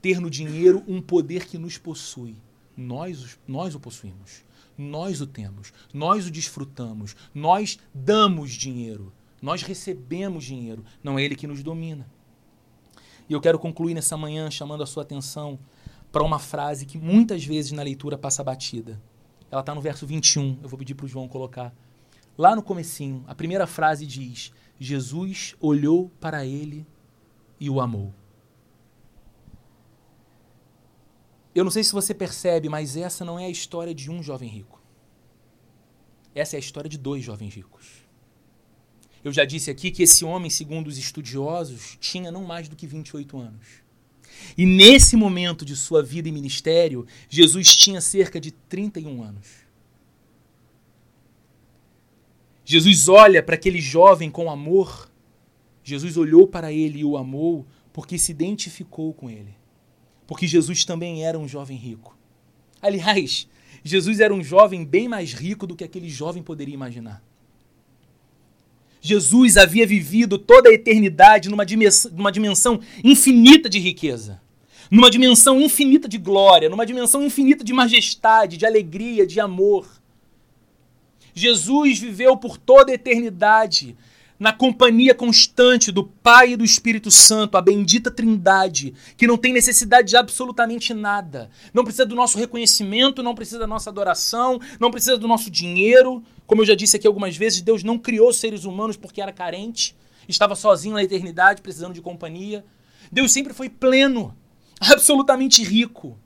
ter 0.00 0.20
no 0.20 0.30
dinheiro 0.30 0.82
um 0.86 1.00
poder 1.00 1.46
que 1.46 1.58
nos 1.58 1.78
possui. 1.78 2.36
Nós, 2.76 3.38
nós 3.46 3.74
o 3.74 3.80
possuímos. 3.80 4.44
Nós 4.76 5.20
o 5.20 5.26
temos. 5.26 5.72
Nós 5.92 6.26
o 6.26 6.30
desfrutamos. 6.30 7.14
Nós 7.34 7.78
damos 7.92 8.52
dinheiro. 8.52 9.12
Nós 9.42 9.62
recebemos 9.62 10.44
dinheiro. 10.44 10.84
Não 11.02 11.18
é 11.18 11.22
ele 11.22 11.36
que 11.36 11.46
nos 11.46 11.62
domina. 11.62 12.08
E 13.28 13.32
eu 13.32 13.40
quero 13.40 13.58
concluir 13.58 13.94
nessa 13.94 14.16
manhã 14.16 14.50
chamando 14.50 14.82
a 14.82 14.86
sua 14.86 15.02
atenção 15.02 15.58
para 16.10 16.24
uma 16.24 16.38
frase 16.38 16.86
que 16.86 16.98
muitas 16.98 17.44
vezes 17.44 17.72
na 17.72 17.82
leitura 17.82 18.18
passa 18.18 18.42
batida. 18.42 19.00
Ela 19.50 19.60
está 19.60 19.74
no 19.74 19.80
verso 19.80 20.06
21. 20.06 20.58
Eu 20.62 20.68
vou 20.68 20.78
pedir 20.78 20.94
para 20.94 21.06
o 21.06 21.08
João 21.08 21.28
colocar. 21.28 21.74
Lá 22.36 22.56
no 22.56 22.62
comecinho, 22.62 23.24
a 23.26 23.34
primeira 23.34 23.66
frase 23.66 24.06
diz: 24.06 24.52
Jesus 24.78 25.54
olhou 25.60 26.10
para 26.20 26.44
ele 26.46 26.86
e 27.58 27.68
o 27.68 27.80
amou. 27.80 28.14
Eu 31.54 31.64
não 31.64 31.70
sei 31.70 31.82
se 31.82 31.92
você 31.92 32.14
percebe, 32.14 32.68
mas 32.68 32.96
essa 32.96 33.24
não 33.24 33.38
é 33.38 33.46
a 33.46 33.50
história 33.50 33.94
de 33.94 34.10
um 34.10 34.22
jovem 34.22 34.48
rico. 34.48 34.80
Essa 36.34 36.56
é 36.56 36.58
a 36.58 36.60
história 36.60 36.88
de 36.88 36.96
dois 36.96 37.24
jovens 37.24 37.54
ricos. 37.54 38.08
Eu 39.22 39.32
já 39.32 39.44
disse 39.44 39.70
aqui 39.70 39.90
que 39.90 40.04
esse 40.04 40.24
homem, 40.24 40.48
segundo 40.48 40.86
os 40.86 40.96
estudiosos, 40.96 41.98
tinha 42.00 42.30
não 42.30 42.44
mais 42.44 42.68
do 42.68 42.76
que 42.76 42.86
28 42.86 43.36
anos. 43.36 43.66
E 44.56 44.64
nesse 44.64 45.16
momento 45.16 45.64
de 45.64 45.74
sua 45.74 46.02
vida 46.02 46.28
e 46.28 46.32
ministério, 46.32 47.04
Jesus 47.28 47.74
tinha 47.74 48.00
cerca 48.00 48.40
de 48.40 48.52
31 48.52 49.22
anos. 49.22 49.48
Jesus 52.64 53.08
olha 53.08 53.42
para 53.42 53.56
aquele 53.56 53.80
jovem 53.80 54.30
com 54.30 54.48
amor. 54.48 55.10
Jesus 55.82 56.16
olhou 56.16 56.46
para 56.46 56.72
ele 56.72 57.00
e 57.00 57.04
o 57.04 57.16
amou 57.16 57.66
porque 57.92 58.16
se 58.16 58.30
identificou 58.30 59.12
com 59.12 59.28
ele 59.28 59.59
porque 60.30 60.46
Jesus 60.46 60.84
também 60.84 61.24
era 61.24 61.36
um 61.36 61.48
jovem 61.48 61.76
rico. 61.76 62.16
Aliás, 62.80 63.48
Jesus 63.82 64.20
era 64.20 64.32
um 64.32 64.44
jovem 64.44 64.84
bem 64.84 65.08
mais 65.08 65.32
rico 65.32 65.66
do 65.66 65.74
que 65.74 65.82
aquele 65.82 66.08
jovem 66.08 66.40
poderia 66.40 66.72
imaginar. 66.72 67.20
Jesus 69.00 69.56
havia 69.56 69.84
vivido 69.84 70.38
toda 70.38 70.68
a 70.68 70.72
eternidade 70.72 71.48
numa 71.48 71.66
dimensão, 71.66 72.12
numa 72.12 72.30
dimensão 72.30 72.80
infinita 73.02 73.68
de 73.68 73.80
riqueza, 73.80 74.40
numa 74.88 75.10
dimensão 75.10 75.60
infinita 75.60 76.06
de 76.06 76.16
glória, 76.16 76.68
numa 76.68 76.86
dimensão 76.86 77.24
infinita 77.24 77.64
de 77.64 77.72
majestade, 77.72 78.56
de 78.56 78.64
alegria, 78.64 79.26
de 79.26 79.40
amor. 79.40 80.00
Jesus 81.34 81.98
viveu 81.98 82.36
por 82.36 82.56
toda 82.56 82.92
a 82.92 82.94
eternidade 82.94 83.96
na 84.40 84.54
companhia 84.54 85.14
constante 85.14 85.92
do 85.92 86.02
Pai 86.02 86.52
e 86.52 86.56
do 86.56 86.64
Espírito 86.64 87.10
Santo, 87.10 87.58
a 87.58 87.60
bendita 87.60 88.10
Trindade, 88.10 88.94
que 89.14 89.26
não 89.26 89.36
tem 89.36 89.52
necessidade 89.52 90.08
de 90.08 90.16
absolutamente 90.16 90.94
nada. 90.94 91.50
Não 91.74 91.84
precisa 91.84 92.06
do 92.06 92.14
nosso 92.14 92.38
reconhecimento, 92.38 93.22
não 93.22 93.34
precisa 93.34 93.58
da 93.58 93.66
nossa 93.66 93.90
adoração, 93.90 94.58
não 94.80 94.90
precisa 94.90 95.18
do 95.18 95.28
nosso 95.28 95.50
dinheiro. 95.50 96.22
Como 96.46 96.62
eu 96.62 96.66
já 96.66 96.74
disse 96.74 96.96
aqui 96.96 97.06
algumas 97.06 97.36
vezes, 97.36 97.60
Deus 97.60 97.84
não 97.84 97.98
criou 97.98 98.32
seres 98.32 98.64
humanos 98.64 98.96
porque 98.96 99.20
era 99.20 99.30
carente. 99.30 99.94
estava 100.26 100.56
sozinho 100.56 100.94
na 100.94 101.04
eternidade, 101.04 101.60
precisando 101.60 101.92
de 101.92 102.00
companhia. 102.00 102.64
Deus 103.12 103.32
sempre 103.32 103.52
foi 103.52 103.68
pleno, 103.68 104.34
absolutamente 104.80 105.62
rico. 105.62 106.18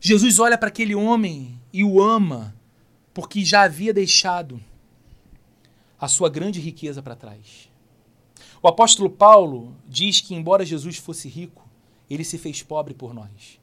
Jesus 0.00 0.38
olha 0.38 0.56
para 0.56 0.68
aquele 0.68 0.94
homem 0.94 1.58
e 1.72 1.82
o 1.82 2.00
ama, 2.00 2.54
porque 3.12 3.44
já 3.44 3.62
havia 3.62 3.92
deixado 3.92 4.62
a 6.04 6.08
sua 6.08 6.28
grande 6.28 6.60
riqueza 6.60 7.02
para 7.02 7.16
trás. 7.16 7.70
O 8.62 8.68
apóstolo 8.68 9.08
Paulo 9.08 9.74
diz 9.88 10.20
que, 10.20 10.34
embora 10.34 10.64
Jesus 10.64 10.98
fosse 10.98 11.30
rico, 11.30 11.66
ele 12.10 12.22
se 12.22 12.36
fez 12.36 12.62
pobre 12.62 12.92
por 12.92 13.14
nós. 13.14 13.58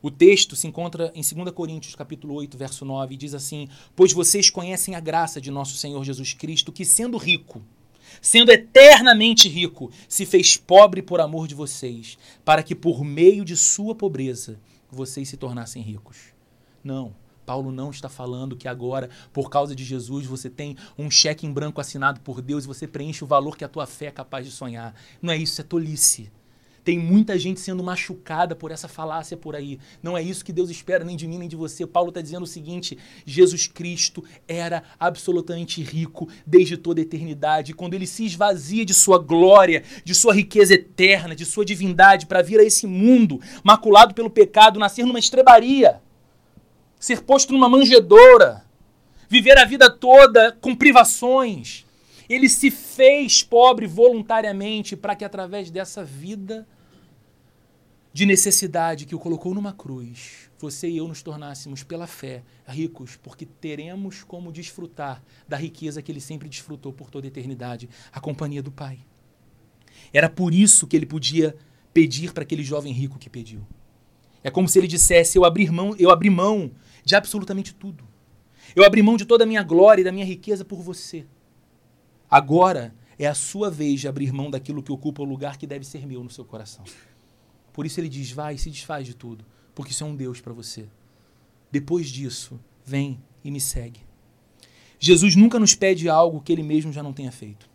O 0.00 0.10
texto 0.10 0.56
se 0.56 0.66
encontra 0.66 1.12
em 1.14 1.20
2 1.20 1.50
Coríntios, 1.54 1.94
capítulo 1.94 2.32
8, 2.36 2.56
verso 2.56 2.86
9, 2.86 3.12
e 3.12 3.18
diz 3.18 3.34
assim: 3.34 3.68
Pois 3.94 4.10
vocês 4.14 4.48
conhecem 4.48 4.94
a 4.94 5.00
graça 5.00 5.38
de 5.38 5.50
nosso 5.50 5.76
Senhor 5.76 6.02
Jesus 6.02 6.32
Cristo, 6.32 6.72
que 6.72 6.82
sendo 6.82 7.18
rico, 7.18 7.60
sendo 8.22 8.50
eternamente 8.50 9.46
rico, 9.46 9.90
se 10.08 10.24
fez 10.24 10.56
pobre 10.56 11.02
por 11.02 11.20
amor 11.20 11.46
de 11.46 11.54
vocês, 11.54 12.16
para 12.42 12.62
que 12.62 12.74
por 12.74 13.04
meio 13.04 13.44
de 13.44 13.54
sua 13.54 13.94
pobreza 13.94 14.58
vocês 14.90 15.28
se 15.28 15.36
tornassem 15.36 15.82
ricos. 15.82 16.32
Não. 16.82 17.14
Paulo 17.50 17.72
não 17.72 17.90
está 17.90 18.08
falando 18.08 18.54
que 18.54 18.68
agora, 18.68 19.10
por 19.32 19.50
causa 19.50 19.74
de 19.74 19.82
Jesus, 19.82 20.24
você 20.24 20.48
tem 20.48 20.76
um 20.96 21.10
cheque 21.10 21.44
em 21.44 21.52
branco 21.52 21.80
assinado 21.80 22.20
por 22.20 22.40
Deus 22.40 22.62
e 22.62 22.68
você 22.68 22.86
preenche 22.86 23.24
o 23.24 23.26
valor 23.26 23.56
que 23.56 23.64
a 23.64 23.68
tua 23.68 23.88
fé 23.88 24.06
é 24.06 24.10
capaz 24.12 24.46
de 24.46 24.52
sonhar. 24.52 24.94
Não 25.20 25.32
é 25.32 25.36
isso, 25.36 25.60
é 25.60 25.64
tolice. 25.64 26.30
Tem 26.84 26.96
muita 26.96 27.36
gente 27.36 27.58
sendo 27.58 27.82
machucada 27.82 28.54
por 28.54 28.70
essa 28.70 28.86
falácia 28.86 29.36
por 29.36 29.56
aí. 29.56 29.80
Não 30.00 30.16
é 30.16 30.22
isso 30.22 30.44
que 30.44 30.52
Deus 30.52 30.70
espera 30.70 31.04
nem 31.04 31.16
de 31.16 31.26
mim 31.26 31.38
nem 31.38 31.48
de 31.48 31.56
você. 31.56 31.84
Paulo 31.84 32.10
está 32.10 32.20
dizendo 32.20 32.44
o 32.44 32.46
seguinte: 32.46 32.96
Jesus 33.26 33.66
Cristo 33.66 34.22
era 34.46 34.84
absolutamente 34.96 35.82
rico 35.82 36.28
desde 36.46 36.76
toda 36.76 37.00
a 37.00 37.02
eternidade. 37.02 37.74
Quando 37.74 37.94
ele 37.94 38.06
se 38.06 38.24
esvazia 38.24 38.84
de 38.84 38.94
sua 38.94 39.18
glória, 39.18 39.82
de 40.04 40.14
sua 40.14 40.32
riqueza 40.32 40.74
eterna, 40.74 41.34
de 41.34 41.44
sua 41.44 41.64
divindade, 41.64 42.26
para 42.26 42.42
vir 42.42 42.60
a 42.60 42.64
esse 42.64 42.86
mundo 42.86 43.40
maculado 43.64 44.14
pelo 44.14 44.30
pecado, 44.30 44.78
nascer 44.78 45.04
numa 45.04 45.18
estrebaria, 45.18 46.00
ser 47.00 47.22
posto 47.22 47.52
numa 47.52 47.68
manjedoura, 47.68 48.64
viver 49.28 49.58
a 49.58 49.64
vida 49.64 49.90
toda 49.90 50.52
com 50.60 50.76
privações 50.76 51.84
ele 52.34 52.48
se 52.48 52.70
fez 52.70 53.42
pobre 53.42 53.88
voluntariamente 53.88 54.96
para 54.96 55.16
que 55.16 55.24
através 55.24 55.68
dessa 55.68 56.04
vida 56.04 56.66
de 58.12 58.24
necessidade 58.24 59.04
que 59.04 59.16
o 59.16 59.18
colocou 59.18 59.52
numa 59.52 59.72
cruz, 59.72 60.48
você 60.56 60.88
e 60.88 60.98
eu 60.98 61.08
nos 61.08 61.22
tornássemos 61.22 61.82
pela 61.82 62.06
fé 62.06 62.44
ricos, 62.66 63.16
porque 63.16 63.44
teremos 63.44 64.22
como 64.22 64.52
desfrutar 64.52 65.20
da 65.48 65.56
riqueza 65.56 66.00
que 66.00 66.12
ele 66.12 66.20
sempre 66.20 66.48
desfrutou 66.48 66.92
por 66.92 67.10
toda 67.10 67.26
a 67.26 67.28
eternidade, 67.28 67.88
a 68.12 68.20
companhia 68.20 68.62
do 68.62 68.70
Pai. 68.70 69.00
Era 70.12 70.28
por 70.28 70.54
isso 70.54 70.86
que 70.86 70.96
ele 70.96 71.06
podia 71.06 71.56
pedir 71.92 72.32
para 72.32 72.44
aquele 72.44 72.62
jovem 72.62 72.92
rico 72.92 73.18
que 73.18 73.28
pediu. 73.28 73.66
É 74.42 74.50
como 74.50 74.68
se 74.68 74.78
ele 74.78 74.88
dissesse: 74.88 75.36
Eu 75.36 75.44
abri 75.44 75.68
mão, 75.68 75.94
eu 75.98 76.10
abri 76.10 76.30
mão 76.30 76.70
de 77.04 77.14
absolutamente 77.14 77.74
tudo. 77.74 78.04
Eu 78.74 78.84
abri 78.84 79.02
mão 79.02 79.16
de 79.16 79.24
toda 79.24 79.44
a 79.44 79.46
minha 79.46 79.62
glória 79.62 80.02
e 80.02 80.04
da 80.04 80.12
minha 80.12 80.24
riqueza 80.24 80.64
por 80.64 80.80
você. 80.80 81.26
Agora 82.30 82.94
é 83.18 83.26
a 83.26 83.34
sua 83.34 83.70
vez 83.70 84.00
de 84.00 84.08
abrir 84.08 84.32
mão 84.32 84.50
daquilo 84.50 84.82
que 84.82 84.92
ocupa 84.92 85.22
o 85.22 85.26
lugar 85.26 85.56
que 85.58 85.66
deve 85.66 85.84
ser 85.84 86.06
meu 86.06 86.22
no 86.22 86.30
seu 86.30 86.44
coração. 86.44 86.84
Por 87.72 87.84
isso 87.84 88.00
ele 88.00 88.08
diz: 88.08 88.30
vai, 88.30 88.56
se 88.56 88.70
desfaz 88.70 89.06
de 89.06 89.14
tudo, 89.14 89.44
porque 89.74 89.92
isso 89.92 90.04
é 90.04 90.06
um 90.06 90.16
Deus 90.16 90.40
para 90.40 90.52
você. 90.52 90.88
Depois 91.70 92.08
disso, 92.08 92.60
vem 92.84 93.20
e 93.44 93.50
me 93.50 93.60
segue. 93.60 94.00
Jesus 94.98 95.34
nunca 95.34 95.58
nos 95.58 95.74
pede 95.74 96.08
algo 96.08 96.40
que 96.40 96.52
ele 96.52 96.62
mesmo 96.62 96.92
já 96.92 97.02
não 97.02 97.12
tenha 97.12 97.32
feito. 97.32 97.68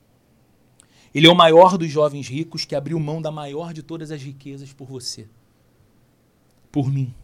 Ele 1.13 1.27
é 1.27 1.31
o 1.31 1.35
maior 1.35 1.77
dos 1.77 1.89
jovens 1.89 2.27
ricos 2.27 2.65
que 2.65 2.75
abriu 2.75 2.99
mão 2.99 3.21
da 3.21 3.31
maior 3.31 3.73
de 3.73 3.81
todas 3.81 4.11
as 4.11 4.21
riquezas 4.21 4.73
por 4.73 4.87
você, 4.87 5.27
por 6.71 6.91
mim. 6.91 7.15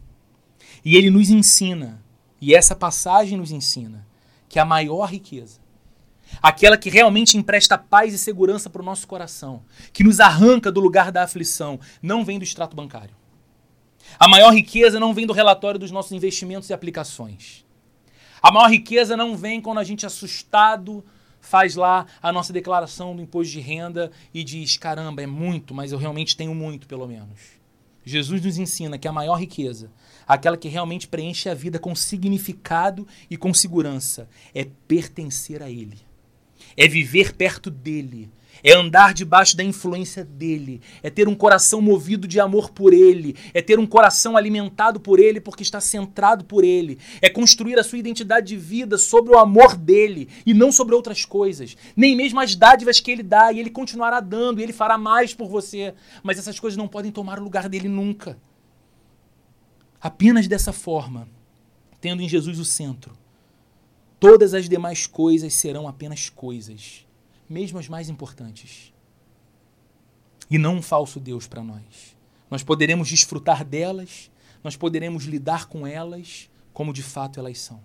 E 0.84 0.96
ele 0.96 1.10
nos 1.10 1.30
ensina, 1.30 2.02
e 2.40 2.54
essa 2.54 2.74
passagem 2.74 3.38
nos 3.38 3.50
ensina, 3.50 4.06
que 4.48 4.58
a 4.58 4.64
maior 4.64 5.06
riqueza 5.06 5.62
aquela 6.40 6.76
que 6.76 6.88
realmente 6.88 7.36
empresta 7.36 7.76
paz 7.76 8.14
e 8.14 8.18
segurança 8.18 8.70
para 8.70 8.82
o 8.82 8.84
nosso 8.84 9.06
coração, 9.06 9.62
que 9.92 10.04
nos 10.04 10.20
arranca 10.20 10.70
do 10.70 10.80
lugar 10.80 11.10
da 11.10 11.24
aflição, 11.24 11.80
não 12.00 12.24
vem 12.24 12.38
do 12.38 12.44
extrato 12.44 12.76
bancário. 12.76 13.14
A 14.18 14.28
maior 14.28 14.52
riqueza 14.52 15.00
não 15.00 15.14
vem 15.14 15.26
do 15.26 15.32
relatório 15.32 15.80
dos 15.80 15.90
nossos 15.90 16.12
investimentos 16.12 16.70
e 16.70 16.72
aplicações. 16.72 17.64
A 18.42 18.50
maior 18.50 18.70
riqueza 18.70 19.16
não 19.16 19.36
vem 19.36 19.60
quando 19.60 19.78
a 19.78 19.84
gente 19.84 20.06
assustado 20.06 21.04
faz 21.40 21.74
lá 21.74 22.06
a 22.22 22.32
nossa 22.32 22.52
declaração 22.52 23.16
do 23.16 23.22
imposto 23.22 23.52
de 23.52 23.60
renda 23.60 24.10
e 24.32 24.44
diz: 24.44 24.76
caramba, 24.76 25.22
é 25.22 25.26
muito, 25.26 25.74
mas 25.74 25.92
eu 25.92 25.98
realmente 25.98 26.36
tenho 26.36 26.54
muito, 26.54 26.86
pelo 26.86 27.06
menos. 27.06 27.61
Jesus 28.04 28.42
nos 28.42 28.58
ensina 28.58 28.98
que 28.98 29.06
a 29.06 29.12
maior 29.12 29.36
riqueza, 29.36 29.90
aquela 30.26 30.56
que 30.56 30.68
realmente 30.68 31.06
preenche 31.06 31.48
a 31.48 31.54
vida 31.54 31.78
com 31.78 31.94
significado 31.94 33.06
e 33.30 33.36
com 33.36 33.54
segurança, 33.54 34.28
é 34.54 34.66
pertencer 34.86 35.62
a 35.62 35.70
Ele. 35.70 35.98
É 36.76 36.88
viver 36.88 37.34
perto 37.34 37.70
dele, 37.70 38.30
é 38.62 38.72
andar 38.72 39.14
debaixo 39.14 39.56
da 39.56 39.62
influência 39.62 40.24
dele, 40.24 40.80
é 41.02 41.10
ter 41.10 41.28
um 41.28 41.34
coração 41.34 41.80
movido 41.80 42.26
de 42.26 42.40
amor 42.40 42.70
por 42.70 42.92
ele, 42.92 43.36
é 43.54 43.62
ter 43.62 43.78
um 43.78 43.86
coração 43.86 44.36
alimentado 44.36 45.00
por 45.00 45.18
ele 45.18 45.40
porque 45.40 45.62
está 45.62 45.80
centrado 45.80 46.44
por 46.44 46.64
ele, 46.64 46.98
é 47.20 47.28
construir 47.28 47.78
a 47.78 47.84
sua 47.84 47.98
identidade 47.98 48.48
de 48.48 48.56
vida 48.56 48.98
sobre 48.98 49.34
o 49.34 49.38
amor 49.38 49.76
dele 49.76 50.28
e 50.44 50.52
não 50.52 50.72
sobre 50.72 50.94
outras 50.94 51.24
coisas, 51.24 51.76
nem 51.96 52.16
mesmo 52.16 52.40
as 52.40 52.54
dádivas 52.54 53.00
que 53.00 53.10
ele 53.10 53.22
dá 53.22 53.52
e 53.52 53.60
ele 53.60 53.70
continuará 53.70 54.20
dando 54.20 54.60
e 54.60 54.62
ele 54.62 54.72
fará 54.72 54.98
mais 54.98 55.34
por 55.34 55.48
você, 55.48 55.94
mas 56.22 56.38
essas 56.38 56.58
coisas 56.58 56.76
não 56.76 56.88
podem 56.88 57.12
tomar 57.12 57.38
o 57.38 57.44
lugar 57.44 57.68
dele 57.68 57.88
nunca. 57.88 58.38
Apenas 60.00 60.48
dessa 60.48 60.72
forma, 60.72 61.28
tendo 62.00 62.22
em 62.22 62.28
Jesus 62.28 62.58
o 62.58 62.64
centro, 62.64 63.22
Todas 64.22 64.54
as 64.54 64.68
demais 64.68 65.04
coisas 65.04 65.52
serão 65.52 65.88
apenas 65.88 66.28
coisas, 66.28 67.04
mesmo 67.52 67.78
as 67.78 67.88
mais 67.88 68.08
importantes. 68.08 68.92
E 70.50 70.58
não 70.58 70.76
um 70.76 70.82
falso 70.82 71.20
Deus 71.20 71.46
para 71.46 71.62
nós. 71.62 72.16
Nós 72.50 72.62
poderemos 72.62 73.08
desfrutar 73.08 73.64
delas, 73.64 74.30
nós 74.64 74.76
poderemos 74.76 75.24
lidar 75.24 75.66
com 75.66 75.86
elas 75.86 76.50
como 76.72 76.92
de 76.92 77.02
fato 77.02 77.38
elas 77.38 77.58
são. 77.58 77.80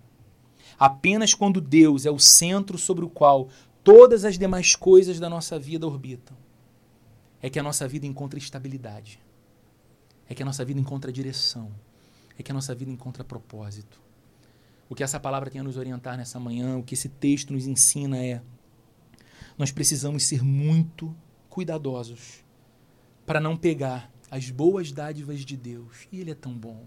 Apenas 0.79 1.33
quando 1.33 1.61
Deus 1.61 2.05
é 2.05 2.11
o 2.11 2.19
centro 2.19 2.77
sobre 2.77 3.03
o 3.05 3.09
qual 3.09 3.49
todas 3.83 4.25
as 4.25 4.37
demais 4.37 4.75
coisas 4.75 5.19
da 5.19 5.29
nossa 5.29 5.57
vida 5.57 5.87
orbitam, 5.87 6.35
é 7.41 7.49
que 7.49 7.59
a 7.59 7.63
nossa 7.63 7.87
vida 7.87 8.05
encontra 8.05 8.39
estabilidade, 8.39 9.19
é 10.27 10.35
que 10.35 10.43
a 10.43 10.45
nossa 10.45 10.65
vida 10.65 10.79
encontra 10.79 11.11
direção, 11.11 11.71
é 12.37 12.43
que 12.43 12.51
a 12.51 12.53
nossa 12.53 12.75
vida 12.75 12.91
encontra 12.91 13.23
propósito. 13.23 14.01
O 14.89 14.95
que 14.95 15.03
essa 15.03 15.19
palavra 15.19 15.49
tem 15.49 15.61
a 15.61 15.63
nos 15.63 15.77
orientar 15.77 16.17
nessa 16.17 16.39
manhã, 16.39 16.77
o 16.77 16.83
que 16.83 16.93
esse 16.93 17.09
texto 17.09 17.53
nos 17.53 17.65
ensina 17.65 18.17
é: 18.17 18.41
nós 19.57 19.71
precisamos 19.71 20.23
ser 20.23 20.43
muito 20.43 21.15
cuidadosos 21.49 22.45
para 23.25 23.39
não 23.39 23.57
pegar 23.57 24.11
as 24.29 24.49
boas 24.49 24.91
dádivas 24.91 25.41
de 25.41 25.57
Deus. 25.57 26.07
E 26.11 26.19
Ele 26.19 26.31
é 26.31 26.35
tão 26.35 26.53
bom. 26.53 26.85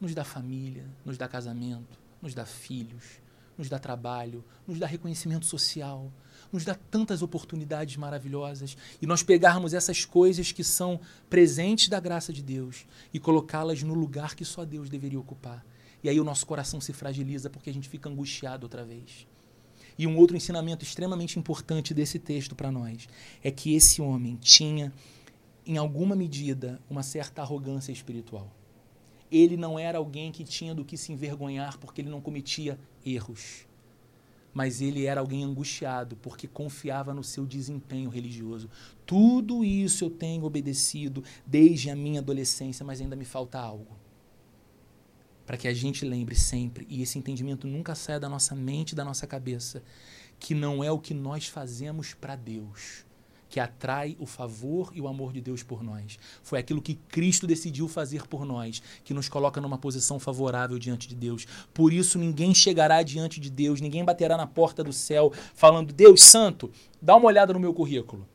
Nos 0.00 0.14
dá 0.14 0.24
família, 0.24 0.84
nos 1.04 1.16
dá 1.16 1.28
casamento, 1.28 1.98
nos 2.20 2.34
dá 2.34 2.44
filhos, 2.44 3.20
nos 3.56 3.68
dá 3.68 3.78
trabalho, 3.78 4.44
nos 4.66 4.78
dá 4.78 4.86
reconhecimento 4.86 5.46
social, 5.46 6.12
nos 6.52 6.64
dá 6.64 6.74
tantas 6.74 7.22
oportunidades 7.22 7.96
maravilhosas. 7.96 8.76
E 9.00 9.06
nós 9.06 9.22
pegarmos 9.22 9.72
essas 9.72 10.04
coisas 10.04 10.50
que 10.50 10.64
são 10.64 11.00
presentes 11.30 11.88
da 11.88 12.00
graça 12.00 12.32
de 12.32 12.42
Deus 12.42 12.86
e 13.12 13.20
colocá-las 13.20 13.82
no 13.82 13.94
lugar 13.94 14.34
que 14.34 14.44
só 14.44 14.64
Deus 14.64 14.90
deveria 14.90 15.20
ocupar. 15.20 15.64
E 16.02 16.08
aí 16.08 16.20
o 16.20 16.24
nosso 16.24 16.44
coração 16.46 16.80
se 16.80 16.92
fragiliza 16.92 17.48
porque 17.48 17.70
a 17.70 17.72
gente 17.72 17.88
fica 17.88 18.08
angustiado 18.08 18.66
outra 18.66 18.84
vez. 18.84 19.26
E 19.96 20.06
um 20.06 20.16
outro 20.16 20.36
ensinamento 20.36 20.84
extremamente 20.84 21.38
importante 21.38 21.94
desse 21.94 22.18
texto 22.18 22.54
para 22.54 22.70
nós 22.70 23.08
é 23.42 23.50
que 23.50 23.74
esse 23.74 24.02
homem 24.02 24.36
tinha, 24.40 24.92
em 25.64 25.76
alguma 25.76 26.16
medida, 26.16 26.80
uma 26.90 27.02
certa 27.02 27.42
arrogância 27.42 27.92
espiritual. 27.92 28.50
Ele 29.30 29.56
não 29.56 29.78
era 29.78 29.98
alguém 29.98 30.32
que 30.32 30.44
tinha 30.44 30.74
do 30.74 30.84
que 30.84 30.96
se 30.96 31.12
envergonhar 31.12 31.78
porque 31.78 32.00
ele 32.00 32.10
não 32.10 32.20
cometia 32.20 32.78
erros. 33.04 33.66
Mas 34.52 34.80
ele 34.80 35.04
era 35.06 35.20
alguém 35.20 35.42
angustiado 35.42 36.16
porque 36.16 36.46
confiava 36.46 37.12
no 37.12 37.24
seu 37.24 37.44
desempenho 37.44 38.10
religioso. 38.10 38.70
Tudo 39.04 39.64
isso 39.64 40.04
eu 40.04 40.10
tenho 40.10 40.44
obedecido 40.44 41.24
desde 41.44 41.90
a 41.90 41.96
minha 41.96 42.20
adolescência, 42.20 42.84
mas 42.84 43.00
ainda 43.00 43.16
me 43.16 43.24
falta 43.24 43.58
algo 43.58 44.03
para 45.46 45.56
que 45.56 45.68
a 45.68 45.74
gente 45.74 46.04
lembre 46.04 46.34
sempre, 46.34 46.86
e 46.88 47.02
esse 47.02 47.18
entendimento 47.18 47.66
nunca 47.66 47.94
saia 47.94 48.20
da 48.20 48.28
nossa 48.28 48.54
mente 48.54 48.94
da 48.94 49.04
nossa 49.04 49.26
cabeça, 49.26 49.82
que 50.38 50.54
não 50.54 50.82
é 50.82 50.90
o 50.90 50.98
que 50.98 51.14
nós 51.14 51.46
fazemos 51.46 52.14
para 52.14 52.36
Deus 52.36 53.04
que 53.54 53.60
atrai 53.60 54.16
o 54.18 54.26
favor 54.26 54.90
e 54.96 55.00
o 55.00 55.06
amor 55.06 55.32
de 55.32 55.40
Deus 55.40 55.62
por 55.62 55.80
nós. 55.80 56.18
Foi 56.42 56.58
aquilo 56.58 56.82
que 56.82 56.96
Cristo 56.96 57.46
decidiu 57.46 57.86
fazer 57.86 58.26
por 58.26 58.44
nós, 58.44 58.82
que 59.04 59.14
nos 59.14 59.28
coloca 59.28 59.60
numa 59.60 59.78
posição 59.78 60.18
favorável 60.18 60.76
diante 60.76 61.06
de 61.06 61.14
Deus. 61.14 61.46
Por 61.72 61.92
isso 61.92 62.18
ninguém 62.18 62.52
chegará 62.52 63.00
diante 63.04 63.38
de 63.38 63.48
Deus, 63.48 63.80
ninguém 63.80 64.04
baterá 64.04 64.36
na 64.36 64.44
porta 64.44 64.82
do 64.82 64.92
céu 64.92 65.32
falando: 65.54 65.92
Deus 65.92 66.20
Santo, 66.24 66.68
dá 67.00 67.14
uma 67.14 67.26
olhada 67.26 67.52
no 67.52 67.60
meu 67.60 67.72
currículo. 67.72 68.26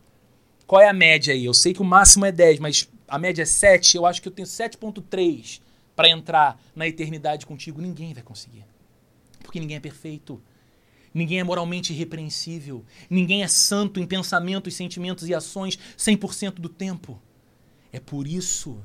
Qual 0.65 0.81
é 0.81 0.87
a 0.87 0.93
média 0.93 1.33
aí? 1.33 1.43
Eu 1.43 1.53
sei 1.53 1.73
que 1.73 1.81
o 1.81 1.85
máximo 1.85 2.25
é 2.25 2.31
10, 2.31 2.59
mas 2.59 2.87
a 3.05 3.19
média 3.19 3.41
é 3.41 3.45
7, 3.45 3.97
eu 3.97 4.05
acho 4.05 4.21
que 4.21 4.29
eu 4.29 4.31
tenho 4.31 4.47
7.3 4.47 5.59
para 5.99 6.07
entrar 6.07 6.57
na 6.73 6.87
eternidade 6.87 7.45
contigo. 7.45 7.81
Ninguém 7.81 8.13
vai 8.13 8.23
conseguir. 8.23 8.63
Porque 9.43 9.59
ninguém 9.59 9.75
é 9.75 9.81
perfeito. 9.81 10.41
Ninguém 11.13 11.41
é 11.41 11.43
moralmente 11.43 11.91
irrepreensível. 11.91 12.85
Ninguém 13.09 13.43
é 13.43 13.49
santo 13.49 13.99
em 13.99 14.07
pensamentos, 14.07 14.75
sentimentos 14.75 15.27
e 15.27 15.35
ações 15.35 15.77
100% 15.97 16.53
do 16.53 16.69
tempo. 16.69 17.21
É 17.91 17.99
por 17.99 18.27
isso, 18.27 18.81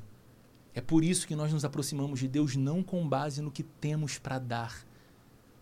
é 0.73 0.81
por 0.81 1.05
isso 1.05 1.25
que 1.25 1.37
nós 1.37 1.53
nos 1.53 1.63
aproximamos 1.63 2.19
de 2.19 2.27
Deus 2.27 2.57
não 2.57 2.83
com 2.83 3.07
base 3.07 3.41
no 3.41 3.49
que 3.49 3.63
temos 3.63 4.17
para 4.17 4.37
dar 4.37 4.85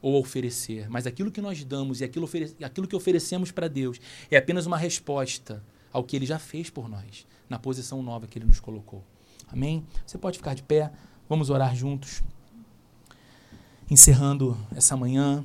ou 0.02 0.20
oferecer, 0.20 0.90
mas 0.90 1.06
aquilo 1.06 1.30
que 1.30 1.40
nós 1.40 1.64
damos 1.64 2.02
e 2.02 2.04
aquilo, 2.04 2.28
aquilo 2.64 2.88
que 2.88 2.96
oferecemos 2.96 3.52
para 3.52 3.68
Deus 3.68 4.02
é 4.32 4.38
apenas 4.38 4.66
uma 4.66 4.78
resposta 4.78 5.64
ao 5.92 6.04
que 6.04 6.16
Ele 6.16 6.26
já 6.26 6.40
fez 6.40 6.72
por 6.72 6.90
nós, 6.90 7.28
na 7.48 7.60
posição 7.60 8.02
nova 8.02 8.26
que 8.26 8.40
Ele 8.40 8.46
nos 8.48 8.60
colocou. 8.60 9.04
Amém? 9.48 9.86
Você 10.04 10.18
pode 10.18 10.40
ficar 10.40 10.56
de 10.56 10.64
pé, 10.64 10.92
vamos 11.34 11.50
orar 11.50 11.76
juntos. 11.76 12.22
Encerrando 13.90 14.56
essa 14.76 14.96
manhã. 14.96 15.44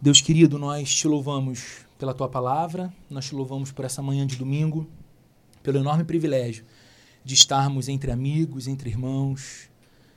Deus 0.00 0.22
querido, 0.22 0.58
nós 0.58 0.94
te 0.94 1.06
louvamos 1.06 1.80
pela 1.98 2.14
tua 2.14 2.26
palavra, 2.26 2.90
nós 3.10 3.26
te 3.26 3.34
louvamos 3.34 3.70
por 3.70 3.84
essa 3.84 4.00
manhã 4.00 4.26
de 4.26 4.36
domingo, 4.36 4.88
pelo 5.62 5.76
enorme 5.76 6.04
privilégio 6.04 6.64
de 7.22 7.34
estarmos 7.34 7.86
entre 7.86 8.10
amigos, 8.10 8.66
entre 8.66 8.88
irmãos. 8.88 9.68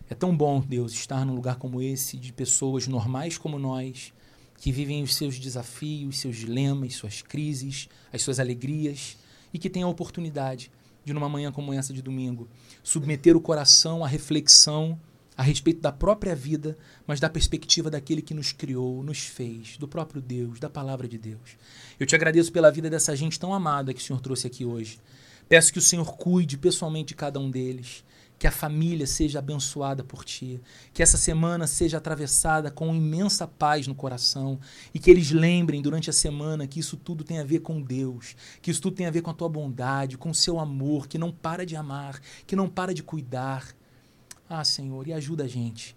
É 0.09 0.15
tão 0.15 0.33
bom, 0.33 0.61
Deus, 0.61 0.93
estar 0.93 1.25
num 1.25 1.35
lugar 1.35 1.57
como 1.57 1.81
esse, 1.81 2.15
de 2.15 2.31
pessoas 2.31 2.87
normais 2.87 3.37
como 3.37 3.59
nós, 3.59 4.13
que 4.57 4.71
vivem 4.71 5.03
os 5.03 5.15
seus 5.15 5.37
desafios, 5.37 6.19
seus 6.19 6.37
dilemas, 6.37 6.95
suas 6.95 7.21
crises, 7.21 7.89
as 8.13 8.21
suas 8.21 8.39
alegrias, 8.39 9.17
e 9.53 9.59
que 9.59 9.69
têm 9.69 9.83
a 9.83 9.87
oportunidade 9.87 10.71
de, 11.03 11.13
numa 11.13 11.29
manhã 11.29 11.51
como 11.51 11.73
essa 11.73 11.93
de 11.93 12.01
domingo, 12.01 12.47
submeter 12.83 13.35
o 13.35 13.41
coração 13.41 14.03
à 14.03 14.07
reflexão 14.07 14.99
a 15.41 15.43
respeito 15.43 15.81
da 15.81 15.91
própria 15.91 16.35
vida, 16.35 16.77
mas 17.07 17.19
da 17.19 17.29
perspectiva 17.29 17.89
daquele 17.89 18.21
que 18.21 18.33
nos 18.33 18.51
criou, 18.51 19.01
nos 19.01 19.19
fez, 19.19 19.77
do 19.77 19.87
próprio 19.87 20.21
Deus, 20.21 20.59
da 20.59 20.69
palavra 20.69 21.07
de 21.07 21.17
Deus. 21.17 21.57
Eu 21.99 22.05
te 22.05 22.13
agradeço 22.13 22.51
pela 22.51 22.69
vida 22.69 22.89
dessa 22.89 23.15
gente 23.15 23.39
tão 23.39 23.53
amada 23.53 23.93
que 23.93 23.99
o 23.99 24.03
Senhor 24.03 24.19
trouxe 24.21 24.45
aqui 24.45 24.65
hoje. 24.65 24.99
Peço 25.49 25.73
que 25.73 25.79
o 25.79 25.81
Senhor 25.81 26.15
cuide 26.15 26.57
pessoalmente 26.57 27.09
de 27.09 27.15
cada 27.15 27.39
um 27.39 27.49
deles, 27.49 28.03
que 28.41 28.47
a 28.47 28.51
família 28.51 29.05
seja 29.05 29.37
abençoada 29.37 30.03
por 30.03 30.25
ti, 30.25 30.59
que 30.91 31.03
essa 31.03 31.15
semana 31.15 31.67
seja 31.67 31.97
atravessada 31.99 32.71
com 32.71 32.95
imensa 32.95 33.47
paz 33.47 33.85
no 33.85 33.93
coração. 33.93 34.59
E 34.91 34.97
que 34.97 35.11
eles 35.11 35.29
lembrem 35.29 35.79
durante 35.79 36.09
a 36.09 36.13
semana 36.13 36.65
que 36.65 36.79
isso 36.79 36.97
tudo 36.97 37.23
tem 37.23 37.37
a 37.37 37.43
ver 37.43 37.59
com 37.59 37.79
Deus, 37.79 38.35
que 38.59 38.71
isso 38.71 38.81
tudo 38.81 38.95
tem 38.95 39.05
a 39.05 39.11
ver 39.11 39.21
com 39.21 39.29
a 39.29 39.33
tua 39.35 39.47
bondade, 39.47 40.17
com 40.17 40.31
o 40.31 40.33
seu 40.33 40.59
amor, 40.59 41.07
que 41.07 41.19
não 41.19 41.31
para 41.31 41.67
de 41.67 41.75
amar, 41.75 42.19
que 42.47 42.55
não 42.55 42.67
para 42.67 42.95
de 42.95 43.03
cuidar. 43.03 43.75
Ah, 44.49 44.63
Senhor, 44.63 45.07
e 45.07 45.13
ajuda 45.13 45.43
a 45.43 45.47
gente. 45.47 45.95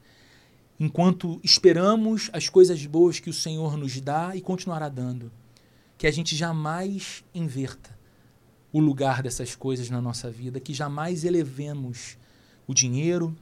Enquanto 0.78 1.40
esperamos 1.42 2.28
as 2.30 2.50
coisas 2.50 2.84
boas 2.84 3.18
que 3.18 3.30
o 3.30 3.32
Senhor 3.32 3.74
nos 3.78 3.98
dá 4.02 4.36
e 4.36 4.42
continuará 4.42 4.90
dando, 4.90 5.32
que 5.96 6.06
a 6.06 6.10
gente 6.10 6.36
jamais 6.36 7.24
inverta 7.34 7.98
o 8.70 8.80
lugar 8.80 9.22
dessas 9.22 9.54
coisas 9.54 9.88
na 9.88 10.02
nossa 10.02 10.30
vida, 10.30 10.60
que 10.60 10.74
jamais 10.74 11.24
elevemos 11.24 12.18
o 12.66 12.74
dinheiro, 12.74 13.36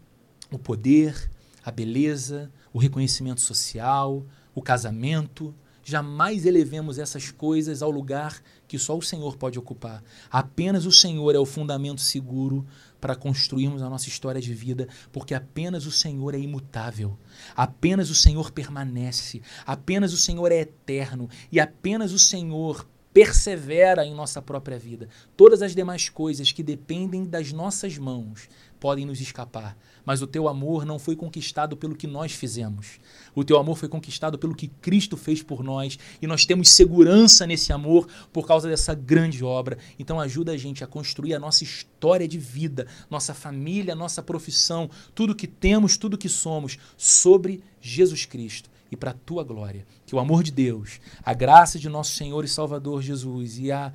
o 0.51 0.59
poder, 0.59 1.31
a 1.65 1.71
beleza, 1.71 2.51
o 2.73 2.79
reconhecimento 2.79 3.41
social, 3.41 4.25
o 4.55 4.63
casamento, 4.63 5.55
jamais 5.85 6.47
elevemos 6.47 6.99
essas 6.99 7.31
coisas 7.31 7.83
ao 7.83 7.91
lugar 7.91 8.41
que 8.69 8.79
só 8.79 8.97
o 8.97 9.03
Senhor 9.03 9.37
pode 9.37 9.59
ocupar. 9.59 10.03
Apenas 10.31 10.87
o 10.87 10.93
Senhor 10.93 11.35
é 11.35 11.39
o 11.39 11.47
fundamento 11.47 12.01
seguro 12.01 12.65
para 13.01 13.17
construirmos 13.17 13.83
a 13.83 13.91
nossa 13.91 14.09
história 14.09 14.41
de 14.41 14.55
vida, 14.55 14.89
porque 15.11 15.35
apenas 15.35 15.87
o 15.87 15.91
Senhor 15.91 16.35
é 16.35 16.39
imutável, 16.39 17.19
apenas 17.57 18.11
o 18.11 18.15
Senhor 18.15 18.53
permanece, 18.53 19.43
apenas 19.67 20.13
o 20.13 20.17
Senhor 20.17 20.53
é 20.53 20.61
eterno 20.61 21.29
e 21.51 21.59
apenas 21.59 22.13
o 22.13 22.19
Senhor 22.19 22.87
persevera 23.13 24.07
em 24.07 24.15
nossa 24.15 24.41
própria 24.41 24.79
vida. 24.79 25.09
Todas 25.37 25.63
as 25.63 25.75
demais 25.75 26.09
coisas 26.09 26.51
que 26.51 26.63
dependem 26.63 27.25
das 27.25 27.53
nossas 27.53 27.99
mãos 27.99 28.49
podem 28.83 29.07
nos 29.07 29.21
escapar, 29.21 29.79
mas 30.05 30.23
o 30.23 30.27
teu 30.27 30.49
amor 30.49 30.85
não 30.85 30.99
foi 30.99 31.15
conquistado 31.15 31.77
pelo 31.77 31.95
que 31.95 32.09
nós 32.09 32.33
fizemos. 32.33 32.99
O 33.33 33.45
teu 33.45 33.57
amor 33.57 33.79
foi 33.79 33.89
conquistado 33.89 34.37
pelo 34.37 34.57
que 34.57 34.67
Cristo 34.67 35.17
fez 35.17 35.41
por 35.41 35.63
nós 35.63 35.97
e 36.21 36.27
nós 36.27 36.45
temos 36.45 36.69
segurança 36.71 37.47
nesse 37.47 37.73
amor 37.73 38.09
por 38.33 38.45
causa 38.45 38.69
dessa 38.69 38.93
grande 38.93 39.45
obra. 39.45 39.79
Então 40.01 40.19
ajuda 40.19 40.51
a 40.51 40.57
gente 40.57 40.83
a 40.83 40.89
construir 40.89 41.33
a 41.33 41.39
nossa 41.39 41.63
história 41.63 42.27
de 42.27 42.41
vida, 42.41 42.89
nossa 43.09 43.33
família, 43.33 43.95
nossa 43.95 44.21
profissão, 44.21 44.91
tudo 45.15 45.33
que 45.33 45.47
temos, 45.47 45.97
tudo 45.97 46.19
que 46.19 46.29
somos 46.29 46.77
sobre 46.97 47.63
Jesus 47.81 48.27
Cristo 48.27 48.69
e 48.91 48.97
para 48.97 49.13
a 49.13 49.15
tua 49.15 49.45
glória. 49.45 49.87
Que 50.05 50.17
o 50.17 50.19
amor 50.19 50.43
de 50.43 50.51
Deus, 50.51 51.01
a 51.25 51.33
graça 51.33 51.79
de 51.79 51.89
nosso 51.89 52.17
Senhor 52.17 52.45
e 52.45 52.49
Salvador 52.49 53.01
Jesus 53.01 53.61
e 53.61 53.71
a 53.71 53.93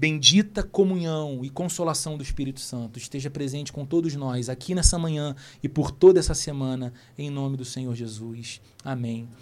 bendita 0.00 0.62
comunhão 0.62 1.44
e 1.44 1.50
consolação 1.50 2.16
do 2.16 2.22
Espírito 2.22 2.58
Santo 2.58 2.98
esteja 2.98 3.28
presente 3.28 3.70
com 3.70 3.84
todos 3.84 4.16
nós 4.16 4.48
aqui 4.48 4.74
nessa 4.74 4.98
manhã 4.98 5.36
e 5.62 5.68
por 5.68 5.90
toda 5.90 6.18
essa 6.18 6.32
semana, 6.32 6.90
em 7.18 7.28
nome 7.28 7.58
do 7.58 7.66
Senhor 7.66 7.94
Jesus. 7.94 8.62
Amém. 8.82 9.28